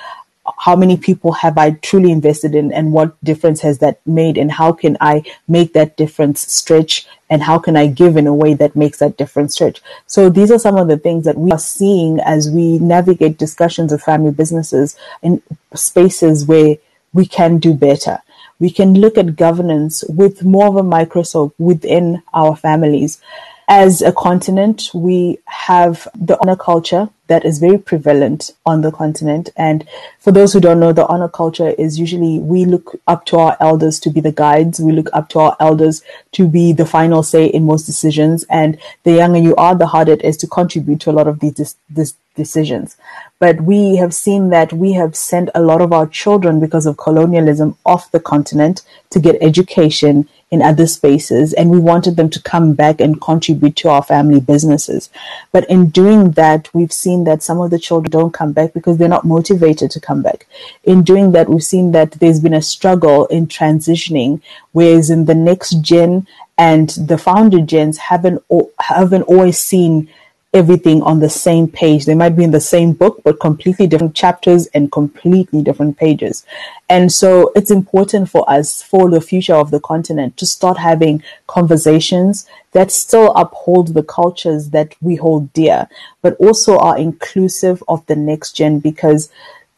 how 0.64 0.78
many 0.78 0.96
people 0.96 1.34
have 1.34 1.58
I 1.58 1.72
truly 1.72 2.10
invested 2.10 2.56
in 2.56 2.72
and 2.72 2.94
what 2.94 3.22
difference 3.22 3.60
has 3.62 3.80
that 3.80 4.00
made 4.06 4.38
and 4.38 4.50
how 4.50 4.72
can 4.72 4.96
I 5.02 5.24
make 5.46 5.74
that 5.74 5.98
difference 5.98 6.50
stretch 6.54 7.06
and 7.30 7.44
how 7.44 7.60
can 7.60 7.76
I 7.76 7.88
give 7.88 8.16
in 8.16 8.28
a 8.28 8.34
way 8.34 8.54
that 8.54 8.74
makes 8.74 9.00
that 9.00 9.18
difference 9.18 9.56
stretch. 9.56 9.82
So 10.08 10.30
these 10.30 10.52
are 10.52 10.60
some 10.60 10.78
of 10.78 10.88
the 10.88 10.98
things 10.98 11.26
that 11.26 11.38
we 11.38 11.52
are 11.52 11.60
seeing 11.60 12.22
as 12.22 12.50
we 12.50 12.80
navigate 12.80 13.38
discussions 13.38 13.92
of 13.92 14.02
family 14.02 14.32
businesses 14.32 14.96
in 15.22 15.42
spaces 15.74 16.46
where 16.46 16.78
we 17.12 17.26
can 17.26 17.58
do 17.58 17.74
better. 17.74 18.20
We 18.60 18.70
can 18.70 18.94
look 18.94 19.18
at 19.18 19.36
governance 19.36 20.06
with 20.08 20.46
more 20.46 20.68
of 20.68 20.78
a 20.78 20.84
microscope 20.84 21.54
within 21.58 22.24
our 22.34 22.56
families 22.56 23.22
as 23.68 24.02
a 24.02 24.12
continent, 24.12 24.92
we 24.94 25.40
have 25.46 26.08
the 26.14 26.38
honor 26.42 26.56
culture 26.56 27.10
that 27.28 27.46
is 27.46 27.60
very 27.60 27.78
prevalent 27.78 28.52
on 28.66 28.82
the 28.82 28.92
continent. 28.92 29.50
And 29.56 29.88
for 30.20 30.32
those 30.32 30.54
who 30.54 30.60
don't 30.60 30.80
know, 30.80 30.92
the 30.92 31.08
honor 31.08 31.30
culture 31.30 31.70
is 31.70 32.00
usually 32.00 32.40
we 32.40 32.66
look 32.66 33.00
up 33.08 33.26
to 33.28 33.38
our 33.38 33.58
elders 33.60 34.00
to 34.02 34.10
be 34.10 34.20
the 34.20 34.32
guides. 34.32 34.80
We 34.80 34.92
look 34.92 35.10
up 35.14 35.30
to 35.30 35.40
our 35.40 35.58
elders 35.60 36.04
to 36.34 36.48
be 36.48 36.74
the 36.74 36.86
final 36.86 37.24
say 37.24 37.46
in 37.46 37.66
most 37.66 37.86
decisions. 37.86 38.44
And 38.50 38.78
the 39.04 39.14
younger 39.14 39.40
you 39.40 39.56
are, 39.56 39.76
the 39.76 39.88
harder 39.88 40.14
it 40.14 40.24
is 40.24 40.38
to 40.38 40.48
contribute 40.48 41.00
to 41.02 41.12
a 41.12 41.14
lot 41.14 41.28
of 41.28 41.40
these, 41.40 41.76
these 41.90 42.16
decisions. 42.36 42.98
But 43.40 43.62
we 43.62 43.98
have 43.98 44.14
seen 44.14 44.50
that 44.50 44.74
we 44.74 44.94
have 44.94 45.16
sent 45.16 45.50
a 45.54 45.62
lot 45.62 45.82
of 45.82 45.94
our 45.94 46.08
children 46.08 46.60
because 46.60 46.86
of 46.86 46.98
colonialism 46.98 47.78
off 47.86 48.12
the 48.12 48.20
continent 48.20 48.82
to 49.12 49.20
get 49.20 49.38
education 49.42 50.28
in 50.50 50.62
other 50.62 50.86
spaces 50.86 51.52
and 51.54 51.72
we 51.72 51.80
wanted 51.80 52.16
them 52.16 52.30
to 52.30 52.42
come 52.42 52.74
back 52.74 53.02
and 53.02 53.20
contribute 53.20 53.76
to 53.76 53.90
our 53.90 54.04
family 54.04 54.40
businesses. 54.40 55.10
But 55.52 55.68
in 55.70 55.90
doing 55.90 56.32
that, 56.32 56.74
we've 56.74 56.94
seen 56.94 57.13
that 57.26 57.44
some 57.44 57.62
of 57.62 57.70
the 57.70 57.80
children 57.80 58.10
don't 58.10 58.34
come 58.34 58.52
back 58.52 58.74
because 58.74 58.98
they're 58.98 59.18
not 59.18 59.26
motivated 59.26 59.92
to 59.92 60.00
come 60.00 60.22
back. 60.22 60.48
In 60.84 61.04
doing 61.04 61.32
that, 61.34 61.50
we've 61.50 61.64
seen 61.64 61.92
that 61.92 62.12
there's 62.14 62.40
been 62.40 62.54
a 62.54 62.62
struggle 62.62 63.26
in 63.28 63.48
transitioning, 63.48 64.42
whereas 64.72 65.10
in 65.10 65.26
the 65.26 65.36
next 65.36 65.82
gen 65.82 66.26
and 66.58 66.90
the 66.92 67.18
founder 67.18 67.62
gens 67.62 67.98
haven't 67.98 68.44
haven't 68.80 69.24
always 69.24 69.58
seen 69.58 70.10
everything 70.54 71.02
on 71.02 71.20
the 71.20 71.30
same 71.30 71.68
page. 71.68 72.06
They 72.06 72.14
might 72.14 72.36
be 72.36 72.44
in 72.44 72.52
the 72.52 72.62
same 72.62 72.94
book, 72.94 73.22
but 73.24 73.40
completely 73.40 73.88
different 73.88 74.16
chapters 74.16 74.68
and 74.68 74.92
completely 74.92 75.64
different 75.64 75.98
pages. 75.98 76.46
And 76.90 77.12
so 77.12 77.52
it's 77.56 77.72
important 77.72 78.30
for 78.30 78.48
us, 78.50 78.84
for 78.84 79.10
the 79.10 79.22
future 79.22 79.56
of 79.56 79.72
the 79.72 79.80
continent, 79.80 80.38
to 80.38 80.46
start 80.46 80.78
having 80.78 81.24
conversations 81.48 82.48
that 82.74 82.92
still 82.92 83.32
uphold 83.36 83.94
the 83.94 84.04
cultures 84.04 84.70
that 84.70 84.96
we 85.02 85.16
hold 85.16 85.52
dear, 85.54 85.88
but 86.22 86.36
also 86.36 86.78
are 86.78 86.98
inclusive 86.98 87.84
of 87.88 88.06
the 88.06 88.16
next 88.16 88.54
gen 88.54 88.80
because 88.80 89.32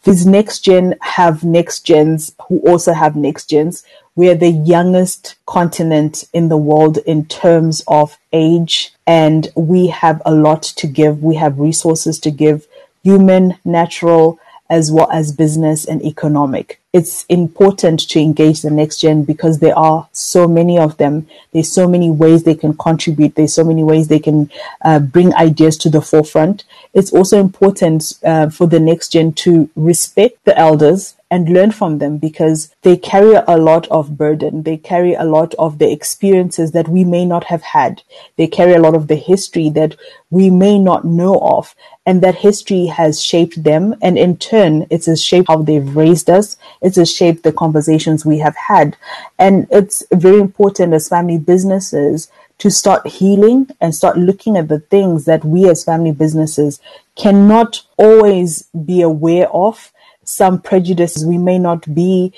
these 0.03 0.25
next 0.25 0.59
gen 0.59 0.95
have 1.01 1.43
next 1.43 1.81
gens 1.85 2.35
who 2.47 2.59
also 2.59 2.93
have 2.93 3.15
next 3.15 3.49
gens. 3.49 3.83
We 4.15 4.29
are 4.29 4.35
the 4.35 4.51
youngest 4.51 5.35
continent 5.45 6.25
in 6.31 6.47
the 6.49 6.57
world 6.57 6.99
in 6.99 7.25
terms 7.25 7.83
of 7.87 8.17
age, 8.31 8.93
and 9.07 9.49
we 9.55 9.87
have 9.87 10.21
a 10.25 10.33
lot 10.33 10.63
to 10.63 10.87
give. 10.87 11.23
We 11.23 11.35
have 11.35 11.59
resources 11.59 12.19
to 12.19 12.31
give 12.31 12.67
human, 13.03 13.57
natural, 13.63 14.39
as 14.69 14.91
well 14.91 15.09
as 15.11 15.31
business 15.31 15.85
and 15.85 16.03
economic. 16.03 16.79
It's 16.91 17.23
important 17.25 17.99
to 18.09 18.19
engage 18.19 18.61
the 18.61 18.71
next 18.71 18.99
gen 18.99 19.23
because 19.23 19.59
there 19.59 19.77
are 19.77 20.07
so 20.11 20.47
many 20.47 20.79
of 20.79 20.97
them. 20.97 21.27
There's 21.51 21.71
so 21.71 21.87
many 21.87 22.09
ways 22.09 22.43
they 22.43 22.55
can 22.55 22.75
contribute. 22.75 23.35
There's 23.35 23.53
so 23.53 23.63
many 23.63 23.83
ways 23.83 24.07
they 24.07 24.19
can 24.19 24.49
uh, 24.83 24.99
bring 24.99 25.35
ideas 25.35 25.77
to 25.79 25.89
the 25.89 26.01
forefront. 26.01 26.63
It's 26.93 27.13
also 27.13 27.39
important 27.39 28.13
uh, 28.23 28.49
for 28.49 28.65
the 28.65 28.79
next 28.79 29.09
gen 29.09 29.33
to 29.33 29.69
respect 29.75 30.43
the 30.45 30.57
elders 30.57 31.15
and 31.35 31.49
learn 31.49 31.69
from 31.69 31.97
them 31.97 32.17
because 32.17 32.73
they 32.83 32.95
carry 32.95 33.33
a 33.45 33.57
lot 33.57 33.85
of 33.89 34.17
burden. 34.17 34.63
They 34.63 34.77
carry 34.77 35.15
a 35.15 35.25
lot 35.25 35.53
of 35.55 35.79
the 35.79 35.91
experiences 35.91 36.71
that 36.71 36.87
we 36.87 37.03
may 37.03 37.25
not 37.25 37.43
have 37.43 37.61
had. 37.61 38.01
They 38.37 38.47
carry 38.47 38.71
a 38.73 38.79
lot 38.79 38.95
of 38.95 39.09
the 39.09 39.17
history 39.17 39.67
that 39.71 39.97
we 40.29 40.49
may 40.49 40.79
not 40.79 41.03
know 41.03 41.37
of. 41.41 41.75
And 42.05 42.21
that 42.21 42.35
history 42.35 42.85
has 42.85 43.21
shaped 43.21 43.61
them. 43.61 43.95
And 44.01 44.17
in 44.17 44.37
turn, 44.37 44.87
it's 44.89 45.09
a 45.09 45.17
shaped 45.17 45.49
how 45.49 45.61
they've 45.61 45.93
raised 45.93 46.29
us. 46.29 46.57
It's 46.81 46.97
a 46.97 47.05
shaped 47.05 47.43
the 47.43 47.51
conversations 47.51 48.25
we 48.25 48.39
have 48.39 48.55
had. 48.55 48.95
And 49.37 49.67
it's 49.69 50.05
very 50.13 50.39
important 50.39 50.93
as 50.93 51.09
family 51.09 51.37
businesses 51.37 52.31
to 52.59 52.71
start 52.71 53.05
healing 53.07 53.67
and 53.81 53.93
start 53.93 54.17
looking 54.17 54.55
at 54.55 54.69
the 54.69 54.79
things 54.79 55.25
that 55.25 55.43
we 55.43 55.67
as 55.69 55.83
family 55.83 56.13
businesses 56.13 56.79
cannot 57.17 57.81
always 57.97 58.69
be 58.85 59.01
aware 59.01 59.49
of 59.49 59.91
some 60.25 60.61
prejudices 60.61 61.25
we 61.25 61.37
may 61.37 61.57
not 61.57 61.93
be 61.93 62.33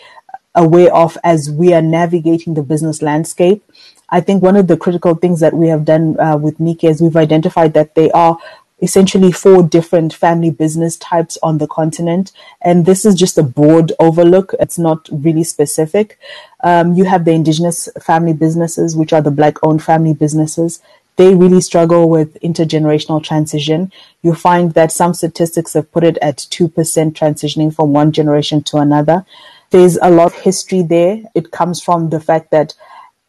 aware 0.55 0.93
of 0.93 1.17
as 1.23 1.49
we 1.49 1.73
are 1.73 1.81
navigating 1.81 2.53
the 2.53 2.63
business 2.63 3.01
landscape. 3.01 3.63
I 4.09 4.21
think 4.21 4.41
one 4.41 4.55
of 4.55 4.67
the 4.67 4.77
critical 4.77 5.15
things 5.15 5.39
that 5.41 5.53
we 5.53 5.67
have 5.67 5.85
done 5.85 6.19
uh, 6.19 6.38
with 6.38 6.59
Nika 6.59 6.88
is 6.88 7.01
we've 7.01 7.15
identified 7.15 7.73
that 7.73 7.95
there 7.95 8.15
are 8.15 8.38
essentially 8.81 9.31
four 9.31 9.63
different 9.63 10.13
family 10.13 10.51
business 10.51 10.97
types 10.97 11.38
on 11.41 11.57
the 11.57 11.67
continent. 11.67 12.31
And 12.61 12.85
this 12.85 13.05
is 13.05 13.15
just 13.15 13.38
a 13.38 13.43
broad 13.43 13.91
overlook. 13.99 14.53
It's 14.59 14.77
not 14.77 15.09
really 15.11 15.43
specific. 15.43 16.19
Um, 16.63 16.93
you 16.93 17.05
have 17.05 17.25
the 17.25 17.31
indigenous 17.31 17.89
family 18.01 18.33
businesses, 18.33 18.95
which 18.95 19.13
are 19.13 19.21
the 19.21 19.31
black 19.31 19.57
owned 19.63 19.83
family 19.83 20.13
businesses 20.13 20.81
they 21.18 21.36
really 21.36 21.61
struggle 21.61 22.09
with 22.09 22.39
intergenerational 22.41 23.24
transition. 23.24 23.91
You 24.22 24.34
find 24.34 24.74
that 24.74 24.91
some 24.91 25.13
statistics 25.13 25.74
have 25.74 25.91
put 25.91 26.03
it 26.03 26.18
at 26.22 26.38
2% 26.38 26.72
transitioning 27.13 27.76
from 27.76 27.91
one 27.91 28.11
generation 28.11 28.63
to 28.63 28.78
another. 28.78 29.26
There's 29.72 29.97
a 30.01 30.09
lot 30.09 30.28
of 30.28 30.34
history 30.36 30.84
there. 30.84 31.24
It 31.36 31.51
comes 31.51 31.82
from 31.82 32.09
the 32.09 32.20
fact 32.20 32.51
that 32.51 32.74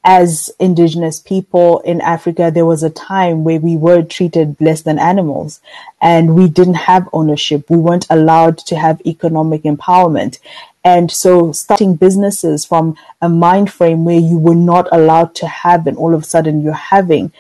as 0.05 0.51
indigenous 0.61 1.19
people 1.19 1.81
in 1.81 2.01
Africa, 2.01 2.51
there 2.55 2.65
was 2.65 2.83
a 2.83 2.91
time 2.91 3.43
where 3.43 3.59
we 3.59 3.77
were 3.77 4.03
treated 4.03 4.57
less 4.61 4.83
than 4.83 4.99
animals 4.99 5.61
and 6.01 6.35
we 6.37 6.49
didn't 6.49 6.75
have 6.75 7.09
ownership. 7.13 7.69
We 7.69 7.79
weren't 7.79 8.07
allowed 8.09 8.59
to 8.59 8.77
have 8.77 9.03
economic 9.05 9.63
empowerment. 9.63 10.39
And 10.85 11.11
so 11.11 11.53
starting 11.53 11.97
businesses 11.97 12.65
from 12.65 12.97
a 13.21 13.29
mind 13.29 13.73
frame 13.73 14.05
where 14.05 14.21
you 14.21 14.39
were 14.39 14.55
not 14.55 14.89
allowed 14.93 15.35
to 15.37 15.47
have 15.47 15.87
and 15.87 15.97
all 15.97 16.15
of 16.15 16.23
a 16.23 16.27
sudden 16.27 16.63
you're 16.63 16.73
having, 16.73 17.33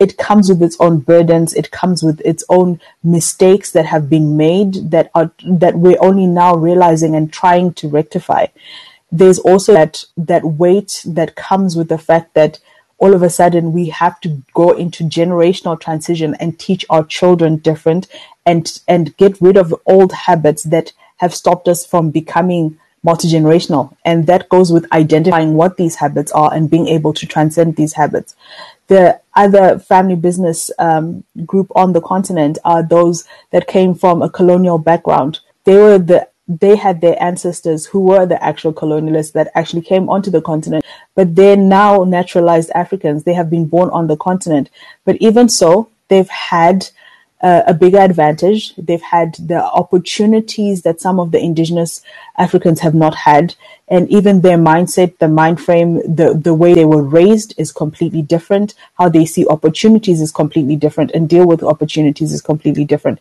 it 0.00 0.16
comes 0.18 0.48
with 0.48 0.62
its 0.62 0.76
own 0.80 0.98
burdens. 0.98 1.54
It 1.54 1.70
comes 1.70 2.02
with 2.02 2.20
its 2.24 2.42
own 2.48 2.80
mistakes 3.04 3.70
that 3.72 3.86
have 3.86 4.10
been 4.10 4.36
made 4.36 4.90
that 4.90 5.10
are, 5.14 5.30
that 5.44 5.76
we're 5.76 6.02
only 6.02 6.26
now 6.26 6.56
realizing 6.56 7.14
and 7.14 7.32
trying 7.32 7.74
to 7.74 7.88
rectify 7.88 8.46
there's 9.12 9.38
also 9.40 9.72
that 9.72 10.04
that 10.16 10.44
weight 10.44 11.02
that 11.04 11.34
comes 11.34 11.76
with 11.76 11.88
the 11.88 11.98
fact 11.98 12.34
that 12.34 12.58
all 12.98 13.14
of 13.14 13.22
a 13.22 13.30
sudden 13.30 13.72
we 13.72 13.88
have 13.88 14.20
to 14.20 14.42
go 14.54 14.72
into 14.72 15.04
generational 15.04 15.80
transition 15.80 16.34
and 16.38 16.58
teach 16.58 16.84
our 16.90 17.04
children 17.04 17.56
different 17.56 18.06
and 18.46 18.80
and 18.86 19.16
get 19.16 19.40
rid 19.40 19.56
of 19.56 19.74
old 19.86 20.12
habits 20.12 20.62
that 20.64 20.92
have 21.16 21.34
stopped 21.34 21.66
us 21.66 21.84
from 21.84 22.10
becoming 22.10 22.78
multi-generational 23.02 23.96
and 24.04 24.26
that 24.26 24.48
goes 24.48 24.70
with 24.70 24.90
identifying 24.92 25.54
what 25.54 25.76
these 25.76 25.96
habits 25.96 26.30
are 26.32 26.52
and 26.52 26.70
being 26.70 26.86
able 26.86 27.14
to 27.14 27.26
transcend 27.26 27.76
these 27.76 27.94
habits 27.94 28.36
the 28.88 29.19
other 29.34 29.78
family 29.78 30.16
business 30.16 30.70
um, 30.78 31.24
group 31.46 31.70
on 31.74 31.92
the 31.92 32.00
continent 32.00 32.58
are 32.64 32.82
those 32.82 33.24
that 33.50 33.66
came 33.66 33.94
from 33.94 34.22
a 34.22 34.30
colonial 34.30 34.78
background 34.78 35.40
they 35.64 35.76
were 35.76 35.98
the 35.98 36.26
they 36.60 36.74
had 36.74 37.00
their 37.00 37.22
ancestors 37.22 37.86
who 37.86 38.00
were 38.00 38.26
the 38.26 38.42
actual 38.42 38.72
colonialists 38.72 39.32
that 39.32 39.52
actually 39.54 39.82
came 39.82 40.08
onto 40.08 40.30
the 40.32 40.42
continent, 40.42 40.84
but 41.14 41.36
they're 41.36 41.56
now 41.56 42.02
naturalized 42.02 42.70
Africans. 42.74 43.22
They 43.22 43.34
have 43.34 43.48
been 43.48 43.66
born 43.66 43.88
on 43.90 44.08
the 44.08 44.16
continent. 44.16 44.68
But 45.04 45.16
even 45.20 45.48
so, 45.48 45.90
they've 46.08 46.28
had 46.28 46.88
uh, 47.42 47.62
a 47.66 47.74
bigger 47.74 47.98
advantage. 47.98 48.74
They've 48.76 49.02
had 49.02 49.34
the 49.34 49.64
opportunities 49.64 50.82
that 50.82 51.00
some 51.00 51.18
of 51.18 51.30
the 51.30 51.38
indigenous 51.38 52.02
Africans 52.36 52.80
have 52.80 52.94
not 52.94 53.14
had. 53.14 53.54
And 53.88 54.08
even 54.10 54.40
their 54.40 54.58
mindset, 54.58 55.18
the 55.18 55.28
mind 55.28 55.60
frame, 55.60 55.94
the, 56.14 56.34
the 56.34 56.54
way 56.54 56.74
they 56.74 56.84
were 56.84 57.02
raised 57.02 57.54
is 57.56 57.72
completely 57.72 58.22
different. 58.22 58.74
How 58.94 59.08
they 59.08 59.24
see 59.24 59.46
opportunities 59.46 60.20
is 60.20 60.32
completely 60.32 60.76
different 60.76 61.10
and 61.12 61.28
deal 61.28 61.46
with 61.46 61.62
opportunities 61.62 62.32
is 62.32 62.42
completely 62.42 62.84
different. 62.84 63.18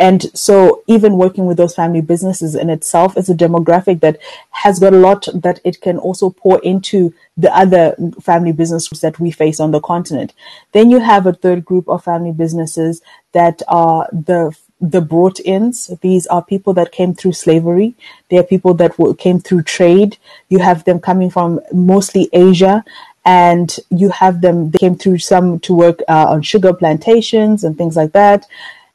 And 0.00 0.22
so 0.36 0.82
even 0.86 1.18
working 1.18 1.44
with 1.44 1.58
those 1.58 1.74
family 1.74 2.00
businesses 2.00 2.54
in 2.54 2.70
itself 2.70 3.18
is 3.18 3.28
a 3.28 3.34
demographic 3.34 4.00
that 4.00 4.18
has 4.50 4.80
got 4.80 4.94
a 4.94 4.96
lot 4.96 5.28
that 5.34 5.60
it 5.62 5.82
can 5.82 5.98
also 5.98 6.30
pour 6.30 6.58
into 6.60 7.12
the 7.36 7.54
other 7.54 7.94
family 8.22 8.52
businesses 8.52 9.02
that 9.02 9.20
we 9.20 9.30
face 9.30 9.60
on 9.60 9.72
the 9.72 9.80
continent. 9.80 10.32
Then 10.72 10.90
you 10.90 11.00
have 11.00 11.26
a 11.26 11.34
third 11.34 11.66
group 11.66 11.86
of 11.86 12.02
family 12.02 12.32
businesses 12.32 13.02
that 13.32 13.62
are 13.68 14.08
the 14.10 14.56
the 14.80 15.02
brought-ins. 15.02 15.88
These 16.00 16.26
are 16.28 16.42
people 16.42 16.72
that 16.72 16.90
came 16.90 17.12
through 17.14 17.34
slavery. 17.34 17.94
They 18.30 18.38
are 18.38 18.42
people 18.42 18.72
that 18.74 18.96
came 19.18 19.38
through 19.38 19.64
trade. 19.64 20.16
You 20.48 20.60
have 20.60 20.84
them 20.84 21.00
coming 21.00 21.28
from 21.28 21.60
mostly 21.70 22.30
Asia, 22.32 22.82
and 23.26 23.76
you 23.90 24.08
have 24.08 24.40
them. 24.40 24.70
They 24.70 24.78
came 24.78 24.96
through 24.96 25.18
some 25.18 25.60
to 25.60 25.74
work 25.74 26.00
uh, 26.08 26.28
on 26.30 26.40
sugar 26.40 26.72
plantations 26.72 27.64
and 27.64 27.76
things 27.76 27.94
like 27.94 28.12
that. 28.12 28.46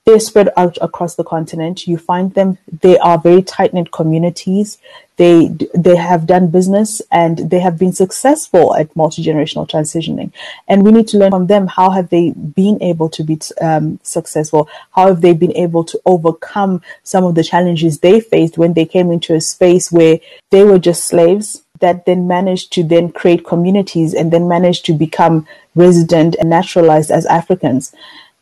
They're 0.06 0.20
spread 0.20 0.50
out 0.56 0.78
across 0.82 1.16
the 1.16 1.24
continent. 1.24 1.88
You 1.88 1.98
find 1.98 2.32
them, 2.36 2.60
they 2.82 2.96
are 3.00 3.18
very 3.18 3.42
tight 3.42 3.74
knit 3.74 3.92
communities. 3.92 4.78
They, 5.18 5.48
they 5.74 5.96
have 5.96 6.28
done 6.28 6.52
business 6.52 7.02
and 7.12 7.50
they 7.50 7.60
have 7.60 7.80
been 7.80 7.94
successful 7.94 8.76
at 8.76 8.96
multi 8.96 9.24
generational 9.24 9.68
transitioning. 9.68 10.32
And 10.68 10.84
we 10.84 10.92
need 10.92 11.08
to 11.08 11.18
learn 11.18 11.32
from 11.32 11.48
them 11.48 11.66
how 11.66 11.90
have 11.90 12.10
they 12.10 12.32
been 12.32 12.84
able 12.84 13.10
to 13.10 13.24
be 13.24 13.40
um, 13.60 14.00
successful? 14.04 14.70
How 14.92 15.08
have 15.08 15.22
they 15.22 15.34
been 15.34 15.56
able 15.58 15.84
to 15.86 16.00
overcome 16.06 16.84
some 17.02 17.24
of 17.24 17.34
the 17.34 17.44
challenges 17.44 18.00
they 18.00 18.20
faced 18.20 18.60
when 18.60 18.74
they 18.74 18.86
came 18.86 19.12
into 19.12 19.34
a 19.34 19.42
space 19.42 19.92
where 19.92 20.20
they 20.52 20.64
were 20.64 20.80
just 20.80 21.06
slaves 21.06 21.64
that 21.80 22.06
then 22.06 22.28
managed 22.28 22.72
to 22.74 22.84
then 22.84 23.12
create 23.12 23.46
communities 23.46 24.14
and 24.14 24.32
then 24.32 24.48
managed 24.48 24.86
to 24.86 24.94
become 24.94 25.48
resident 25.76 26.36
and 26.40 26.50
naturalized 26.50 27.12
as 27.12 27.26
Africans. 27.26 27.94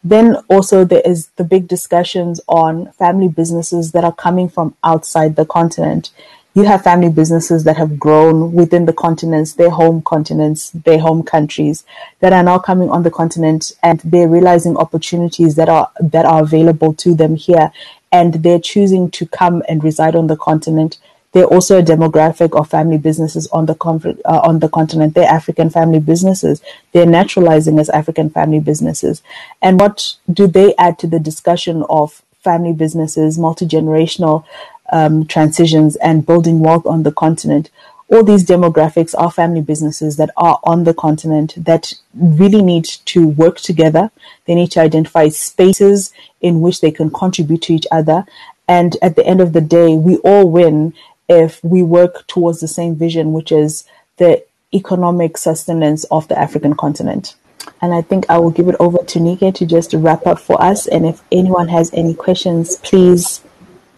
Then 0.03 0.35
also 0.49 0.83
there 0.83 1.01
is 1.05 1.27
the 1.37 1.43
big 1.43 1.67
discussions 1.67 2.41
on 2.47 2.91
family 2.93 3.29
businesses 3.29 3.91
that 3.93 4.03
are 4.03 4.13
coming 4.13 4.49
from 4.49 4.75
outside 4.83 5.35
the 5.35 5.45
continent. 5.45 6.11
You 6.55 6.65
have 6.65 6.83
family 6.83 7.09
businesses 7.09 7.63
that 7.63 7.77
have 7.77 7.97
grown 7.97 8.53
within 8.53 8.85
the 8.85 8.93
continents, 8.93 9.53
their 9.53 9.71
home 9.71 10.03
continents, 10.03 10.69
their 10.69 10.99
home 10.99 11.23
countries 11.23 11.83
that 12.19 12.31
are 12.31 12.43
now 12.43 12.59
coming 12.59 12.91
on 12.91 13.01
the 13.01 13.09
continent 13.09 13.71
and 13.81 13.99
they're 14.01 14.27
realizing 14.27 14.77
opportunities 14.77 15.55
that 15.55 15.67
are 15.69 15.89
that 15.99 16.25
are 16.25 16.43
available 16.43 16.93
to 16.95 17.15
them 17.15 17.35
here 17.35 17.71
and 18.11 18.35
they're 18.35 18.59
choosing 18.59 19.09
to 19.09 19.25
come 19.25 19.63
and 19.67 19.83
reside 19.83 20.15
on 20.15 20.27
the 20.27 20.37
continent 20.37 20.99
they're 21.33 21.45
also 21.45 21.79
a 21.79 21.83
demographic 21.83 22.57
of 22.57 22.69
family 22.69 22.97
businesses 22.97 23.47
on 23.47 23.65
the 23.65 23.75
uh, 24.23 24.41
on 24.43 24.59
the 24.59 24.69
continent. 24.69 25.15
They're 25.15 25.27
African 25.27 25.69
family 25.69 25.99
businesses. 25.99 26.61
They're 26.91 27.07
naturalizing 27.07 27.79
as 27.79 27.89
African 27.89 28.29
family 28.29 28.59
businesses. 28.59 29.23
And 29.61 29.79
what 29.79 30.15
do 30.31 30.47
they 30.47 30.75
add 30.75 30.99
to 30.99 31.07
the 31.07 31.19
discussion 31.19 31.83
of 31.89 32.21
family 32.43 32.73
businesses, 32.73 33.39
multi 33.39 33.65
generational 33.65 34.45
um, 34.91 35.25
transitions, 35.25 35.95
and 35.97 36.25
building 36.25 36.59
wealth 36.59 36.85
on 36.85 37.01
the 37.01 37.11
continent? 37.11 37.71
All 38.09 38.23
these 38.23 38.45
demographics 38.45 39.15
are 39.17 39.31
family 39.31 39.61
businesses 39.61 40.17
that 40.17 40.29
are 40.37 40.59
on 40.63 40.83
the 40.83 40.93
continent 40.93 41.55
that 41.57 41.95
really 42.13 42.61
need 42.61 42.85
to 43.05 43.27
work 43.27 43.59
together. 43.59 44.11
They 44.45 44.53
need 44.53 44.69
to 44.71 44.81
identify 44.81 45.29
spaces 45.29 46.13
in 46.41 46.61
which 46.61 46.81
they 46.81 46.91
can 46.91 47.09
contribute 47.09 47.63
to 47.63 47.73
each 47.73 47.87
other. 47.91 48.25
And 48.67 48.97
at 49.01 49.15
the 49.15 49.25
end 49.25 49.41
of 49.41 49.53
the 49.53 49.61
day, 49.61 49.95
we 49.95 50.17
all 50.17 50.47
win 50.47 50.93
if 51.27 51.63
we 51.63 51.83
work 51.83 52.27
towards 52.27 52.59
the 52.59 52.67
same 52.67 52.95
vision, 52.95 53.33
which 53.33 53.51
is 53.51 53.85
the 54.17 54.43
economic 54.73 55.37
sustenance 55.37 56.03
of 56.05 56.27
the 56.27 56.37
African 56.37 56.75
continent. 56.75 57.35
And 57.81 57.93
I 57.93 58.01
think 58.01 58.29
I 58.29 58.37
will 58.37 58.51
give 58.51 58.67
it 58.67 58.75
over 58.79 58.97
to 58.97 59.19
Nike 59.19 59.51
to 59.51 59.65
just 59.65 59.93
wrap 59.93 60.25
up 60.27 60.39
for 60.39 60.61
us. 60.61 60.87
And 60.87 61.05
if 61.05 61.21
anyone 61.31 61.67
has 61.69 61.91
any 61.93 62.13
questions, 62.13 62.77
please 62.77 63.41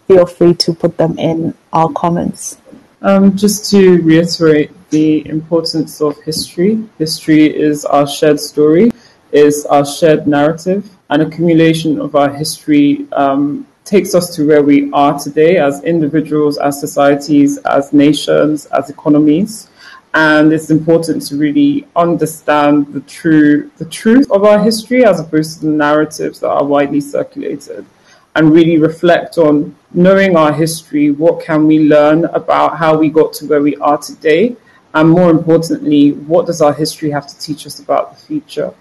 feel 0.06 0.26
free 0.26 0.54
to 0.54 0.74
put 0.74 0.96
them 0.98 1.18
in 1.18 1.54
our 1.72 1.90
comments. 1.92 2.58
Um, 3.02 3.36
just 3.36 3.70
to 3.70 4.00
reiterate 4.02 4.70
the 4.90 5.28
importance 5.28 6.00
of 6.00 6.20
history. 6.22 6.82
History 6.98 7.44
is 7.44 7.84
our 7.84 8.06
shared 8.06 8.40
story, 8.40 8.90
is 9.32 9.66
our 9.66 9.84
shared 9.84 10.26
narrative, 10.26 10.88
an 11.10 11.20
accumulation 11.20 12.00
of 12.00 12.14
our 12.14 12.30
history 12.30 13.06
um, 13.12 13.66
takes 13.86 14.14
us 14.14 14.34
to 14.36 14.46
where 14.46 14.62
we 14.62 14.90
are 14.92 15.18
today 15.18 15.56
as 15.56 15.82
individuals, 15.84 16.58
as 16.58 16.78
societies, 16.78 17.56
as 17.58 17.92
nations, 17.92 18.66
as 18.66 18.90
economies. 18.90 19.70
And 20.12 20.52
it's 20.52 20.70
important 20.70 21.24
to 21.26 21.36
really 21.36 21.86
understand 21.94 22.92
the 22.92 23.00
true 23.00 23.70
the 23.76 23.84
truth 23.84 24.30
of 24.30 24.44
our 24.44 24.62
history 24.62 25.04
as 25.04 25.20
opposed 25.20 25.60
to 25.60 25.66
the 25.66 25.72
narratives 25.72 26.40
that 26.40 26.50
are 26.50 26.64
widely 26.64 27.00
circulated 27.00 27.86
and 28.36 28.52
really 28.52 28.76
reflect 28.76 29.38
on 29.38 29.74
knowing 29.94 30.36
our 30.36 30.52
history, 30.52 31.10
what 31.10 31.42
can 31.42 31.66
we 31.66 31.88
learn 31.88 32.26
about 32.26 32.76
how 32.76 32.96
we 32.96 33.08
got 33.08 33.32
to 33.32 33.46
where 33.46 33.62
we 33.62 33.74
are 33.76 33.96
today, 33.96 34.54
and 34.92 35.08
more 35.08 35.30
importantly, 35.30 36.12
what 36.12 36.44
does 36.46 36.60
our 36.60 36.74
history 36.74 37.10
have 37.10 37.26
to 37.26 37.38
teach 37.38 37.66
us 37.66 37.80
about 37.80 38.12
the 38.12 38.20
future? 38.26 38.72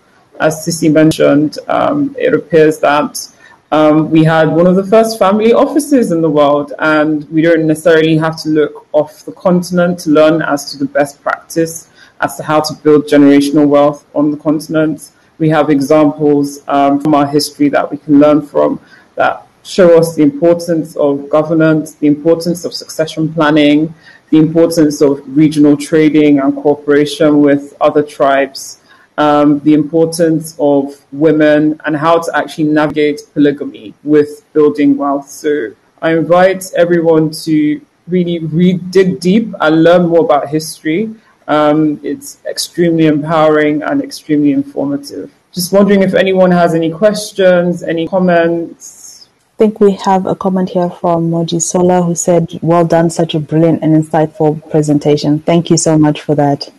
As 0.42 0.66
Tsitsi 0.66 0.92
mentioned, 0.92 1.58
um, 1.70 2.14
it 2.20 2.34
appears 2.34 2.80
that 2.80 3.30
um, 3.72 4.10
we 4.10 4.24
had 4.24 4.50
one 4.50 4.68
of 4.68 4.76
the 4.76 4.86
first 4.86 5.18
family 5.18 5.54
offices 5.54 6.12
in 6.12 6.22
the 6.22 6.30
world, 6.30 6.74
and 6.80 7.30
we 7.30 7.42
don't 7.42 7.66
necessarily 7.66 8.18
have 8.18 8.42
to 8.44 8.50
look 8.50 8.88
off 8.94 9.26
the 9.26 9.32
continent 9.32 10.00
to 10.00 10.12
learn 10.12 10.42
as 10.42 10.72
to 10.72 10.78
the 10.78 10.86
best 10.86 11.22
practice 11.22 11.90
as 12.22 12.38
to 12.38 12.44
how 12.44 12.62
to 12.62 12.74
build 12.76 13.06
generational 13.06 13.68
wealth 13.68 14.06
on 14.16 14.32
the 14.32 14.38
continent. 14.38 15.12
We 15.38 15.50
have 15.50 15.70
examples 15.70 16.64
um, 16.68 17.02
from 17.02 17.14
our 17.14 17.28
history 17.28 17.70
that 17.70 17.90
we 17.90 17.98
can 17.98 18.20
learn 18.20 18.42
from 18.42 18.80
that 19.16 19.48
show 19.64 19.98
us 19.98 20.16
the 20.16 20.22
importance 20.22 20.96
of 20.96 21.28
governance, 21.30 21.96
the 21.96 22.08
importance 22.08 22.66
of 22.66 22.74
succession 22.74 23.34
planning, 23.34 23.94
the 24.30 24.38
importance 24.38 25.02
of 25.02 25.22
regional 25.36 25.76
trading 25.76 26.40
and 26.40 26.56
cooperation 26.56 27.42
with 27.42 27.76
other 27.82 28.04
tribes 28.04 28.80
um, 29.18 29.60
the 29.60 29.74
importance 29.74 30.56
of 30.60 31.06
women 31.12 31.80
and 31.86 31.96
how 31.96 32.20
to 32.20 32.32
actually 32.36 32.66
navigate 32.66 33.22
polygamy 33.34 33.94
with 34.04 34.44
building 34.54 34.98
wealth. 34.98 35.30
So 35.30 35.72
I 36.02 36.14
invite 36.14 36.72
everyone 36.76 37.32
to 37.46 37.82
really 38.08 38.40
read, 38.40 38.92
dig 38.92 39.20
deep 39.20 39.54
and 39.60 39.84
learn 39.84 40.08
more 40.08 40.24
about 40.26 40.50
history. 40.50 41.16
Um, 41.48 42.00
it's 42.04 42.40
extremely 42.46 43.08
empowering 43.08 43.84
and 43.84 44.02
extremely 44.02 44.52
informative. 44.52 45.32
Just 45.52 45.72
wondering 45.72 46.02
if 46.02 46.14
anyone 46.14 46.52
has 46.52 46.74
any 46.76 46.92
questions, 46.92 47.82
any 47.82 48.08
comments. 48.08 49.30
I 49.56 49.58
think 49.58 49.80
we 49.80 49.94
have 49.94 50.26
a 50.26 50.36
comment 50.36 50.70
here 50.70 50.90
from 50.90 51.32
Mojisola 51.32 52.06
who 52.06 52.14
said, 52.14 52.60
Well 52.62 52.84
done, 52.84 53.10
such 53.10 53.36
a 53.36 53.40
brilliant 53.40 53.82
and 53.82 53.96
insightful 53.96 54.70
presentation. 54.70 55.40
Thank 55.40 55.70
you 55.70 55.78
so 55.78 55.98
much 55.98 56.22
for 56.22 56.36
that. 56.36 56.70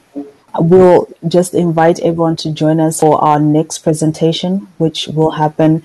We'll 0.58 1.08
just 1.26 1.54
invite 1.54 2.00
everyone 2.00 2.36
to 2.36 2.52
join 2.52 2.80
us 2.80 3.00
for 3.00 3.22
our 3.22 3.38
next 3.38 3.78
presentation, 3.78 4.68
which 4.78 5.08
will 5.08 5.32
happen 5.32 5.82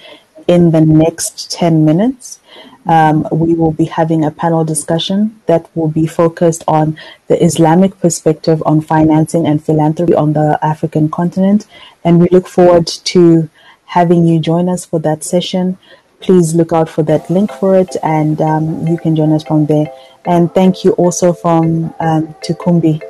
in 0.47 0.71
the 0.71 0.81
next 0.81 1.51
10 1.51 1.85
minutes. 1.85 2.39
Um, 2.87 3.27
we 3.31 3.53
will 3.53 3.71
be 3.71 3.85
having 3.85 4.25
a 4.25 4.31
panel 4.31 4.65
discussion 4.65 5.39
that 5.45 5.69
will 5.75 5.87
be 5.87 6.07
focused 6.07 6.63
on 6.67 6.97
the 7.27 7.43
Islamic 7.43 7.99
perspective 7.99 8.61
on 8.65 8.81
financing 8.81 9.45
and 9.45 9.63
philanthropy 9.63 10.15
on 10.15 10.33
the 10.33 10.57
African 10.63 11.09
continent. 11.09 11.67
And 12.03 12.19
we 12.19 12.27
look 12.31 12.47
forward 12.47 12.87
to 12.87 13.49
having 13.85 14.25
you 14.25 14.39
join 14.39 14.67
us 14.67 14.85
for 14.85 14.99
that 14.99 15.23
session. 15.23 15.77
Please 16.21 16.55
look 16.55 16.73
out 16.73 16.89
for 16.89 17.03
that 17.03 17.29
link 17.29 17.51
for 17.51 17.75
it 17.77 17.95
and 18.03 18.41
um, 18.41 18.87
you 18.87 18.97
can 18.97 19.15
join 19.15 19.31
us 19.31 19.43
from 19.43 19.67
there. 19.67 19.91
And 20.25 20.53
thank 20.53 20.83
you 20.83 20.91
also 20.93 21.33
from 21.33 21.93
um, 21.99 22.33
Tukumbi. 22.43 23.01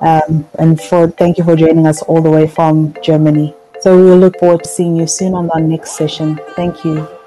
Um, 0.00 0.48
and 0.58 0.80
for 0.80 1.08
thank 1.08 1.38
you 1.38 1.44
for 1.44 1.56
joining 1.56 1.86
us 1.86 2.02
all 2.02 2.22
the 2.22 2.30
way 2.30 2.46
from 2.46 2.94
Germany. 3.02 3.54
So 3.80 3.96
we 3.96 4.04
will 4.04 4.18
look 4.18 4.38
forward 4.38 4.64
to 4.64 4.68
seeing 4.68 4.96
you 4.96 5.06
soon 5.06 5.34
on 5.34 5.50
our 5.50 5.60
next 5.60 5.92
session. 5.92 6.38
Thank 6.56 6.84
you. 6.84 7.19